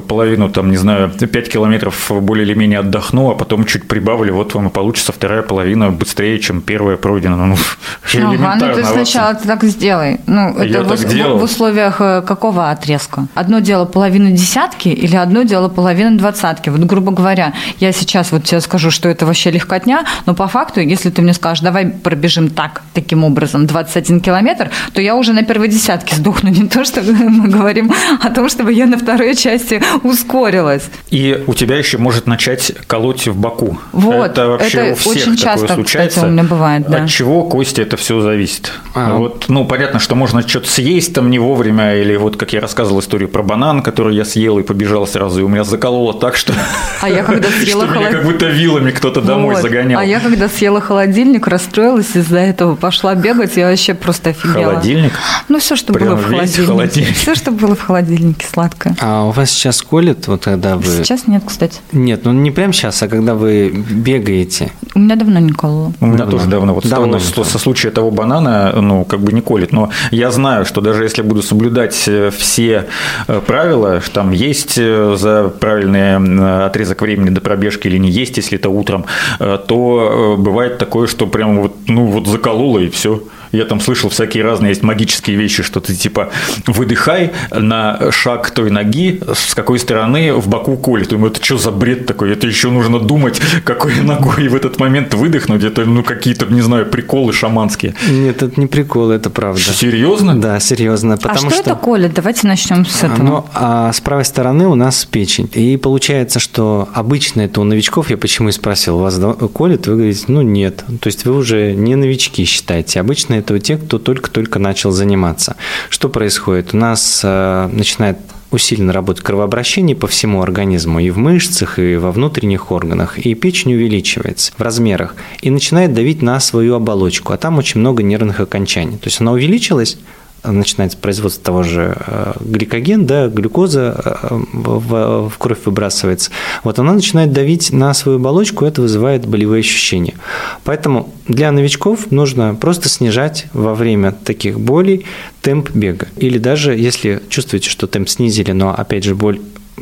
половину, 0.08 0.50
там, 0.50 0.70
не 0.70 0.78
знаю, 0.78 1.10
5 1.10 1.50
километров 1.50 2.12
более 2.22 2.46
или 2.46 2.54
менее 2.54 2.80
отдохну, 2.80 3.32
а 3.32 3.36
потом 3.36 3.66
чуть 3.66 3.88
прибавлю, 3.88 4.34
вот 4.34 4.54
вам 4.54 4.68
и 4.68 4.70
получится 4.70 5.12
вторая 5.12 5.42
половина 5.42 5.90
быстрее, 5.90 6.40
чем 6.40 6.62
первая 6.62 6.98
пройдена. 6.98 7.46
Ну, 7.46 7.56
ну 8.14 8.74
ты 8.74 8.84
сначала 8.84 9.34
ты 9.34 9.48
так 9.48 9.64
сделай. 9.64 10.20
Ну, 10.28 10.50
это 10.56 10.66
я 10.66 10.84
в, 10.84 10.88
так 10.88 11.00
в, 11.00 11.40
в 11.40 11.44
условиях 11.44 12.00
э, 12.00 12.22
какого 12.22 12.70
отрезка? 12.70 13.28
Одно 13.34 13.60
дело 13.60 13.86
половина 13.86 14.32
десятки 14.32 14.90
или 14.90 15.16
одно 15.16 15.44
дело 15.44 15.70
половина 15.70 16.18
двадцатки? 16.18 16.70
Вот, 16.70 16.82
грубо 16.82 17.12
говоря, 17.12 17.54
я 17.80 17.92
сейчас 17.92 18.32
вот 18.32 18.44
тебе 18.44 18.62
скажу, 18.62 18.92
что 18.92 19.10
это 19.10 19.26
вообще 19.26 19.52
легкотня, 19.52 20.06
но 20.26 20.34
по 20.34 20.48
факту, 20.48 20.80
если 20.80 21.10
ты 21.10 21.22
мне 21.22 21.34
скажешь, 21.34 21.64
давай 21.64 21.88
пробежим 21.88 22.50
так, 22.50 22.82
таким 22.94 23.24
образом, 23.24 23.66
21 23.66 24.22
километр, 24.22 24.70
то 24.94 25.02
я 25.02 25.16
уже 25.16 25.34
на 25.34 25.44
первой 25.44 25.68
десятке 25.68 26.16
сдохну. 26.16 26.50
Не 26.50 26.68
то, 26.68 26.84
что 26.86 27.02
мы 27.02 27.48
говорим 27.48 27.92
о 28.22 28.30
том, 28.30 28.50
чтобы 28.50 28.74
я 28.74 28.86
на 28.86 28.98
второй 28.98 29.36
части 29.36 29.82
ускорилась. 30.04 30.84
И 31.10 31.44
у 31.48 31.54
тебя 31.54 31.78
еще 31.78 31.98
может 31.98 32.28
начать 32.28 32.74
колоть 32.88 33.28
в 33.28 33.36
боку. 33.36 33.80
Вот, 33.92 34.32
это 34.32 34.48
вообще 34.48 34.80
это 34.80 34.92
у 34.94 34.96
всех 34.96 35.28
очень 35.28 35.38
часто, 35.38 35.68
такое 35.68 35.76
случается. 35.76 36.16
Кстати, 36.18 36.30
у 36.30 36.34
меня 36.34 36.44
бывает, 36.44 36.88
да. 36.88 37.04
От 37.04 37.10
чего, 37.10 37.44
Костя, 37.44 37.82
это 37.82 37.98
все 37.98 38.22
зависит? 38.22 38.72
А. 38.94 39.16
Вот, 39.16 39.46
ну, 39.48 39.66
понятно, 39.66 40.00
что 40.00 40.16
можно 40.16 40.48
что-то 40.48 40.70
съесть 40.70 41.14
там 41.14 41.30
не 41.30 41.40
вовремя, 41.40 41.96
или 41.96 42.16
вот, 42.16 42.38
как 42.38 42.54
я 42.54 42.62
рассказывал 42.62 43.00
историю 43.00 43.30
про 43.30 43.44
банан, 43.44 43.82
который 43.82 44.16
я 44.16 44.26
съел 44.26 44.60
и 44.60 44.64
побежал 44.64 45.08
сразу, 45.08 45.40
и 45.40 45.44
у 45.44 45.48
меня 45.48 45.64
закололо 45.64 46.14
так, 46.14 46.36
что... 46.36 46.54
А 47.02 47.10
я 47.10 47.24
когда 47.24 47.50
съела 47.64 47.88
холодильник... 47.88 48.18
как 48.18 48.26
будто 48.26 48.48
вилами 48.48 48.92
кто-то 48.92 49.22
домой 49.22 49.56
загонял. 49.56 50.00
А 50.00 50.04
я 50.04 50.20
когда 50.20 50.50
съела 50.50 50.82
холодильник, 50.82 51.48
расстроилась 51.48 52.16
из-за 52.16 52.40
этого, 52.40 52.76
пошла 52.76 53.16
бегать, 53.16 53.56
я 53.58 53.70
вообще 53.70 53.94
просто 53.94 54.32
офигела 54.32 54.81
холодильник? 54.82 55.14
Ну, 55.50 55.60
все, 55.60 55.76
что 55.76 55.94
Прям 55.94 56.10
было 56.10 56.18
в 56.18 56.26
холодильнике. 56.26 56.66
холодильник. 56.66 57.16
Все, 57.16 57.36
что 57.36 57.52
было 57.52 57.76
в 57.76 57.82
холодильнике, 57.82 58.46
сладкое. 58.46 58.96
А 59.00 59.26
у 59.26 59.32
вас 59.32 59.52
сейчас 59.52 59.82
колет, 59.82 60.28
вот 60.28 60.44
когда 60.44 60.76
вы... 60.76 60.84
Сейчас 60.84 61.28
нет, 61.28 61.44
кстати. 61.46 61.80
Нет, 61.92 62.26
ну 62.26 62.32
не 62.34 62.52
прямо 62.52 62.74
сейчас, 62.74 63.02
а 63.04 63.08
когда 63.08 63.36
вы 63.36 63.70
бегаете. 63.70 64.72
У 64.96 65.00
меня 65.00 65.16
давно 65.16 65.40
не 65.40 65.52
кололо. 65.52 65.94
У 66.00 66.06
меня 66.06 66.18
давно. 66.20 66.32
тоже 66.32 66.50
давно. 66.50 66.74
Вот 66.74 66.88
давно 66.88 67.20
с 67.20 67.32
того, 67.32 67.46
со 67.46 67.60
случая 67.60 67.92
того 67.92 68.12
банана, 68.12 68.74
ну, 68.82 69.06
как 69.06 69.22
бы 69.22 69.32
не 69.32 69.42
колет. 69.42 69.72
Но 69.72 69.90
я 70.12 70.32
знаю, 70.32 70.66
что 70.66 70.82
даже 70.82 71.04
если 71.04 71.22
буду 71.22 71.42
соблюдать 71.42 72.04
э, 72.08 72.32
все 72.36 72.88
э, 73.28 73.42
правила, 73.46 74.02
что 74.02 74.16
там 74.16 74.32
есть 74.32 74.78
э, 74.78 75.16
за 75.18 75.50
правильный 75.50 76.66
отрезок 76.66 77.02
времени 77.02 77.30
до 77.30 77.42
пробежки 77.42 77.88
или 77.88 77.98
не 77.98 78.10
есть, 78.10 78.38
если 78.38 78.58
это 78.58 78.70
утром, 78.70 79.06
то 79.40 80.36
бывает 80.38 80.78
такое, 80.78 81.08
что 81.08 81.28
прям 81.28 81.62
вот, 81.62 81.76
ну, 81.88 82.06
вот 82.06 82.28
закололо 82.28 82.80
и 82.80 82.90
все. 82.90 83.24
Я 83.52 83.66
там 83.66 83.82
слышал 83.82 84.10
всякие 84.10 84.44
разные 84.44 84.70
есть 84.70 84.84
магические 84.84 85.38
вещи, 85.38 85.64
что 85.64 85.80
ты 85.80 85.94
типа 85.96 86.30
выдыхай 86.68 87.32
на 87.52 88.12
шаг 88.12 88.52
той 88.52 88.72
ноги, 88.72 89.22
с 89.34 89.54
какой 89.54 89.80
стороны 89.80 90.34
в 90.34 90.48
боку 90.48 90.78
колет. 90.78 91.10
Думаю, 91.10 91.32
это 91.32 91.44
что 91.44 91.58
за 91.58 91.72
бред 91.72 92.06
такой? 92.06 92.32
Это 92.32 92.48
еще 92.48 92.70
нужно 92.70 93.00
думать, 93.00 93.42
какой 93.64 93.96
ногой 94.02 94.48
в 94.48 94.56
этот 94.56 94.80
момент 94.80 95.14
выдохнуть. 95.14 95.64
Это, 95.64 95.86
ну, 95.86 96.04
какие-то, 96.04 96.46
не 96.46 96.62
знаю, 96.62 96.86
приколы 96.86 97.34
шаманские. 97.34 97.94
Нет, 98.10 98.42
это 98.42 98.60
не 98.60 98.68
приколы, 98.68 99.16
это 99.16 99.30
правда. 99.30 99.62
Серьезно? 99.62 100.40
Да, 100.40 100.60
серьезно. 100.60 101.18
Потому 101.18 101.36
а 101.36 101.38
что, 101.38 101.50
что 101.50 101.60
это 101.60 101.76
колет? 101.76 102.14
Давайте 102.14 102.48
начнем 102.48 102.86
с 102.86 103.04
этого. 103.04 103.24
Ну, 103.24 103.46
а 103.54 103.92
с 103.92 104.00
правой 104.00 104.26
стороны 104.26 104.68
у 104.68 104.76
нас 104.76 105.06
печень. 105.06 105.50
И 105.54 105.78
получается, 105.78 106.40
что 106.40 106.88
обычно 106.94 107.42
это 107.42 107.60
у 107.62 107.64
новичков, 107.64 108.10
я 108.10 108.18
почему 108.18 108.50
и 108.50 108.52
спросил, 108.52 108.98
у 108.98 109.00
вас 109.00 109.20
колет? 109.54 109.88
Вы 109.88 109.96
говорите, 109.96 110.24
ну, 110.28 110.42
нет. 110.42 110.86
То 111.02 111.08
есть 111.08 111.26
вы 111.26 111.36
уже 111.36 111.74
не 111.74 111.96
новички 111.96 112.46
считаете. 112.46 113.00
Обычно 113.00 113.41
это 113.42 113.60
те, 113.60 113.78
кто 113.78 114.00
только-только 114.00 114.60
начал 114.60 114.92
заниматься. 114.92 115.56
Что 115.90 116.10
происходит? 116.10 116.74
У 116.74 116.78
нас 116.78 117.22
э, 117.24 117.70
начинает 117.72 118.18
усиленно 118.52 118.94
работать 118.94 119.24
кровообращение 119.24 119.96
по 119.96 120.08
всему 120.08 120.42
организму, 120.42 121.00
и 121.00 121.10
в 121.10 121.18
мышцах, 121.18 121.80
и 121.80 121.96
во 121.96 122.12
внутренних 122.12 122.72
органах, 122.72 123.18
и 123.18 123.34
печень 123.34 123.74
увеличивается 123.74 124.52
в 124.58 124.62
размерах, 124.62 125.16
и 125.42 125.50
начинает 125.50 125.94
давить 125.94 126.22
на 126.22 126.40
свою 126.40 126.76
оболочку, 126.76 127.34
а 127.34 127.38
там 127.38 127.58
очень 127.58 127.80
много 127.80 128.04
нервных 128.04 128.40
окончаний. 128.40 128.98
То 128.98 129.08
есть 129.08 129.22
она 129.22 129.32
увеличилась, 129.32 129.98
начинается 130.44 130.98
производство 130.98 131.44
того 131.44 131.64
же 131.64 131.96
э, 132.06 132.34
гликоген, 132.40 133.06
да, 133.06 133.28
глюкоза 133.28 134.20
э, 134.32 134.40
в 134.54 135.34
кровь 135.38 135.60
выбрасывается, 135.66 136.32
вот 136.64 136.80
она 136.80 136.94
начинает 136.94 137.32
давить 137.34 137.72
на 137.72 137.94
свою 137.94 138.18
оболочку, 138.18 138.66
это 138.66 138.82
вызывает 138.82 139.26
болевые 139.26 139.60
ощущения. 139.60 140.16
Поэтому 140.64 141.14
для 141.28 141.52
новичков 141.52 142.12
нужно 142.12 142.56
просто 142.56 142.90
снижать 142.90 143.48
во 143.54 143.76
время 143.76 144.12
таких 144.12 144.60
болей 144.60 145.06
темп 145.42 145.70
бега. 145.72 146.08
Или 146.18 146.38
даже 146.38 146.76
если 146.76 147.22
чувствуете, 147.30 147.70
что 147.70 147.88
темп 147.88 148.10
снизили, 148.10 148.52
но 148.52 148.74
опять 148.74 149.04
же 149.04 149.16
боль 149.16 149.40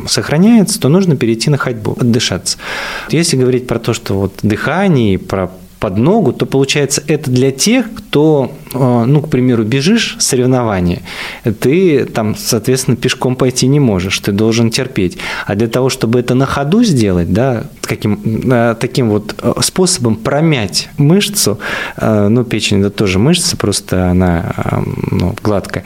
сохраняется, 0.07 0.79
то 0.79 0.89
нужно 0.89 1.15
перейти 1.15 1.49
на 1.49 1.57
ходьбу, 1.57 1.95
отдышаться. 1.99 2.57
Если 3.09 3.37
говорить 3.37 3.67
про 3.67 3.79
то, 3.79 3.93
что 3.93 4.13
вот 4.13 4.33
дыхание, 4.43 5.17
про 5.17 5.51
под 5.79 5.97
ногу, 5.97 6.33
то 6.33 6.45
получается 6.45 7.01
это 7.07 7.31
для 7.31 7.51
тех, 7.51 7.93
кто, 7.93 8.51
э, 8.73 9.03
ну, 9.05 9.21
к 9.21 9.29
примеру, 9.29 9.63
бежишь 9.63 10.17
в 10.19 10.21
соревнования, 10.21 11.01
ты 11.59 12.05
там, 12.05 12.35
соответственно, 12.35 12.97
пешком 12.97 13.35
пойти 13.35 13.67
не 13.67 13.79
можешь, 13.79 14.19
ты 14.19 14.31
должен 14.31 14.69
терпеть. 14.71 15.17
А 15.45 15.55
для 15.55 15.67
того, 15.67 15.89
чтобы 15.89 16.19
это 16.19 16.35
на 16.35 16.45
ходу 16.45 16.83
сделать, 16.83 17.31
да, 17.33 17.63
каким, 17.89 18.19
э, 18.51 18.75
таким 18.79 19.09
вот 19.09 19.35
э, 19.41 19.53
способом 19.61 20.15
промять 20.15 20.89
мышцу, 20.97 21.59
ну, 21.99 22.43
печень 22.43 22.79
это 22.81 22.91
тоже 22.91 23.19
мышца, 23.19 23.57
просто 23.57 24.11
она 24.11 24.55
ну, 25.11 25.35
гладкая, 25.43 25.83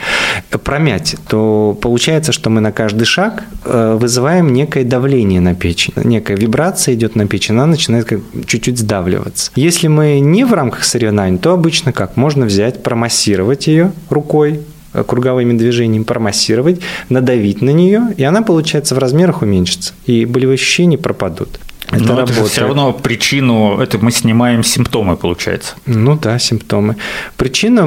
промять, 0.64 1.16
то 1.28 1.78
получается, 1.82 2.32
что 2.32 2.49
мы 2.49 2.62
на 2.62 2.72
каждый 2.72 3.06
шаг 3.06 3.45
вызываем 3.66 4.54
некое 4.54 4.84
давление 4.84 5.39
на 5.39 5.56
печень, 5.56 5.93
некая 5.95 6.36
вибрация 6.38 6.95
идет 6.95 7.16
на 7.16 7.28
печень, 7.28 7.56
она 7.56 7.68
начинает 7.68 8.08
чуть-чуть 8.45 8.78
сдавливаться. 8.78 9.51
Если 9.56 9.88
мы 9.88 10.20
не 10.20 10.43
в 10.43 10.54
рамках 10.54 10.84
соревнований, 10.84 11.39
то 11.39 11.54
обычно 11.54 11.93
как? 11.93 12.18
Можно 12.18 12.45
взять, 12.45 12.84
промассировать 12.84 13.68
ее 13.68 13.91
рукой, 14.10 14.62
э, 14.93 15.04
круговыми 15.04 15.58
движениями 15.58 16.04
промассировать, 16.04 16.82
надавить 17.10 17.62
на 17.62 17.70
нее, 17.70 18.14
и 18.18 18.24
она, 18.24 18.41
получается, 18.41 18.95
в 18.95 18.97
размерах 18.97 19.41
уменьшится, 19.41 19.93
и 20.06 20.26
болевые 20.26 20.56
ощущения 20.56 20.97
пропадут. 20.97 21.60
Это 21.93 22.03
Но 22.03 22.15
работает. 22.17 22.39
Это 22.39 22.49
все 22.49 22.61
равно 22.61 22.93
причину, 22.93 23.79
это 23.79 23.97
мы 23.97 24.11
снимаем 24.11 24.63
симптомы, 24.63 25.17
получается. 25.17 25.75
Ну 25.85 26.17
да, 26.17 26.39
симптомы. 26.39 26.97
Причина 27.37 27.83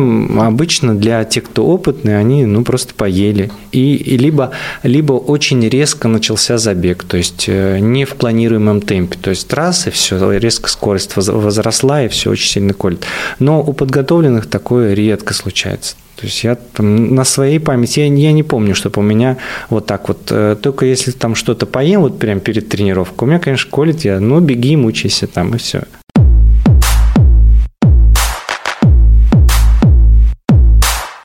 обычно 0.47 0.95
для 0.95 1.25
тех, 1.25 1.45
кто 1.45 1.67
опытный, 1.67 2.19
они 2.19 2.45
ну 2.47 2.63
просто 2.65 2.95
поели. 2.95 3.51
И, 3.73 3.97
и 3.97 4.17
либо, 4.17 4.53
либо 4.83 5.13
очень 5.13 5.67
резко 5.69 6.09
начался 6.09 6.59
забег, 6.59 7.05
то 7.05 7.17
есть 7.17 7.45
э, 7.49 7.79
не 7.79 8.05
в 8.05 8.15
планируемом 8.15 8.81
темпе. 8.81 9.17
То 9.21 9.31
есть 9.31 9.53
раз, 9.53 9.87
и 9.87 9.91
все, 9.91 10.33
резко 10.39 10.69
скорость 10.69 11.17
возросла, 11.17 12.03
и 12.05 12.09
все 12.09 12.31
очень 12.31 12.49
сильно 12.49 12.75
колет. 12.75 13.05
Но 13.39 13.63
у 13.63 13.73
подготовленных 13.73 14.47
такое 14.47 14.95
редко 14.95 15.35
случается. 15.35 15.97
То 16.17 16.27
есть 16.27 16.45
я 16.45 16.55
там, 16.55 17.15
на 17.15 17.25
своей 17.25 17.59
памяти, 17.59 18.01
я, 18.01 18.07
я 18.07 18.33
не 18.33 18.43
помню, 18.43 18.75
чтобы 18.75 19.01
у 19.01 19.05
меня 19.05 19.37
вот 19.69 19.87
так 19.87 20.09
вот, 20.09 20.29
э, 20.31 20.57
только 20.61 20.87
если 20.87 21.11
там 21.11 21.35
что-то 21.35 21.67
поем 21.67 22.01
вот 22.01 22.19
прямо 22.19 22.41
перед 22.41 22.69
тренировкой, 22.69 23.27
у 23.27 23.31
меня, 23.31 23.39
конечно, 23.39 23.71
колет, 23.71 24.05
я, 24.05 24.19
ну, 24.21 24.41
беги, 24.41 24.77
мучайся 24.77 25.27
там, 25.27 25.55
и 25.55 25.59
все. 25.59 25.83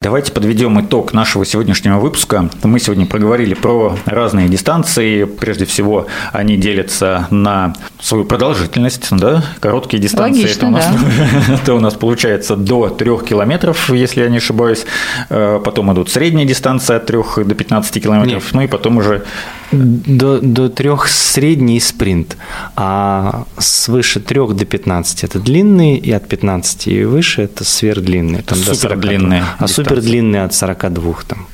Давайте 0.04 0.32
подведем 0.32 0.82
итог 0.82 1.14
нашего 1.14 1.46
сегодняшнего 1.46 2.00
выпуска. 2.00 2.50
Мы 2.64 2.80
сегодня 2.80 3.06
проговорили 3.06 3.54
про 3.54 3.96
разные 4.06 4.50
дистанции. 4.50 5.26
Прежде 5.26 5.66
всего, 5.66 6.08
они 6.32 6.58
делятся 6.58 7.28
на 7.30 7.76
свою 8.00 8.26
продолжительность. 8.26 9.10
Да? 9.12 9.44
Короткие 9.60 10.02
дистанции 10.02 10.42
Логично, 10.42 10.58
это, 10.58 10.66
у 10.66 10.72
нас, 10.72 10.86
да. 10.88 11.54
это 11.54 11.74
у 11.76 11.80
нас 11.80 11.94
получается 11.94 12.56
до 12.56 12.90
3 12.90 13.20
километров, 13.30 13.92
если 13.92 14.22
я 14.22 14.30
не 14.30 14.38
ошибаюсь. 14.38 14.86
Э, 15.30 15.62
потом 15.64 15.94
идут 15.94 16.10
средние 16.10 16.48
дистанции 16.48 16.96
от 16.96 17.06
3 17.06 17.46
до 17.46 17.54
15 17.54 18.02
километров. 18.02 18.44
Нет. 18.44 18.54
Ну 18.54 18.62
и 18.62 18.68
потом 18.68 18.98
уже 18.98 19.24
до, 19.72 20.40
до 20.40 20.70
трех 20.70 21.08
средний 21.08 21.80
спринт, 21.80 22.38
а 22.76 23.46
свыше 23.58 24.20
трех 24.20 24.56
до 24.56 24.66
15 24.66 25.24
это 25.24 25.40
длинные, 25.40 25.98
и 25.98 26.12
от 26.12 26.28
15 26.28 26.88
и 26.88 27.04
выше 27.04 27.44
это 27.44 27.64
сверхдлинные. 27.64 28.42
Там 28.42 28.58
супер 28.58 28.98
длинные. 28.98 29.46
А 29.60 29.68
супер 29.68 29.91
длинные 30.00 30.44
от 30.44 30.54
42 30.54 31.14
там 31.28 31.48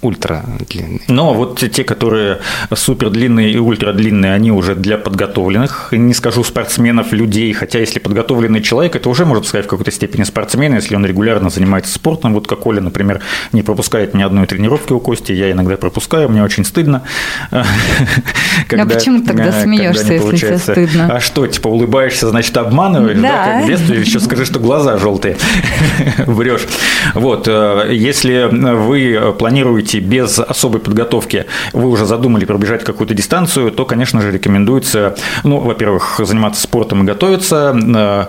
ультра 0.00 0.44
длинные. 0.68 1.00
Но 1.08 1.34
вот 1.34 1.58
те, 1.58 1.84
которые 1.84 2.38
супер 2.74 3.10
длинные 3.10 3.50
и 3.50 3.58
ультра 3.58 3.92
длинные, 3.92 4.32
они 4.32 4.52
уже 4.52 4.74
для 4.74 4.96
подготовленных, 4.96 5.88
не 5.92 6.14
скажу 6.14 6.44
спортсменов, 6.44 7.12
людей, 7.12 7.52
хотя 7.52 7.80
если 7.80 7.98
подготовленный 7.98 8.62
человек, 8.62 8.94
это 8.94 9.08
уже 9.08 9.24
можно 9.24 9.44
сказать 9.44 9.66
в 9.66 9.68
какой-то 9.68 9.90
степени 9.90 10.22
спортсмен, 10.22 10.74
если 10.74 10.94
он 10.94 11.04
регулярно 11.04 11.50
занимается 11.50 11.92
спортом, 11.92 12.34
вот 12.34 12.46
как 12.46 12.66
Оля, 12.66 12.80
например, 12.80 13.20
не 13.52 13.62
пропускает 13.62 14.14
ни 14.14 14.22
одной 14.22 14.46
тренировки 14.46 14.92
у 14.92 15.00
Кости, 15.00 15.32
я 15.32 15.50
иногда 15.50 15.76
пропускаю, 15.76 16.28
мне 16.28 16.42
очень 16.42 16.64
стыдно. 16.64 17.02
А 18.70 18.86
почему 18.86 19.22
тогда 19.22 19.62
смеешься, 19.62 20.14
если 20.14 20.36
тебе 20.36 20.58
стыдно? 20.58 21.08
А 21.10 21.20
что, 21.20 21.46
типа 21.46 21.68
улыбаешься, 21.68 22.28
значит 22.28 22.56
обманываешь, 22.56 23.18
да, 23.18 23.44
как 23.44 23.64
в 23.64 23.66
детстве, 23.66 24.00
еще 24.00 24.20
скажи, 24.20 24.44
что 24.44 24.60
глаза 24.60 24.98
желтые, 24.98 25.36
врешь. 26.26 26.66
Вот, 27.14 27.48
э, 27.48 27.88
если 27.92 28.48
вы 28.50 29.34
планируете 29.38 29.87
идти 29.88 30.00
без 30.00 30.38
особой 30.38 30.80
подготовки, 30.80 31.46
вы 31.72 31.88
уже 31.88 32.04
задумали 32.04 32.44
пробежать 32.44 32.84
какую-то 32.84 33.14
дистанцию, 33.14 33.70
то, 33.70 33.84
конечно 33.84 34.20
же, 34.20 34.30
рекомендуется, 34.30 35.16
ну, 35.44 35.58
во-первых, 35.60 36.20
заниматься 36.22 36.62
спортом 36.62 37.02
и 37.02 37.06
готовиться, 37.06 37.74
э, 37.74 38.24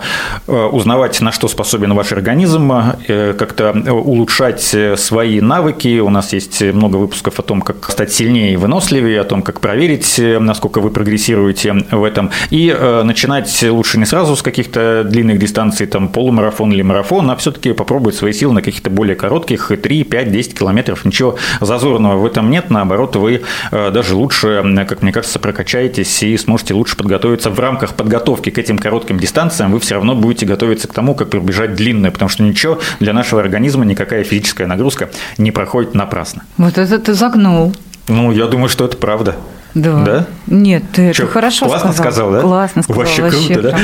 э, 0.47 0.65
узнавать, 0.71 1.21
на 1.21 1.31
что 1.31 1.47
способен 1.47 1.93
ваш 1.93 2.11
организм, 2.11 2.71
э, 2.71 3.33
как-то 3.33 3.71
улучшать 3.91 4.75
свои 4.95 5.41
навыки. 5.41 5.99
У 5.99 6.09
нас 6.09 6.33
есть 6.33 6.61
много 6.61 6.97
выпусков 6.97 7.39
о 7.39 7.41
том, 7.41 7.61
как 7.61 7.91
стать 7.91 8.13
сильнее 8.13 8.53
и 8.53 8.57
выносливее, 8.57 9.21
о 9.21 9.23
том, 9.23 9.41
как 9.41 9.59
проверить, 9.59 10.19
насколько 10.39 10.81
вы 10.81 10.89
прогрессируете 10.89 11.73
в 11.91 12.03
этом. 12.03 12.31
И 12.51 12.75
начинать 13.03 13.63
лучше 13.63 13.99
не 13.99 14.05
сразу 14.05 14.35
с 14.35 14.41
каких-то 14.41 15.03
длинных 15.03 15.39
дистанций, 15.39 15.87
там 15.87 16.09
полумарафон 16.09 16.71
или 16.71 16.81
марафон, 16.81 17.29
а 17.31 17.35
все-таки 17.35 17.73
попробовать 17.73 18.15
свои 18.15 18.33
силы 18.33 18.53
на 18.53 18.61
каких-то 18.61 18.89
более 18.89 19.15
коротких, 19.15 19.71
3, 19.81 20.03
5, 20.03 20.31
10 20.31 20.59
километров. 20.59 21.05
Ничего 21.05 21.37
зазорного 21.59 22.17
в 22.17 22.25
этом 22.25 22.49
нет, 22.49 22.69
наоборот, 22.69 23.15
вы 23.15 23.41
э, 23.71 23.91
даже 23.91 24.15
лучше, 24.15 24.63
как 24.87 25.01
мне 25.01 25.11
кажется, 25.11 25.39
прокачаетесь 25.39 26.23
и 26.23 26.37
сможете 26.37 26.73
лучше 26.73 26.95
подготовиться 26.95 27.49
в 27.49 27.59
рамках 27.59 27.93
подготовки 27.93 28.49
к 28.49 28.57
этим 28.57 28.77
коротким 28.77 29.19
дистанциям, 29.19 29.71
вы 29.71 29.79
все 29.79 29.95
равно 29.95 30.15
будете 30.15 30.45
готовиться 30.45 30.87
к 30.87 30.93
тому, 30.93 31.15
как 31.15 31.29
пробежать 31.29 31.75
длинную, 31.75 32.11
потому 32.11 32.29
что 32.29 32.43
ничего 32.43 32.79
для 32.99 33.13
нашего 33.13 33.41
организма, 33.41 33.85
никакая 33.85 34.23
физическая 34.23 34.67
нагрузка 34.67 35.09
не 35.37 35.51
проходит 35.51 35.93
напрасно. 35.93 36.43
Вот 36.57 36.77
это 36.77 36.99
ты 36.99 37.13
загнул. 37.13 37.73
Ну, 38.07 38.31
я 38.31 38.47
думаю, 38.47 38.69
что 38.69 38.85
это 38.85 38.97
правда. 38.97 39.35
Да. 39.75 40.03
да? 40.03 40.25
Нет, 40.47 40.83
ты 40.91 41.13
Что, 41.13 41.23
это 41.23 41.31
хорошо 41.31 41.67
классно 41.67 41.93
сказал. 41.93 42.11
сказал, 42.11 42.31
да? 42.31 42.41
Классно 42.41 42.81
сказал. 42.81 43.03
Вообще, 43.03 43.21
вообще 43.21 43.53
круто, 43.53 43.61
да? 43.71 43.79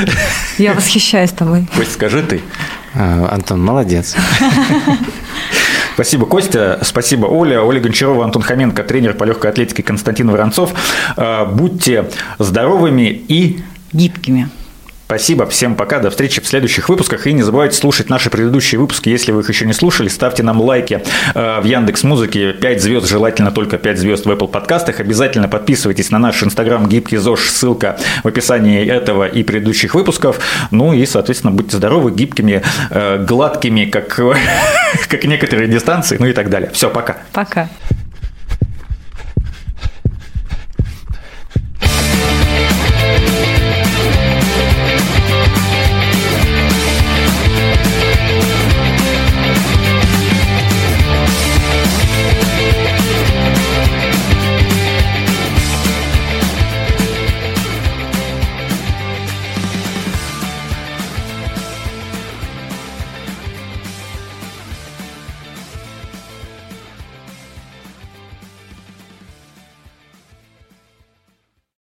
Я 0.58 0.74
восхищаюсь 0.74 1.30
тобой. 1.30 1.68
Кость, 1.76 1.92
скажи 1.92 2.22
ты. 2.22 2.42
А, 2.94 3.28
Антон, 3.32 3.64
молодец. 3.64 4.16
Спасибо, 5.96 6.26
Костя. 6.26 6.78
Спасибо, 6.82 7.24
Оля. 7.24 7.62
Оля 7.62 7.80
Гончарова, 7.80 8.22
Антон 8.22 8.42
Хоменко, 8.42 8.84
тренер 8.84 9.14
по 9.14 9.24
легкой 9.24 9.50
атлетике 9.50 9.82
Константин 9.82 10.30
Воронцов. 10.30 10.74
А, 11.16 11.46
будьте 11.46 12.10
здоровыми 12.38 13.24
и 13.28 13.62
гибкими. 13.94 14.50
Спасибо, 15.06 15.46
всем 15.46 15.76
пока, 15.76 16.00
до 16.00 16.10
встречи 16.10 16.40
в 16.40 16.48
следующих 16.48 16.88
выпусках. 16.88 17.28
И 17.28 17.32
не 17.32 17.44
забывайте 17.44 17.76
слушать 17.76 18.10
наши 18.10 18.28
предыдущие 18.28 18.80
выпуски, 18.80 19.08
если 19.08 19.30
вы 19.30 19.42
их 19.42 19.48
еще 19.48 19.64
не 19.64 19.72
слушали. 19.72 20.08
Ставьте 20.08 20.42
нам 20.42 20.60
лайки 20.60 21.00
э, 21.32 21.60
в 21.60 21.64
Яндекс 21.64 22.02
Музыке, 22.02 22.52
5 22.52 22.82
звезд, 22.82 23.08
желательно 23.08 23.52
только 23.52 23.78
5 23.78 23.98
звезд 23.98 24.26
в 24.26 24.30
Apple 24.32 24.48
подкастах. 24.48 24.98
Обязательно 24.98 25.46
подписывайтесь 25.46 26.10
на 26.10 26.18
наш 26.18 26.42
инстаграм 26.42 26.88
Гибкий 26.88 27.18
ЗОЖ, 27.18 27.50
ссылка 27.50 28.00
в 28.24 28.26
описании 28.26 28.84
этого 28.84 29.28
и 29.28 29.44
предыдущих 29.44 29.94
выпусков. 29.94 30.40
Ну 30.72 30.92
и, 30.92 31.06
соответственно, 31.06 31.52
будьте 31.52 31.76
здоровы, 31.76 32.10
гибкими, 32.10 32.64
э, 32.90 33.24
гладкими, 33.24 33.84
как, 33.84 34.08
как 35.08 35.24
некоторые 35.24 35.68
дистанции, 35.68 36.16
ну 36.18 36.26
и 36.26 36.32
так 36.32 36.50
далее. 36.50 36.70
Все, 36.72 36.90
пока. 36.90 37.18
Пока. 37.32 37.68